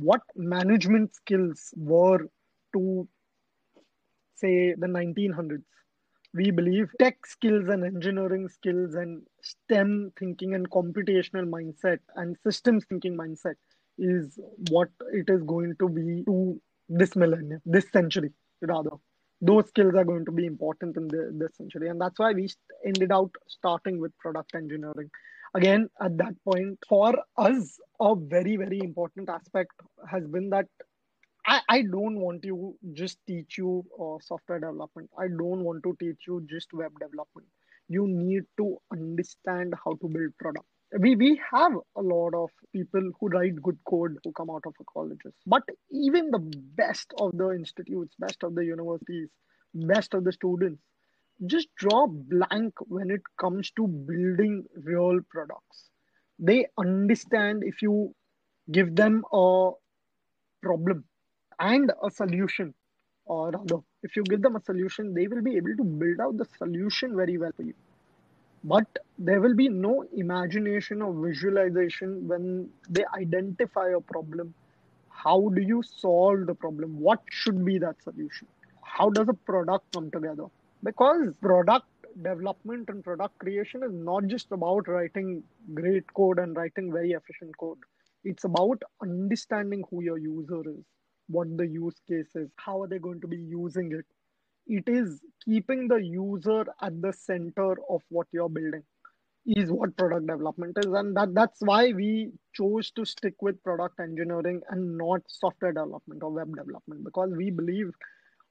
what 0.00 0.20
management 0.34 1.14
skills 1.14 1.72
were 1.76 2.26
to 2.74 3.08
say 4.34 4.74
the 4.74 4.86
1900s 4.86 5.62
we 6.38 6.50
believe 6.58 6.88
tech 6.98 7.26
skills 7.26 7.68
and 7.68 7.84
engineering 7.84 8.48
skills 8.48 8.94
and 8.94 9.22
STEM 9.42 10.12
thinking 10.18 10.54
and 10.54 10.70
computational 10.70 11.46
mindset 11.56 11.98
and 12.16 12.36
systems 12.44 12.84
thinking 12.88 13.16
mindset 13.16 13.56
is 13.98 14.38
what 14.70 14.88
it 15.12 15.28
is 15.28 15.42
going 15.42 15.74
to 15.80 15.88
be 15.88 16.22
to 16.26 16.60
this 16.88 17.16
millennium, 17.16 17.60
this 17.64 17.90
century, 17.90 18.30
rather. 18.62 18.96
Those 19.40 19.68
skills 19.68 19.94
are 19.94 20.04
going 20.04 20.24
to 20.26 20.32
be 20.32 20.46
important 20.46 20.96
in 20.96 21.08
the, 21.08 21.30
this 21.32 21.56
century. 21.56 21.88
And 21.88 22.00
that's 22.00 22.18
why 22.18 22.32
we 22.32 22.48
ended 22.84 23.12
out 23.12 23.30
starting 23.48 24.00
with 24.00 24.16
product 24.18 24.54
engineering. 24.54 25.10
Again, 25.54 25.88
at 26.00 26.16
that 26.18 26.34
point, 26.44 26.78
for 26.88 27.14
us, 27.36 27.78
a 28.00 28.14
very, 28.14 28.56
very 28.56 28.80
important 28.80 29.28
aspect 29.28 29.72
has 30.10 30.24
been 30.26 30.50
that 30.50 30.66
I, 31.48 31.60
I 31.68 31.82
don't 31.82 32.18
want 32.20 32.42
to 32.42 32.76
just 32.92 33.18
teach 33.26 33.56
you 33.58 33.84
uh, 33.98 34.18
software 34.22 34.60
development. 34.60 35.10
I 35.18 35.28
don't 35.28 35.64
want 35.64 35.82
to 35.84 35.96
teach 35.98 36.26
you 36.26 36.46
just 36.48 36.72
web 36.74 36.92
development. 37.00 37.48
You 37.88 38.06
need 38.06 38.42
to 38.58 38.76
understand 38.92 39.74
how 39.82 39.92
to 39.94 40.08
build 40.08 40.36
product. 40.38 40.66
We, 41.00 41.16
we 41.16 41.40
have 41.52 41.72
a 41.96 42.02
lot 42.02 42.34
of 42.34 42.50
people 42.72 43.10
who 43.18 43.28
write 43.28 43.62
good 43.62 43.78
code 43.88 44.18
who 44.24 44.32
come 44.32 44.50
out 44.50 44.64
of 44.66 44.74
colleges. 44.92 45.32
But 45.46 45.62
even 45.90 46.30
the 46.30 46.40
best 46.76 47.12
of 47.18 47.36
the 47.36 47.50
institutes, 47.52 48.14
best 48.18 48.42
of 48.44 48.54
the 48.54 48.64
universities, 48.64 49.28
best 49.74 50.14
of 50.14 50.24
the 50.24 50.32
students, 50.32 50.82
just 51.46 51.68
draw 51.76 52.06
blank 52.08 52.74
when 52.88 53.10
it 53.10 53.22
comes 53.40 53.70
to 53.72 53.86
building 53.86 54.64
real 54.84 55.20
products. 55.30 55.90
They 56.38 56.66
understand 56.78 57.62
if 57.64 57.82
you 57.82 58.14
give 58.70 58.96
them 58.96 59.24
a 59.32 59.70
problem 60.62 61.04
and 61.60 61.92
a 62.02 62.10
solution. 62.10 62.74
Or 63.26 63.50
rather 63.50 63.78
if 64.02 64.16
you 64.16 64.22
give 64.24 64.42
them 64.42 64.56
a 64.56 64.62
solution 64.62 65.12
they 65.12 65.26
will 65.26 65.42
be 65.42 65.56
able 65.56 65.76
to 65.76 65.84
build 65.84 66.20
out 66.20 66.36
the 66.38 66.46
solution 66.56 67.14
very 67.14 67.36
well 67.36 67.52
for 67.56 67.62
you. 67.62 67.74
But 68.64 68.86
there 69.18 69.40
will 69.40 69.54
be 69.54 69.68
no 69.68 70.04
imagination 70.16 71.02
or 71.02 71.12
visualization 71.12 72.26
when 72.26 72.70
they 72.88 73.04
identify 73.14 73.88
a 73.90 74.00
problem. 74.00 74.54
How 75.10 75.48
do 75.50 75.60
you 75.60 75.82
solve 75.82 76.46
the 76.46 76.54
problem? 76.54 76.98
What 76.98 77.20
should 77.30 77.64
be 77.64 77.78
that 77.78 78.02
solution? 78.02 78.46
How 78.82 79.10
does 79.10 79.28
a 79.28 79.34
product 79.34 79.92
come 79.92 80.10
together? 80.10 80.46
Because 80.82 81.32
product 81.40 81.86
development 82.22 82.88
and 82.88 83.04
product 83.04 83.38
creation 83.38 83.82
is 83.82 83.92
not 83.92 84.26
just 84.26 84.50
about 84.50 84.88
writing 84.88 85.42
great 85.74 86.12
code 86.14 86.38
and 86.38 86.56
writing 86.56 86.92
very 86.92 87.12
efficient 87.12 87.56
code. 87.58 87.78
It's 88.24 88.44
about 88.44 88.82
understanding 89.02 89.84
who 89.90 90.02
your 90.02 90.18
user 90.18 90.62
is 90.68 90.84
what 91.28 91.56
the 91.56 91.66
use 91.66 92.00
case 92.08 92.34
is, 92.34 92.50
how 92.56 92.82
are 92.82 92.88
they 92.88 92.98
going 92.98 93.20
to 93.20 93.28
be 93.28 93.36
using 93.36 93.92
it. 93.92 94.06
It 94.66 94.84
is 94.88 95.20
keeping 95.44 95.88
the 95.88 95.96
user 95.96 96.66
at 96.82 97.00
the 97.00 97.12
center 97.12 97.72
of 97.88 98.02
what 98.10 98.26
you're 98.32 98.48
building 98.48 98.82
is 99.46 99.70
what 99.72 99.96
product 99.96 100.26
development 100.26 100.76
is 100.78 100.92
and 100.92 101.16
that 101.16 101.34
that's 101.34 101.60
why 101.62 101.92
we 101.92 102.30
chose 102.52 102.90
to 102.90 103.04
stick 103.04 103.34
with 103.40 103.62
product 103.62 103.98
engineering 104.00 104.60
and 104.70 104.98
not 104.98 105.22
software 105.26 105.72
development 105.72 106.22
or 106.22 106.30
web 106.30 106.54
development 106.54 107.02
because 107.04 107.30
we 107.34 107.50
believe 107.50 107.90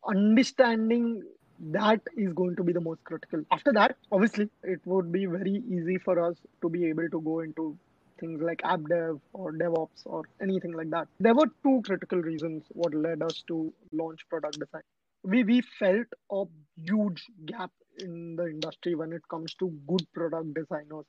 understanding 0.07 1.21
that 1.59 2.01
is 2.15 2.33
going 2.33 2.55
to 2.55 2.63
be 2.63 2.73
the 2.73 2.81
most 2.81 3.03
critical 3.03 3.43
after 3.51 3.71
that 3.73 3.95
obviously 4.11 4.49
it 4.63 4.79
would 4.85 5.11
be 5.11 5.25
very 5.25 5.61
easy 5.69 5.97
for 5.97 6.19
us 6.23 6.35
to 6.61 6.69
be 6.69 6.85
able 6.85 7.09
to 7.09 7.21
go 7.21 7.39
into 7.41 7.77
things 8.19 8.41
like 8.41 8.61
app 8.63 8.81
dev 8.89 9.19
or 9.33 9.53
DevOps 9.53 10.05
or 10.05 10.23
anything 10.41 10.73
like 10.73 10.89
that. 10.91 11.07
There 11.19 11.33
were 11.33 11.47
two 11.63 11.81
critical 11.85 12.19
reasons 12.19 12.63
what 12.69 12.93
led 12.93 13.21
us 13.21 13.43
to 13.47 13.73
launch 13.91 14.27
product 14.29 14.59
design. 14.59 14.83
We, 15.23 15.43
we 15.43 15.61
felt 15.61 16.07
a 16.31 16.43
huge 16.75 17.25
gap 17.45 17.71
in 17.99 18.35
the 18.35 18.45
industry 18.45 18.95
when 18.95 19.11
it 19.13 19.21
comes 19.29 19.53
to 19.55 19.69
good 19.87 20.05
product 20.13 20.53
designers. 20.53 21.05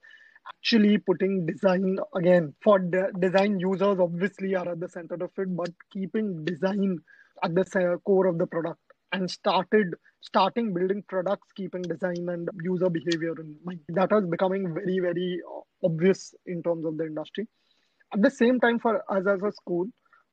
Actually, 0.49 0.99
putting 0.99 1.45
design 1.47 1.99
again 2.17 2.55
for 2.63 2.79
de- 2.79 3.13
design 3.19 3.61
users 3.61 3.99
obviously 4.01 4.55
are 4.55 4.71
at 4.71 4.81
the 4.81 4.89
center 4.89 5.15
of 5.17 5.31
it, 5.37 5.57
but 5.57 5.71
keeping 5.93 6.45
design 6.45 6.99
at 7.43 7.55
the 7.55 8.01
core 8.05 8.27
of 8.27 8.39
the 8.39 8.47
product 8.47 8.81
and 9.13 9.31
started 9.31 9.95
starting 10.21 10.75
building 10.75 11.03
products 11.09 11.49
keeping 11.57 11.83
design 11.83 12.29
and 12.29 12.49
user 12.63 12.91
behavior 12.91 13.35
in 13.41 13.57
mind. 13.65 13.81
That 13.89 14.11
was 14.11 14.27
becoming 14.27 14.75
very 14.75 14.99
very 15.01 15.41
uh, 15.49 15.87
obvious 15.87 16.35
in 16.47 16.63
terms 16.63 16.85
of 16.85 16.97
the 16.99 17.07
industry. 17.07 17.47
At 18.13 18.23
the 18.23 18.31
same 18.31 18.61
time 18.61 18.79
for 18.79 18.97
us 19.11 19.27
as 19.27 19.43
a 19.43 19.53
school 19.53 19.87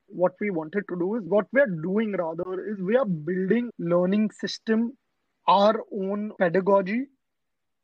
what 0.08 0.32
we 0.40 0.50
wanted 0.50 0.84
to 0.88 0.96
do 0.98 1.16
is 1.16 1.22
what 1.26 1.46
we're 1.52 1.66
doing 1.82 2.12
rather 2.12 2.68
is 2.70 2.80
we 2.80 2.96
are 2.96 3.04
building 3.04 3.70
learning 3.78 4.30
system 4.30 4.92
our 5.48 5.82
own 5.92 6.32
pedagogy 6.38 7.06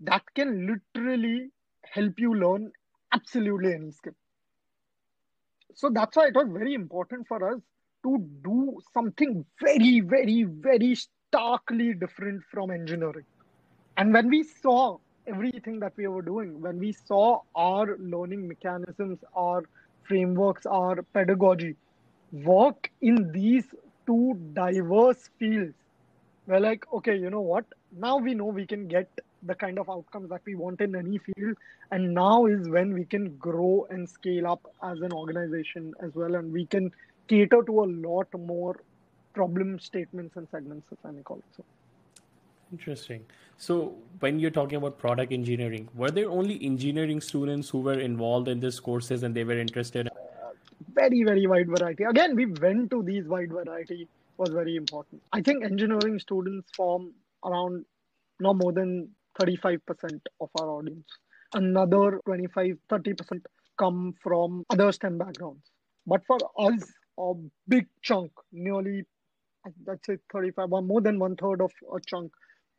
that 0.01 0.23
can 0.35 0.67
literally 0.67 1.51
help 1.85 2.13
you 2.19 2.35
learn 2.35 2.71
absolutely 3.13 3.75
any 3.75 3.91
skill. 3.91 4.15
So 5.75 5.91
that's 5.93 6.17
why 6.17 6.27
it 6.27 6.35
was 6.35 6.49
very 6.51 6.75
important 6.75 7.27
for 7.27 7.55
us 7.55 7.61
to 8.03 8.19
do 8.45 8.81
something 8.95 9.45
very, 9.61 10.01
very, 10.01 10.45
very 10.45 10.95
starkly 10.95 11.95
different 11.95 12.43
from 12.51 12.71
engineering. 12.71 13.25
And 13.97 14.13
when 14.13 14.29
we 14.29 14.43
saw 14.43 14.99
everything 15.27 15.81
that 15.81 15.93
we 15.97 16.07
were 16.07 16.23
doing, 16.23 16.61
when 16.61 16.79
we 16.79 16.93
saw 16.93 17.41
our 17.55 17.97
learning 17.99 18.49
mechanisms, 18.49 19.19
our 19.35 19.63
frameworks, 20.05 20.67
our 20.67 21.03
pedagogy 21.15 21.77
work 22.33 22.91
in 23.01 23.31
these 23.33 23.65
two 24.07 24.39
diverse 24.55 25.31
fields, 25.39 25.75
we're 26.47 26.61
like, 26.61 26.85
okay, 26.93 27.17
you 27.17 27.31
know 27.31 27.41
what? 27.41 27.65
Now 27.97 28.17
we 28.17 28.35
know 28.35 28.47
we 28.47 28.67
can 28.67 28.89
get 28.89 29.09
the 29.45 29.55
kind 29.55 29.79
of 29.79 29.89
outcomes 29.89 30.31
that 30.31 30.41
we 30.45 30.55
want 30.55 30.81
in 30.81 30.97
any 30.97 31.19
field. 31.19 31.57
And 31.91 32.15
now 32.15 32.47
is 32.47 32.69
when 32.69 32.93
we 32.93 33.05
can 33.05 33.37
grow 33.37 33.87
and 33.91 34.09
scale 34.09 34.47
up 34.47 34.61
as 34.83 35.01
an 35.01 35.13
organization 35.13 35.95
as 36.01 36.15
well. 36.15 36.35
And 36.35 36.53
we 36.53 36.67
can 36.67 36.91
cater 37.29 37.63
to 37.63 37.81
a 37.85 37.89
lot 38.09 38.27
more 38.39 38.81
problem 39.35 39.79
statements 39.79 40.37
and 40.37 40.49
segments, 40.51 40.89
if 40.93 40.99
I 41.05 41.11
may 41.11 41.23
call 41.23 41.39
it 41.39 41.45
so. 41.57 41.65
Interesting. 42.71 43.25
So, 43.59 43.95
when 44.21 44.39
you're 44.39 44.51
talking 44.51 44.77
about 44.77 44.99
product 44.99 45.33
engineering, 45.33 45.89
were 45.95 46.11
there 46.11 46.31
only 46.31 46.65
engineering 46.65 47.21
students 47.21 47.69
who 47.69 47.81
were 47.81 48.01
involved 48.01 48.49
in 48.49 48.61
these 48.61 48.81
courses 48.81 49.23
and 49.23 49.35
they 49.35 49.45
were 49.45 49.59
interested? 49.59 50.09
Uh, 50.09 50.51
very, 50.95 51.23
very 51.23 51.47
wide 51.47 51.69
variety. 51.69 52.05
Again, 52.05 52.35
we 52.35 52.47
went 52.47 52.91
to 52.91 53.03
these 53.03 53.27
wide 53.27 53.51
variety 53.51 54.09
was 54.39 54.51
very 54.51 54.77
important. 54.77 55.23
I 55.33 55.43
think 55.43 55.65
engineering 55.65 56.19
students 56.19 56.71
form 56.75 57.13
around 57.45 57.85
no 58.41 58.55
more 58.55 58.73
than 58.73 59.11
35% 59.41 60.21
of 60.41 60.51
our 60.59 60.69
audience. 60.69 61.07
Another 61.55 62.21
25, 62.25 62.79
30% 62.91 63.45
come 63.79 64.15
from 64.23 64.65
other 64.71 64.91
STEM 64.93 65.19
backgrounds. 65.19 65.71
But 66.07 66.23
for 66.27 66.39
us, 66.59 66.83
a 67.19 67.33
big 67.69 67.87
chunk, 68.03 68.33
nearly, 68.53 69.05
let's 69.87 70.07
say 70.07 70.19
35, 70.33 70.69
more 70.71 71.01
than 71.01 71.19
one 71.19 71.37
third 71.37 71.61
of 71.61 71.73
a 71.95 72.01
chunk 72.01 72.33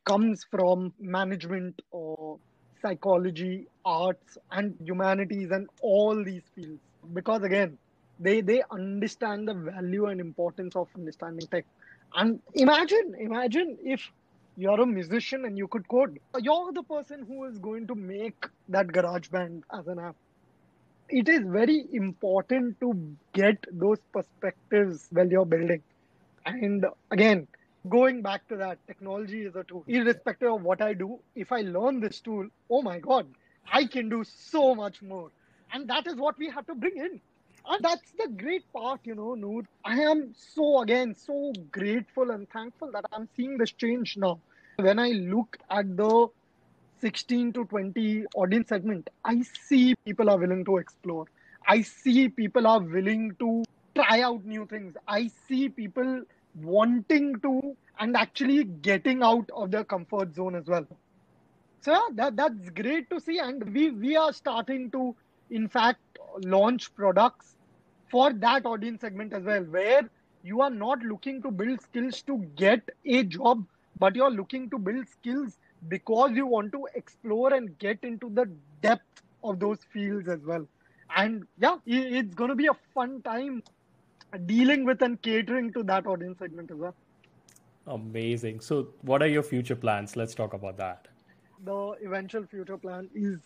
comes 0.05 0.45
from 0.51 0.93
management 0.99 1.81
or 1.91 2.39
psychology, 2.81 3.67
arts, 3.85 4.37
and 4.51 4.75
humanities, 4.83 5.51
and 5.51 5.69
all 5.81 6.23
these 6.23 6.43
fields. 6.55 6.81
Because 7.13 7.43
again, 7.43 7.77
they 8.19 8.41
they 8.41 8.61
understand 8.71 9.47
the 9.47 9.53
value 9.53 10.05
and 10.07 10.19
importance 10.19 10.75
of 10.75 10.87
understanding 10.95 11.47
tech. 11.47 11.65
And 12.15 12.39
imagine, 12.53 13.15
imagine 13.19 13.77
if 13.83 14.11
you're 14.55 14.79
a 14.81 14.85
musician 14.85 15.45
and 15.45 15.57
you 15.57 15.67
could 15.67 15.87
code. 15.87 16.19
You're 16.39 16.71
the 16.73 16.83
person 16.83 17.23
who 17.27 17.45
is 17.45 17.57
going 17.57 17.87
to 17.87 17.95
make 17.95 18.45
that 18.69 18.87
garage 18.91 19.29
band 19.29 19.63
as 19.73 19.87
an 19.87 19.99
app 19.99 20.15
it 21.09 21.29
is 21.29 21.41
very 21.45 21.85
important 21.93 22.79
to 22.79 23.15
get 23.33 23.63
those 23.71 23.99
perspectives 24.11 25.07
while 25.11 25.27
you're 25.27 25.45
building. 25.45 25.81
And 26.45 26.85
again, 27.11 27.47
going 27.89 28.21
back 28.21 28.47
to 28.49 28.57
that, 28.57 28.79
technology 28.87 29.43
is 29.43 29.55
a 29.55 29.63
tool. 29.63 29.83
Irrespective 29.87 30.51
of 30.51 30.61
what 30.63 30.81
I 30.81 30.93
do, 30.93 31.19
if 31.35 31.51
I 31.51 31.61
learn 31.61 31.99
this 31.99 32.19
tool, 32.19 32.47
oh 32.69 32.81
my 32.81 32.99
God, 32.99 33.27
I 33.71 33.85
can 33.85 34.09
do 34.09 34.23
so 34.23 34.75
much 34.75 35.01
more. 35.01 35.29
And 35.71 35.87
that 35.89 36.07
is 36.07 36.15
what 36.15 36.37
we 36.37 36.49
have 36.49 36.65
to 36.67 36.75
bring 36.75 36.97
in. 36.97 37.21
And 37.65 37.83
that's 37.83 38.11
the 38.17 38.27
great 38.27 38.71
part, 38.73 39.01
you 39.05 39.15
know, 39.15 39.35
Noor. 39.35 39.63
I 39.85 40.01
am 40.01 40.33
so, 40.37 40.81
again, 40.81 41.15
so 41.15 41.53
grateful 41.71 42.31
and 42.31 42.49
thankful 42.49 42.91
that 42.91 43.05
I'm 43.13 43.29
seeing 43.35 43.57
this 43.57 43.71
change 43.71 44.17
now. 44.17 44.39
When 44.75 44.99
I 44.99 45.09
look 45.09 45.57
at 45.69 45.95
the 45.95 46.27
16 47.03 47.51
to 47.51 47.65
20 47.65 48.27
audience 48.33 48.69
segment, 48.69 49.09
I 49.25 49.41
see 49.41 49.93
people 50.05 50.29
are 50.29 50.37
willing 50.37 50.63
to 50.63 50.77
explore. 50.77 51.25
I 51.67 51.81
see 51.81 52.29
people 52.29 52.65
are 52.65 52.79
willing 52.79 53.35
to 53.39 53.65
try 53.93 54.21
out 54.21 54.45
new 54.45 54.65
things. 54.65 54.95
I 55.05 55.29
see 55.49 55.67
people 55.67 56.21
wanting 56.55 57.41
to 57.41 57.75
and 57.99 58.15
actually 58.15 58.63
getting 58.63 59.21
out 59.21 59.49
of 59.53 59.71
their 59.71 59.83
comfort 59.83 60.33
zone 60.33 60.55
as 60.55 60.67
well. 60.67 60.87
So 61.81 61.91
yeah, 61.91 62.07
that, 62.13 62.37
that's 62.37 62.69
great 62.69 63.09
to 63.09 63.19
see. 63.19 63.37
And 63.39 63.73
we, 63.73 63.91
we 63.91 64.15
are 64.15 64.31
starting 64.31 64.89
to, 64.91 65.13
in 65.49 65.67
fact, 65.67 65.99
launch 66.45 66.95
products 66.95 67.57
for 68.09 68.31
that 68.31 68.65
audience 68.65 69.01
segment 69.01 69.33
as 69.33 69.43
well, 69.43 69.63
where 69.63 70.09
you 70.41 70.61
are 70.61 70.69
not 70.69 70.99
looking 71.03 71.41
to 71.41 71.51
build 71.51 71.81
skills 71.81 72.21
to 72.21 72.37
get 72.55 72.89
a 73.03 73.23
job, 73.23 73.65
but 73.99 74.15
you're 74.15 74.31
looking 74.31 74.69
to 74.69 74.79
build 74.79 75.09
skills 75.09 75.57
because 75.87 76.31
you 76.33 76.45
want 76.45 76.71
to 76.71 76.87
explore 76.95 77.53
and 77.53 77.77
get 77.79 77.99
into 78.03 78.29
the 78.29 78.49
depth 78.81 79.23
of 79.43 79.59
those 79.59 79.79
fields 79.91 80.27
as 80.27 80.39
well. 80.45 80.67
And 81.15 81.45
yeah, 81.57 81.77
it's 81.85 82.33
going 82.33 82.49
to 82.49 82.55
be 82.55 82.67
a 82.67 82.77
fun 82.93 83.21
time 83.21 83.63
dealing 84.45 84.85
with 84.85 85.01
and 85.01 85.21
catering 85.21 85.71
to 85.73 85.83
that 85.83 86.07
audience 86.07 86.39
segment 86.39 86.71
as 86.71 86.77
well. 86.77 86.95
Amazing. 87.87 88.61
So, 88.61 88.87
what 89.01 89.21
are 89.21 89.27
your 89.27 89.43
future 89.43 89.75
plans? 89.75 90.15
Let's 90.15 90.33
talk 90.33 90.53
about 90.53 90.77
that. 90.77 91.07
The 91.65 91.95
eventual 92.05 92.45
future 92.45 92.77
plan 92.77 93.09
is 93.13 93.39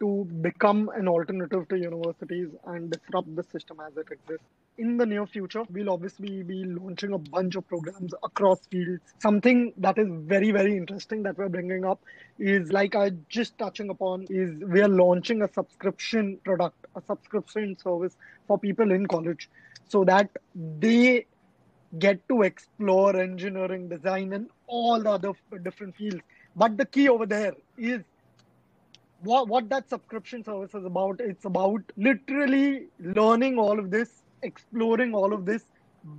to 0.00 0.24
become 0.42 0.90
an 0.94 1.08
alternative 1.08 1.68
to 1.68 1.78
universities 1.78 2.48
and 2.66 2.90
disrupt 2.90 3.34
the 3.34 3.42
system 3.42 3.78
as 3.84 3.96
it 3.96 4.08
exists. 4.12 4.46
In 4.78 4.96
the 4.96 5.04
near 5.04 5.26
future, 5.26 5.64
we'll 5.70 5.90
obviously 5.90 6.44
be 6.44 6.62
launching 6.64 7.12
a 7.12 7.18
bunch 7.18 7.56
of 7.56 7.66
programs 7.66 8.14
across 8.22 8.60
fields. 8.66 9.02
Something 9.18 9.72
that 9.78 9.98
is 9.98 10.06
very, 10.08 10.52
very 10.52 10.76
interesting 10.76 11.24
that 11.24 11.36
we're 11.36 11.48
bringing 11.48 11.84
up 11.84 12.00
is 12.38 12.70
like 12.70 12.94
I 12.94 13.10
just 13.28 13.58
touching 13.58 13.90
upon 13.90 14.26
is 14.30 14.54
we 14.62 14.80
are 14.80 14.88
launching 14.88 15.42
a 15.42 15.52
subscription 15.52 16.38
product, 16.44 16.86
a 16.94 17.02
subscription 17.02 17.76
service 17.76 18.16
for 18.46 18.56
people 18.56 18.92
in 18.92 19.06
college 19.06 19.50
so 19.88 20.04
that 20.04 20.30
they 20.54 21.26
get 21.98 22.26
to 22.28 22.42
explore 22.42 23.16
engineering, 23.16 23.88
design, 23.88 24.32
and 24.32 24.48
all 24.68 25.02
the 25.02 25.10
other 25.10 25.32
different 25.64 25.96
fields. 25.96 26.22
But 26.54 26.76
the 26.76 26.86
key 26.86 27.08
over 27.08 27.26
there 27.26 27.54
is 27.76 28.02
what, 29.22 29.48
what 29.48 29.68
that 29.70 29.88
subscription 29.88 30.44
service 30.44 30.74
is 30.74 30.84
about. 30.84 31.20
It's 31.20 31.44
about 31.44 31.82
literally 31.96 32.86
learning 33.00 33.58
all 33.58 33.78
of 33.78 33.90
this, 33.90 34.22
exploring 34.42 35.14
all 35.14 35.32
of 35.32 35.44
this 35.44 35.66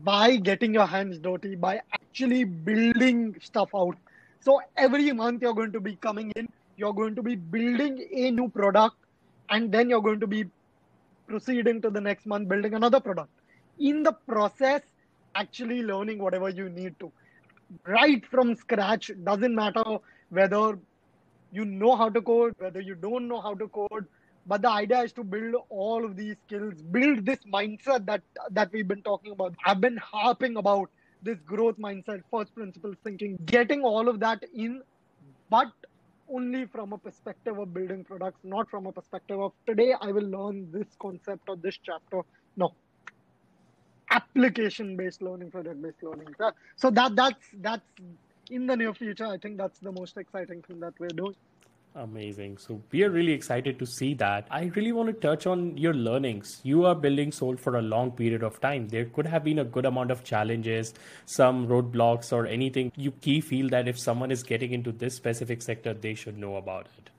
by 0.03 0.35
getting 0.35 0.73
your 0.73 0.85
hands 0.85 1.19
dirty, 1.19 1.55
by 1.55 1.81
actually 1.93 2.43
building 2.43 3.35
stuff 3.41 3.69
out. 3.75 3.97
So 4.41 4.61
every 4.77 5.11
month 5.11 5.41
you're 5.41 5.53
going 5.53 5.71
to 5.73 5.79
be 5.79 5.95
coming 5.95 6.31
in, 6.35 6.47
you're 6.77 6.93
going 6.93 7.15
to 7.15 7.23
be 7.23 7.35
building 7.35 8.07
a 8.11 8.31
new 8.31 8.49
product, 8.49 8.95
and 9.49 9.71
then 9.71 9.89
you're 9.89 10.01
going 10.01 10.19
to 10.19 10.27
be 10.27 10.45
proceeding 11.27 11.81
to 11.81 11.89
the 11.89 12.01
next 12.01 12.25
month 12.25 12.49
building 12.49 12.73
another 12.73 12.99
product 12.99 13.29
in 13.79 14.03
the 14.03 14.11
process 14.27 14.81
actually 15.35 15.81
learning 15.83 16.19
whatever 16.19 16.49
you 16.49 16.69
need 16.69 16.95
to 16.99 17.11
right 17.85 18.25
from 18.25 18.55
scratch 18.55 19.11
doesn't 19.23 19.55
matter 19.55 19.83
whether 20.29 20.77
you 21.51 21.65
know 21.65 21.95
how 21.95 22.09
to 22.09 22.21
code 22.21 22.53
whether 22.57 22.81
you 22.81 22.95
don't 22.95 23.27
know 23.27 23.39
how 23.39 23.53
to 23.53 23.67
code 23.67 24.07
but 24.45 24.61
the 24.61 24.69
idea 24.69 25.01
is 25.01 25.13
to 25.13 25.23
build 25.23 25.55
all 25.69 26.05
of 26.05 26.15
these 26.15 26.35
skills 26.47 26.81
build 26.81 27.25
this 27.25 27.39
mindset 27.53 28.05
that 28.05 28.21
that 28.51 28.71
we've 28.71 28.87
been 28.87 29.01
talking 29.01 29.31
about. 29.31 29.53
I've 29.65 29.81
been 29.81 29.97
harping 29.97 30.57
about 30.57 30.89
this 31.21 31.39
growth 31.45 31.77
mindset 31.77 32.21
first 32.31 32.55
principles 32.55 32.95
thinking 33.03 33.37
getting 33.45 33.81
all 33.83 34.07
of 34.07 34.19
that 34.21 34.43
in 34.53 34.81
but 35.49 35.67
only 36.31 36.65
from 36.65 36.93
a 36.93 36.97
perspective 36.97 37.57
of 37.57 37.73
building 37.73 38.03
products 38.03 38.39
not 38.43 38.69
from 38.69 38.85
a 38.85 38.91
perspective 38.91 39.39
of 39.39 39.51
today 39.65 39.93
i 40.01 40.11
will 40.11 40.29
learn 40.37 40.71
this 40.71 40.87
concept 40.99 41.49
or 41.49 41.55
this 41.57 41.77
chapter. 41.83 42.21
No. 42.55 42.73
Application 44.11 44.95
based 44.97 45.21
learning 45.21 45.51
project 45.51 45.81
based 45.81 46.01
learning. 46.01 46.27
So 46.75 46.89
that 46.91 47.15
that's 47.15 47.47
that's 47.61 47.83
in 48.49 48.65
the 48.65 48.75
near 48.75 48.93
future 48.93 49.27
i 49.27 49.37
think 49.37 49.57
that's 49.57 49.79
the 49.79 49.91
most 49.91 50.17
exciting 50.17 50.61
thing 50.63 50.79
that 50.79 50.93
we're 50.99 51.09
doing 51.09 51.35
Amazing. 51.95 52.59
So 52.59 52.81
we 52.91 53.03
are 53.03 53.09
really 53.09 53.31
excited 53.31 53.79
to 53.79 53.85
see 53.85 54.13
that. 54.15 54.47
I 54.51 54.65
really 54.75 54.91
want 54.91 55.07
to 55.07 55.13
touch 55.13 55.47
on 55.47 55.75
your 55.75 55.93
learnings. 55.93 56.61
You 56.63 56.85
are 56.85 56.93
building 56.95 57.31
Soul 57.31 57.57
for 57.57 57.77
a 57.77 57.81
long 57.81 58.11
period 58.11 58.43
of 58.43 58.61
time. 58.61 58.87
There 58.87 59.05
could 59.05 59.25
have 59.25 59.43
been 59.43 59.59
a 59.59 59.65
good 59.65 59.85
amount 59.85 60.11
of 60.11 60.23
challenges, 60.23 60.93
some 61.25 61.67
roadblocks, 61.67 62.31
or 62.31 62.45
anything 62.45 62.91
you 62.95 63.11
key 63.11 63.41
feel 63.41 63.69
that 63.69 63.87
if 63.87 63.99
someone 63.99 64.31
is 64.31 64.43
getting 64.43 64.71
into 64.71 64.91
this 64.91 65.15
specific 65.15 65.63
sector, 65.63 65.93
they 65.93 66.13
should 66.13 66.37
know 66.37 66.57
about 66.57 66.87
it. 66.97 67.09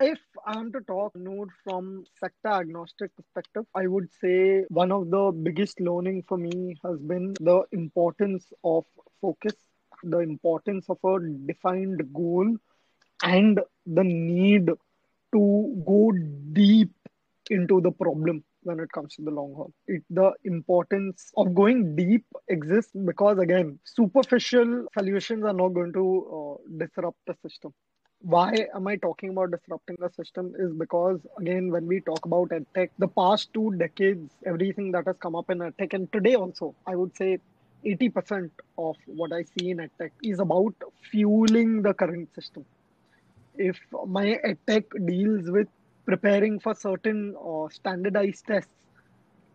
If 0.00 0.18
I 0.44 0.58
am 0.58 0.72
to 0.72 0.80
talk 0.80 1.14
Noor 1.14 1.46
from 1.62 2.04
sector 2.18 2.48
agnostic 2.48 3.14
perspective, 3.14 3.66
I 3.74 3.86
would 3.86 4.08
say 4.20 4.64
one 4.68 4.90
of 4.90 5.10
the 5.10 5.30
biggest 5.30 5.80
learning 5.80 6.24
for 6.26 6.38
me 6.38 6.76
has 6.82 6.98
been 6.98 7.34
the 7.34 7.62
importance 7.70 8.52
of 8.64 8.84
focus, 9.20 9.54
the 10.02 10.18
importance 10.18 10.86
of 10.88 10.98
a 11.04 11.20
defined 11.46 12.12
goal, 12.12 12.56
and 13.22 13.60
the 13.86 14.04
need 14.04 14.66
to 14.66 15.82
go 15.86 16.12
deep 16.52 16.90
into 17.50 17.80
the 17.80 17.90
problem 17.90 18.44
when 18.62 18.78
it 18.78 18.92
comes 18.92 19.16
to 19.16 19.22
the 19.22 19.30
long 19.30 19.54
haul. 19.54 19.72
It, 19.86 20.02
the 20.10 20.32
importance 20.44 21.32
of 21.36 21.54
going 21.54 21.96
deep 21.96 22.24
exists 22.48 22.92
because, 23.04 23.38
again, 23.38 23.78
superficial 23.84 24.86
solutions 24.96 25.44
are 25.44 25.52
not 25.52 25.70
going 25.70 25.92
to 25.94 26.58
uh, 26.60 26.78
disrupt 26.78 27.18
the 27.26 27.34
system 27.42 27.72
why 28.22 28.68
am 28.74 28.86
I 28.86 28.96
talking 28.96 29.30
about 29.30 29.50
disrupting 29.50 29.96
the 29.98 30.08
system 30.10 30.54
is 30.58 30.72
because 30.72 31.20
again 31.38 31.70
when 31.70 31.86
we 31.86 32.00
talk 32.00 32.24
about 32.24 32.50
edtech, 32.50 32.90
the 32.98 33.08
past 33.08 33.52
two 33.52 33.74
decades, 33.76 34.32
everything 34.46 34.92
that 34.92 35.06
has 35.06 35.16
come 35.20 35.34
up 35.34 35.50
in 35.50 35.58
edtech 35.58 35.92
and 35.92 36.10
today 36.12 36.36
also, 36.36 36.74
I 36.86 36.94
would 36.94 37.16
say 37.16 37.38
80% 37.84 38.50
of 38.78 38.96
what 39.06 39.32
I 39.32 39.42
see 39.42 39.70
in 39.70 39.78
edtech 39.78 40.12
is 40.22 40.38
about 40.38 40.74
fueling 41.10 41.82
the 41.82 41.94
current 41.94 42.32
system. 42.34 42.64
If 43.56 43.78
my 44.06 44.38
edtech 44.44 44.84
deals 45.06 45.50
with 45.50 45.68
preparing 46.06 46.58
for 46.58 46.74
certain 46.74 47.36
uh, 47.36 47.68
standardized 47.68 48.46
tests, 48.46 48.70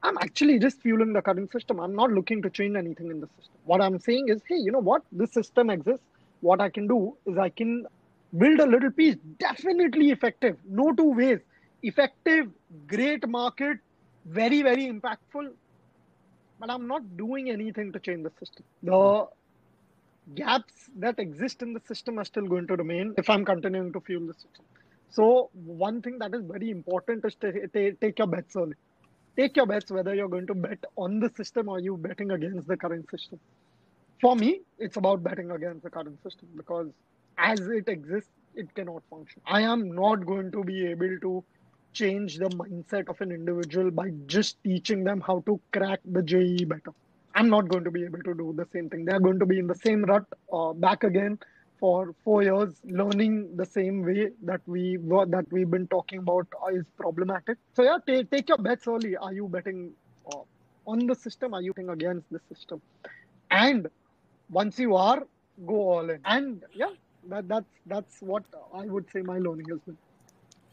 I'm 0.03 0.17
actually 0.19 0.59
just 0.59 0.81
fueling 0.81 1.13
the 1.13 1.21
current 1.21 1.51
system. 1.51 1.79
I'm 1.79 1.95
not 1.95 2.11
looking 2.11 2.41
to 2.43 2.49
change 2.49 2.75
anything 2.77 3.09
in 3.09 3.19
the 3.19 3.27
system. 3.37 3.55
What 3.65 3.81
I'm 3.81 3.99
saying 3.99 4.29
is, 4.29 4.41
hey, 4.47 4.57
you 4.57 4.71
know 4.71 4.79
what? 4.79 5.03
This 5.11 5.33
system 5.33 5.69
exists. 5.69 6.05
What 6.41 6.61
I 6.61 6.69
can 6.69 6.87
do 6.87 7.17
is 7.25 7.37
I 7.37 7.49
can 7.49 7.87
build 8.35 8.59
a 8.59 8.65
little 8.65 8.91
piece 8.91 9.15
definitely 9.39 10.11
effective 10.11 10.57
no 10.67 10.91
two 10.93 11.11
ways 11.13 11.39
effective 11.83 12.47
great 12.87 13.27
market 13.27 13.77
very 14.25 14.61
very 14.61 14.87
impactful 14.87 15.49
but 16.59 16.69
i'm 16.69 16.87
not 16.87 17.03
doing 17.15 17.49
anything 17.49 17.91
to 17.91 17.99
change 17.99 18.23
the 18.23 18.31
system 18.39 18.65
the 18.83 19.25
gaps 20.35 20.89
that 20.97 21.19
exist 21.19 21.61
in 21.61 21.73
the 21.73 21.81
system 21.87 22.19
are 22.19 22.25
still 22.25 22.45
going 22.45 22.67
to 22.67 22.75
remain 22.75 23.13
if 23.17 23.29
i'm 23.29 23.45
continuing 23.45 23.91
to 23.93 24.01
fuel 24.01 24.25
the 24.27 24.33
system 24.33 24.65
so 25.09 25.49
one 25.53 26.01
thing 26.01 26.17
that 26.19 26.33
is 26.33 26.43
very 26.45 26.69
important 26.69 27.23
is 27.25 27.35
to 27.35 27.67
t- 27.67 27.91
take 28.01 28.19
your 28.19 28.27
bets 28.27 28.55
early 28.55 28.75
take 29.37 29.55
your 29.55 29.65
bets 29.65 29.91
whether 29.91 30.13
you're 30.15 30.29
going 30.35 30.47
to 30.47 30.55
bet 30.55 30.83
on 30.97 31.19
the 31.19 31.31
system 31.37 31.69
or 31.69 31.79
you're 31.79 31.97
betting 31.97 32.31
against 32.31 32.67
the 32.67 32.77
current 32.77 33.09
system 33.09 33.39
for 34.21 34.35
me 34.35 34.61
it's 34.79 34.97
about 34.97 35.23
betting 35.23 35.51
against 35.51 35.83
the 35.83 35.89
current 35.89 36.21
system 36.23 36.49
because 36.55 36.87
as 37.37 37.59
it 37.61 37.87
exists, 37.87 38.31
it 38.55 38.73
cannot 38.73 39.03
function. 39.09 39.41
I 39.45 39.61
am 39.61 39.91
not 39.93 40.25
going 40.25 40.51
to 40.51 40.63
be 40.63 40.87
able 40.87 41.17
to 41.21 41.43
change 41.93 42.37
the 42.37 42.49
mindset 42.49 43.09
of 43.09 43.21
an 43.21 43.31
individual 43.31 43.91
by 43.91 44.09
just 44.25 44.61
teaching 44.63 45.03
them 45.03 45.21
how 45.21 45.43
to 45.45 45.59
crack 45.71 45.99
the 46.05 46.23
JEE 46.23 46.65
better. 46.65 46.93
I'm 47.37 47.49
not 47.49 47.67
going 47.69 47.83
to 47.83 47.91
be 47.91 48.03
able 48.03 48.23
to 48.23 48.33
do 48.33 48.51
the 48.57 48.65
same 48.73 48.89
thing. 48.89 49.05
They're 49.05 49.19
going 49.19 49.37
to 49.37 49.45
be 49.45 49.59
in 49.59 49.67
the 49.67 49.75
same 49.75 50.03
rut 50.03 50.25
uh, 50.51 50.73
back 50.73 51.03
again 51.03 51.37
for 51.79 52.15
four 52.23 52.41
years, 52.41 52.73
learning 52.83 53.55
the 53.55 53.65
same 53.65 54.03
way 54.03 54.29
that 54.43 54.61
we 54.65 54.97
were, 54.97 55.27
that 55.27 55.45
we've 55.51 55.69
been 55.69 55.87
talking 55.87 56.19
about 56.19 56.47
is 56.73 56.85
problematic. 56.97 57.59
So 57.75 57.83
yeah, 57.83 57.99
take 58.07 58.31
take 58.31 58.49
your 58.49 58.57
bets 58.57 58.87
early. 58.87 59.15
Are 59.15 59.33
you 59.33 59.47
betting 59.47 59.91
uh, 60.33 60.39
on 60.87 61.05
the 61.05 61.13
system? 61.13 61.53
Are 61.53 61.61
you 61.61 61.73
betting 61.75 61.89
against 61.89 62.27
the 62.31 62.41
system? 62.49 62.81
And 63.51 63.87
once 64.49 64.79
you 64.79 64.95
are, 64.95 65.21
go 65.67 65.75
all 65.91 66.09
in. 66.09 66.19
And 66.25 66.63
yeah, 66.73 66.93
that 67.29 67.47
that's 67.47 67.71
that's 67.85 68.21
what 68.21 68.45
I 68.73 68.85
would 68.85 69.11
say 69.11 69.21
my 69.21 69.37
learning 69.37 69.69
has 69.69 69.79
been. 69.81 69.97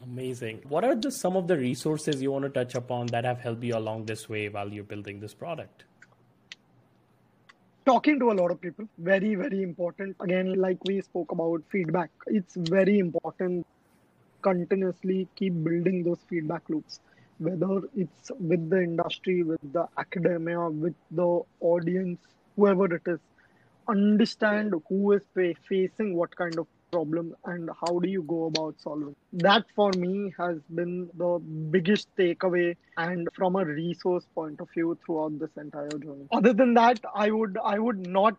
Amazing. 0.03 0.61
What 0.67 0.83
are 0.83 0.95
just 0.95 1.21
some 1.21 1.35
of 1.35 1.47
the 1.47 1.57
resources 1.57 2.23
you 2.23 2.31
want 2.31 2.45
to 2.45 2.49
touch 2.49 2.73
upon 2.73 3.07
that 3.07 3.23
have 3.23 3.39
helped 3.39 3.63
you 3.63 3.77
along 3.77 4.05
this 4.05 4.27
way 4.27 4.49
while 4.49 4.73
you're 4.73 4.83
building 4.95 5.19
this 5.19 5.35
product? 5.35 5.85
Talking 7.85 8.19
to 8.19 8.31
a 8.31 8.33
lot 8.33 8.51
of 8.51 8.59
people, 8.61 8.87
very, 8.97 9.35
very 9.35 9.61
important. 9.61 10.15
Again, 10.19 10.53
like 10.55 10.83
we 10.85 11.01
spoke 11.01 11.31
about 11.31 11.61
feedback, 11.69 12.09
it's 12.27 12.55
very 12.55 12.99
important 12.99 13.65
continuously 14.41 15.27
keep 15.35 15.53
building 15.63 16.03
those 16.03 16.19
feedback 16.29 16.69
loops, 16.69 16.99
whether 17.39 17.81
it's 17.95 18.31
with 18.39 18.69
the 18.69 18.81
industry, 18.83 19.43
with 19.43 19.59
the 19.73 19.87
academia, 19.97 20.69
with 20.69 20.95
the 21.11 21.41
audience, 21.61 22.19
whoever 22.55 22.93
it 22.95 23.01
is 23.07 23.19
understand 23.87 24.73
who 24.89 25.11
is 25.13 25.21
facing 25.67 26.15
what 26.15 26.35
kind 26.35 26.57
of 26.59 26.67
problem 26.95 27.35
and 27.45 27.69
how 27.81 27.99
do 27.99 28.09
you 28.09 28.23
go 28.23 28.45
about 28.45 28.75
solving? 28.79 29.15
That 29.33 29.65
for 29.75 29.91
me 30.05 30.33
has 30.37 30.57
been 30.81 31.09
the 31.23 31.31
biggest 31.75 32.07
takeaway 32.17 32.75
and 32.97 33.27
from 33.35 33.55
a 33.55 33.65
resource 33.65 34.25
point 34.33 34.59
of 34.61 34.69
view 34.73 34.97
throughout 35.05 35.39
this 35.39 35.55
entire 35.57 35.97
journey. 36.05 36.27
Other 36.31 36.53
than 36.53 36.73
that 36.75 36.99
i 37.23 37.29
would 37.37 37.57
i 37.73 37.77
would 37.85 38.07
not 38.07 38.35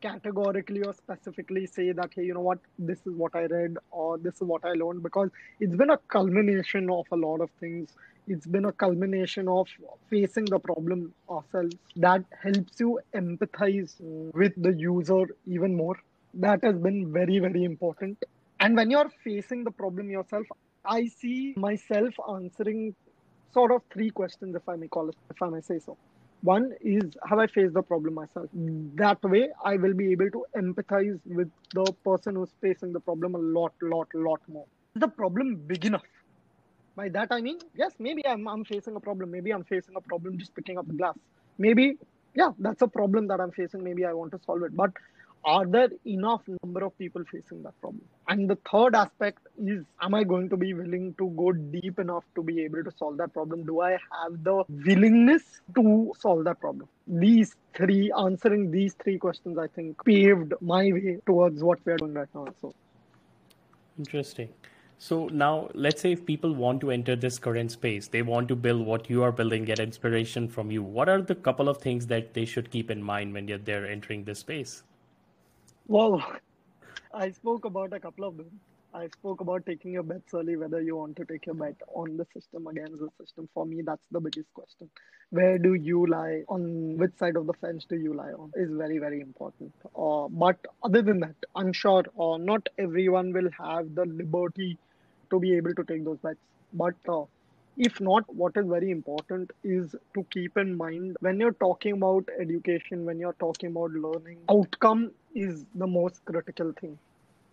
categorically 0.00 0.82
or 0.88 0.92
specifically 0.94 1.64
say 1.66 1.86
that 2.00 2.12
hey 2.16 2.24
you 2.28 2.34
know 2.34 2.44
what 2.48 2.58
this 2.90 3.00
is 3.10 3.14
what 3.22 3.34
i 3.40 3.44
read 3.52 3.78
or 3.90 4.18
this 4.26 4.36
is 4.36 4.42
what 4.52 4.64
i 4.64 4.72
learned 4.82 5.02
because 5.02 5.30
it's 5.60 5.76
been 5.80 5.90
a 5.90 5.98
culmination 6.16 6.90
of 6.90 7.06
a 7.12 7.16
lot 7.16 7.40
of 7.40 7.50
things. 7.60 7.90
It's 8.30 8.46
been 8.46 8.66
a 8.66 8.72
culmination 8.72 9.48
of 9.48 9.68
facing 10.10 10.44
the 10.44 10.58
problem 10.58 11.14
ourselves. 11.30 11.76
That 11.96 12.24
helps 12.42 12.78
you 12.78 13.00
empathize 13.14 13.94
with 14.34 14.52
the 14.66 14.74
user 14.74 15.22
even 15.46 15.74
more 15.74 15.96
that 16.46 16.62
has 16.68 16.76
been 16.88 17.00
very 17.12 17.38
very 17.46 17.64
important 17.64 18.24
and 18.60 18.76
when 18.76 18.90
you're 18.90 19.10
facing 19.24 19.64
the 19.64 19.74
problem 19.82 20.10
yourself 20.10 20.46
i 20.98 21.00
see 21.06 21.54
myself 21.56 22.14
answering 22.36 22.82
sort 23.58 23.72
of 23.76 23.82
three 23.92 24.10
questions 24.10 24.54
if 24.62 24.68
i 24.68 24.76
may 24.76 24.88
call 24.96 25.08
it 25.08 25.16
if 25.34 25.42
i 25.42 25.48
may 25.56 25.60
say 25.70 25.78
so 25.78 25.96
one 26.42 26.72
is 26.80 27.02
have 27.28 27.38
I 27.38 27.46
faced 27.48 27.74
the 27.74 27.82
problem 27.82 28.14
myself? 28.14 28.48
That 28.54 29.22
way, 29.24 29.48
I 29.64 29.76
will 29.76 29.94
be 29.94 30.12
able 30.12 30.30
to 30.30 30.44
empathize 30.56 31.18
with 31.26 31.50
the 31.74 31.92
person 32.04 32.36
who's 32.36 32.52
facing 32.60 32.92
the 32.92 33.00
problem 33.00 33.34
a 33.34 33.38
lot, 33.38 33.72
lot, 33.82 34.08
lot 34.14 34.40
more. 34.48 34.66
Is 34.94 35.00
the 35.00 35.08
problem 35.08 35.56
big 35.66 35.84
enough? 35.84 36.06
By 36.94 37.08
that 37.10 37.28
I 37.30 37.40
mean, 37.40 37.58
yes, 37.74 37.92
maybe 37.98 38.26
I'm, 38.26 38.46
I'm 38.46 38.64
facing 38.64 38.94
a 38.96 39.00
problem. 39.00 39.30
Maybe 39.30 39.52
I'm 39.52 39.64
facing 39.64 39.96
a 39.96 40.00
problem 40.00 40.38
just 40.38 40.54
picking 40.54 40.78
up 40.78 40.86
the 40.86 40.94
glass. 40.94 41.16
Maybe, 41.58 41.96
yeah, 42.34 42.50
that's 42.58 42.82
a 42.82 42.88
problem 42.88 43.26
that 43.28 43.40
I'm 43.40 43.50
facing. 43.50 43.82
Maybe 43.82 44.04
I 44.04 44.12
want 44.12 44.32
to 44.32 44.40
solve 44.44 44.62
it. 44.62 44.76
But 44.76 44.92
are 45.44 45.66
there 45.66 45.88
enough 46.04 46.42
number 46.62 46.84
of 46.84 46.96
people 46.98 47.22
facing 47.30 47.62
that 47.62 47.80
problem? 47.80 48.02
And 48.28 48.48
the 48.48 48.58
third 48.70 48.94
aspect 48.94 49.38
is 49.58 49.84
am 50.02 50.14
i 50.14 50.22
going 50.24 50.48
to 50.50 50.56
be 50.56 50.74
willing 50.74 51.14
to 51.18 51.28
go 51.30 51.52
deep 51.52 51.98
enough 51.98 52.24
to 52.34 52.42
be 52.42 52.62
able 52.62 52.84
to 52.84 52.90
solve 52.98 53.16
that 53.18 53.32
problem? 53.32 53.64
Do 53.64 53.80
i 53.80 53.92
have 53.92 54.42
the 54.44 54.64
willingness 54.68 55.60
to 55.74 56.12
solve 56.18 56.44
that 56.44 56.60
problem? 56.60 56.88
These 57.06 57.56
three 57.74 58.12
answering 58.18 58.70
these 58.70 58.94
three 59.02 59.18
questions 59.18 59.58
i 59.58 59.66
think 59.68 60.04
paved 60.04 60.52
my 60.60 60.92
way 60.92 61.18
towards 61.26 61.62
what 61.62 61.78
we're 61.84 61.96
doing 61.96 62.14
right 62.14 62.28
now 62.34 62.46
so. 62.60 62.74
Interesting. 63.98 64.48
So 64.98 65.26
now 65.26 65.70
let's 65.74 66.02
say 66.02 66.12
if 66.12 66.26
people 66.26 66.52
want 66.52 66.80
to 66.80 66.90
enter 66.90 67.14
this 67.14 67.38
current 67.38 67.70
space 67.70 68.08
they 68.08 68.22
want 68.22 68.48
to 68.48 68.56
build 68.56 68.84
what 68.84 69.08
you 69.08 69.22
are 69.22 69.30
building 69.30 69.64
get 69.64 69.78
inspiration 69.78 70.48
from 70.48 70.72
you 70.72 70.82
what 70.82 71.08
are 71.08 71.22
the 71.22 71.36
couple 71.36 71.68
of 71.68 71.78
things 71.78 72.06
that 72.08 72.34
they 72.34 72.44
should 72.44 72.70
keep 72.70 72.90
in 72.90 73.02
mind 73.02 73.32
when 73.32 73.46
they're 73.64 73.86
entering 73.86 74.24
this 74.24 74.40
space 74.40 74.82
well, 75.88 76.22
I 77.14 77.30
spoke 77.32 77.64
about 77.64 77.92
a 77.92 78.00
couple 78.00 78.24
of 78.26 78.36
them. 78.36 78.50
I 78.94 79.08
spoke 79.08 79.40
about 79.42 79.66
taking 79.66 79.92
your 79.92 80.02
bets 80.02 80.34
early, 80.34 80.56
whether 80.56 80.80
you 80.80 80.96
want 80.96 81.16
to 81.16 81.24
take 81.26 81.46
your 81.46 81.54
bet 81.54 81.76
on 81.94 82.16
the 82.16 82.26
system 82.32 82.66
against 82.66 82.98
the 83.00 83.10
system. 83.20 83.48
For 83.54 83.66
me, 83.66 83.82
that's 83.82 84.06
the 84.10 84.20
biggest 84.20 84.52
question. 84.54 84.90
Where 85.30 85.58
do 85.58 85.74
you 85.74 86.06
lie? 86.06 86.44
On 86.48 86.96
which 86.96 87.12
side 87.18 87.36
of 87.36 87.46
the 87.46 87.52
fence 87.54 87.84
do 87.88 87.96
you 87.96 88.14
lie 88.14 88.32
on? 88.32 88.52
Is 88.56 88.70
very, 88.72 88.98
very 88.98 89.20
important. 89.20 89.74
Uh, 89.96 90.28
but 90.28 90.58
other 90.82 91.02
than 91.02 91.20
that, 91.20 91.36
I'm 91.54 91.72
sure 91.72 92.04
uh, 92.18 92.38
not 92.38 92.68
everyone 92.78 93.32
will 93.32 93.50
have 93.58 93.94
the 93.94 94.06
liberty 94.06 94.78
to 95.30 95.38
be 95.38 95.54
able 95.56 95.74
to 95.74 95.84
take 95.84 96.04
those 96.04 96.18
bets. 96.18 96.40
But 96.72 96.94
uh, 97.08 97.24
if 97.78 98.00
not, 98.00 98.24
what 98.34 98.56
is 98.56 98.66
very 98.66 98.90
important 98.90 99.52
is 99.62 99.94
to 100.14 100.24
keep 100.32 100.56
in 100.56 100.76
mind 100.76 101.16
when 101.20 101.38
you're 101.38 101.52
talking 101.52 101.92
about 101.92 102.28
education, 102.40 103.04
when 103.04 103.20
you're 103.20 103.36
talking 103.38 103.70
about 103.70 103.92
learning, 103.92 104.38
outcome 104.50 105.12
is 105.34 105.64
the 105.76 105.86
most 105.86 106.24
critical 106.24 106.72
thing. 106.80 106.98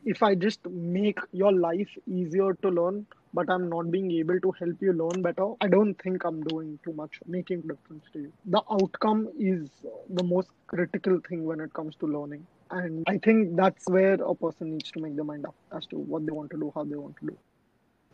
If 0.03 0.23
I 0.23 0.33
just 0.35 0.65
make 0.67 1.19
your 1.31 1.51
life 1.51 1.89
easier 2.07 2.53
to 2.63 2.69
learn, 2.69 3.05
but 3.33 3.49
I'm 3.49 3.69
not 3.69 3.91
being 3.91 4.11
able 4.11 4.39
to 4.39 4.51
help 4.51 4.81
you 4.81 4.93
learn 4.93 5.21
better, 5.21 5.53
I 5.61 5.67
don't 5.67 5.93
think 6.01 6.23
I'm 6.25 6.41
doing 6.43 6.79
too 6.83 6.93
much, 6.93 7.19
making 7.27 7.61
difference 7.61 8.05
to 8.13 8.19
you. 8.19 8.33
The 8.45 8.61
outcome 8.71 9.29
is 9.37 9.69
the 10.09 10.23
most 10.23 10.49
critical 10.67 11.19
thing 11.27 11.45
when 11.45 11.59
it 11.59 11.73
comes 11.73 11.95
to 11.97 12.07
learning. 12.07 12.47
And 12.71 13.03
I 13.07 13.19
think 13.19 13.55
that's 13.55 13.87
where 13.87 14.13
a 14.13 14.33
person 14.33 14.71
needs 14.71 14.89
to 14.91 14.99
make 15.01 15.15
their 15.15 15.25
mind 15.25 15.45
up 15.45 15.55
as 15.75 15.85
to 15.87 15.97
what 15.97 16.25
they 16.25 16.31
want 16.31 16.49
to 16.51 16.57
do, 16.57 16.71
how 16.73 16.83
they 16.83 16.95
want 16.95 17.17
to 17.17 17.27
do. 17.27 17.37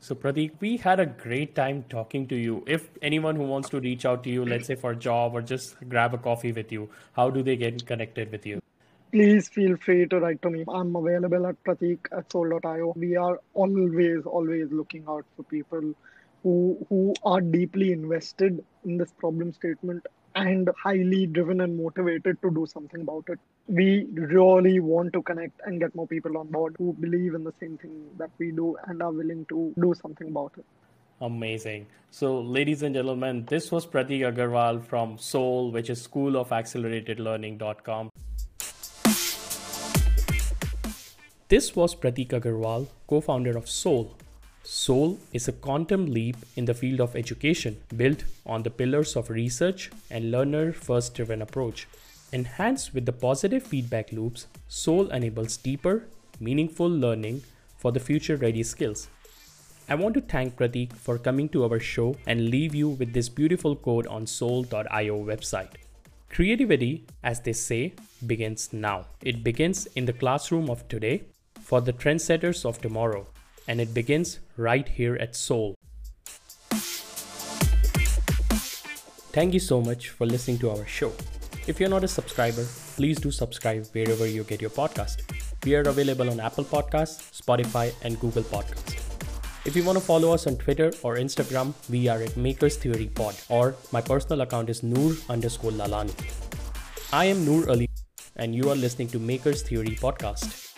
So, 0.03 0.15
Pratik, 0.15 0.53
we 0.59 0.77
had 0.77 0.99
a 0.99 1.05
great 1.05 1.53
time 1.53 1.85
talking 1.87 2.25
to 2.29 2.35
you. 2.35 2.63
If 2.65 2.89
anyone 3.03 3.35
who 3.35 3.43
wants 3.43 3.69
to 3.69 3.79
reach 3.79 4.03
out 4.03 4.23
to 4.23 4.31
you, 4.31 4.43
let's 4.43 4.65
say 4.65 4.73
for 4.73 4.93
a 4.93 4.95
job 4.95 5.35
or 5.35 5.43
just 5.43 5.75
grab 5.89 6.15
a 6.15 6.17
coffee 6.17 6.51
with 6.51 6.71
you, 6.71 6.89
how 7.13 7.29
do 7.29 7.43
they 7.43 7.55
get 7.55 7.85
connected 7.85 8.31
with 8.31 8.43
you? 8.47 8.61
Please 9.11 9.47
feel 9.47 9.77
free 9.77 10.07
to 10.07 10.19
write 10.19 10.41
to 10.41 10.49
me. 10.49 10.65
I'm 10.67 10.95
available 10.95 11.45
at 11.45 11.63
pratik 11.63 11.99
at 12.11 12.31
soul.io. 12.31 12.93
We 12.95 13.15
are 13.15 13.39
always, 13.53 14.25
always 14.25 14.71
looking 14.71 15.05
out 15.07 15.23
for 15.35 15.43
people 15.43 15.93
who 16.41 16.87
who 16.89 17.13
are 17.23 17.39
deeply 17.39 17.91
invested 17.91 18.65
in 18.83 18.97
this 18.97 19.11
problem 19.11 19.53
statement 19.53 20.07
and 20.33 20.71
highly 20.83 21.27
driven 21.27 21.61
and 21.61 21.77
motivated 21.77 22.41
to 22.41 22.49
do 22.49 22.65
something 22.65 23.01
about 23.01 23.25
it 23.27 23.39
we 23.67 24.05
really 24.13 24.79
want 24.79 25.13
to 25.13 25.21
connect 25.21 25.59
and 25.65 25.79
get 25.79 25.95
more 25.95 26.07
people 26.07 26.37
on 26.37 26.47
board 26.47 26.75
who 26.77 26.93
believe 26.93 27.35
in 27.35 27.43
the 27.43 27.53
same 27.59 27.77
thing 27.77 28.05
that 28.17 28.29
we 28.37 28.51
do 28.51 28.75
and 28.87 29.01
are 29.01 29.11
willing 29.11 29.45
to 29.45 29.73
do 29.79 29.93
something 30.01 30.27
about 30.27 30.53
it. 30.57 30.65
Amazing. 31.21 31.85
So, 32.09 32.41
ladies 32.41 32.81
and 32.81 32.95
gentlemen, 32.95 33.45
this 33.45 33.71
was 33.71 33.85
Pratik 33.85 34.21
Agarwal 34.21 34.83
from 34.83 35.17
Soul, 35.17 35.71
which 35.71 35.89
is 35.89 36.01
School 36.01 36.35
of 36.35 36.51
Accelerated 36.51 37.19
Learning.com. 37.19 38.09
This 41.47 41.75
was 41.75 41.93
Pratik 41.95 42.29
Agarwal, 42.29 42.87
co 43.07 43.21
founder 43.21 43.55
of 43.57 43.69
Soul. 43.69 44.17
Soul 44.63 45.19
is 45.33 45.47
a 45.47 45.51
quantum 45.51 46.05
leap 46.05 46.37
in 46.55 46.65
the 46.65 46.73
field 46.73 47.01
of 47.01 47.15
education 47.15 47.77
built 47.95 48.23
on 48.45 48.63
the 48.63 48.69
pillars 48.69 49.15
of 49.15 49.29
research 49.29 49.91
and 50.09 50.31
learner 50.31 50.71
first 50.71 51.13
driven 51.15 51.41
approach. 51.41 51.87
Enhanced 52.33 52.93
with 52.93 53.05
the 53.05 53.11
positive 53.11 53.61
feedback 53.61 54.13
loops, 54.13 54.47
Soul 54.69 55.09
enables 55.09 55.57
deeper, 55.57 56.07
meaningful 56.39 56.89
learning 56.89 57.43
for 57.77 57.91
the 57.91 57.99
future 57.99 58.37
ready 58.37 58.63
skills. 58.63 59.09
I 59.89 59.95
want 59.95 60.13
to 60.13 60.21
thank 60.21 60.55
Pratik 60.55 60.93
for 60.93 61.17
coming 61.17 61.49
to 61.49 61.65
our 61.65 61.79
show 61.79 62.15
and 62.25 62.49
leave 62.49 62.73
you 62.73 62.87
with 62.87 63.11
this 63.11 63.27
beautiful 63.27 63.75
code 63.75 64.07
on 64.07 64.25
soul.io 64.25 65.25
website. 65.25 65.73
Creativity, 66.29 67.05
as 67.21 67.41
they 67.41 67.51
say, 67.51 67.93
begins 68.25 68.71
now. 68.71 69.07
It 69.21 69.43
begins 69.43 69.87
in 69.97 70.05
the 70.05 70.13
classroom 70.13 70.69
of 70.69 70.87
today 70.87 71.23
for 71.59 71.81
the 71.81 71.91
trendsetters 71.91 72.63
of 72.63 72.79
tomorrow, 72.81 73.27
and 73.67 73.81
it 73.81 73.93
begins 73.93 74.39
right 74.55 74.87
here 74.87 75.15
at 75.17 75.35
Soul. 75.35 75.75
Thank 79.33 79.53
you 79.53 79.59
so 79.59 79.81
much 79.81 80.09
for 80.09 80.25
listening 80.25 80.59
to 80.59 80.69
our 80.69 80.85
show. 80.85 81.11
If 81.67 81.79
you're 81.79 81.89
not 81.89 82.03
a 82.03 82.07
subscriber, 82.07 82.65
please 82.95 83.19
do 83.19 83.29
subscribe 83.29 83.85
wherever 83.91 84.25
you 84.25 84.43
get 84.43 84.61
your 84.61 84.71
podcast. 84.71 85.21
We 85.63 85.75
are 85.75 85.81
available 85.81 86.31
on 86.31 86.39
Apple 86.39 86.63
Podcasts, 86.63 87.39
Spotify, 87.39 87.93
and 88.01 88.19
Google 88.19 88.41
Podcasts. 88.41 88.97
If 89.63 89.75
you 89.75 89.83
want 89.83 89.99
to 89.99 90.03
follow 90.03 90.33
us 90.33 90.47
on 90.47 90.55
Twitter 90.57 90.91
or 91.03 91.17
Instagram, 91.17 91.75
we 91.87 92.07
are 92.07 92.19
at 92.19 92.35
Makers 92.35 92.77
Theory 92.77 93.11
Pod, 93.13 93.35
or 93.49 93.75
my 93.91 94.01
personal 94.01 94.41
account 94.41 94.71
is 94.71 94.81
Noor 94.81 95.13
underscore 95.29 95.69
Lalani. 95.69 96.15
I 97.13 97.25
am 97.25 97.45
Noor 97.45 97.69
Ali, 97.69 97.87
and 98.37 98.55
you 98.55 98.71
are 98.71 98.75
listening 98.75 99.09
to 99.09 99.19
Makers 99.19 99.61
Theory 99.61 99.95
Podcast. 100.01 100.70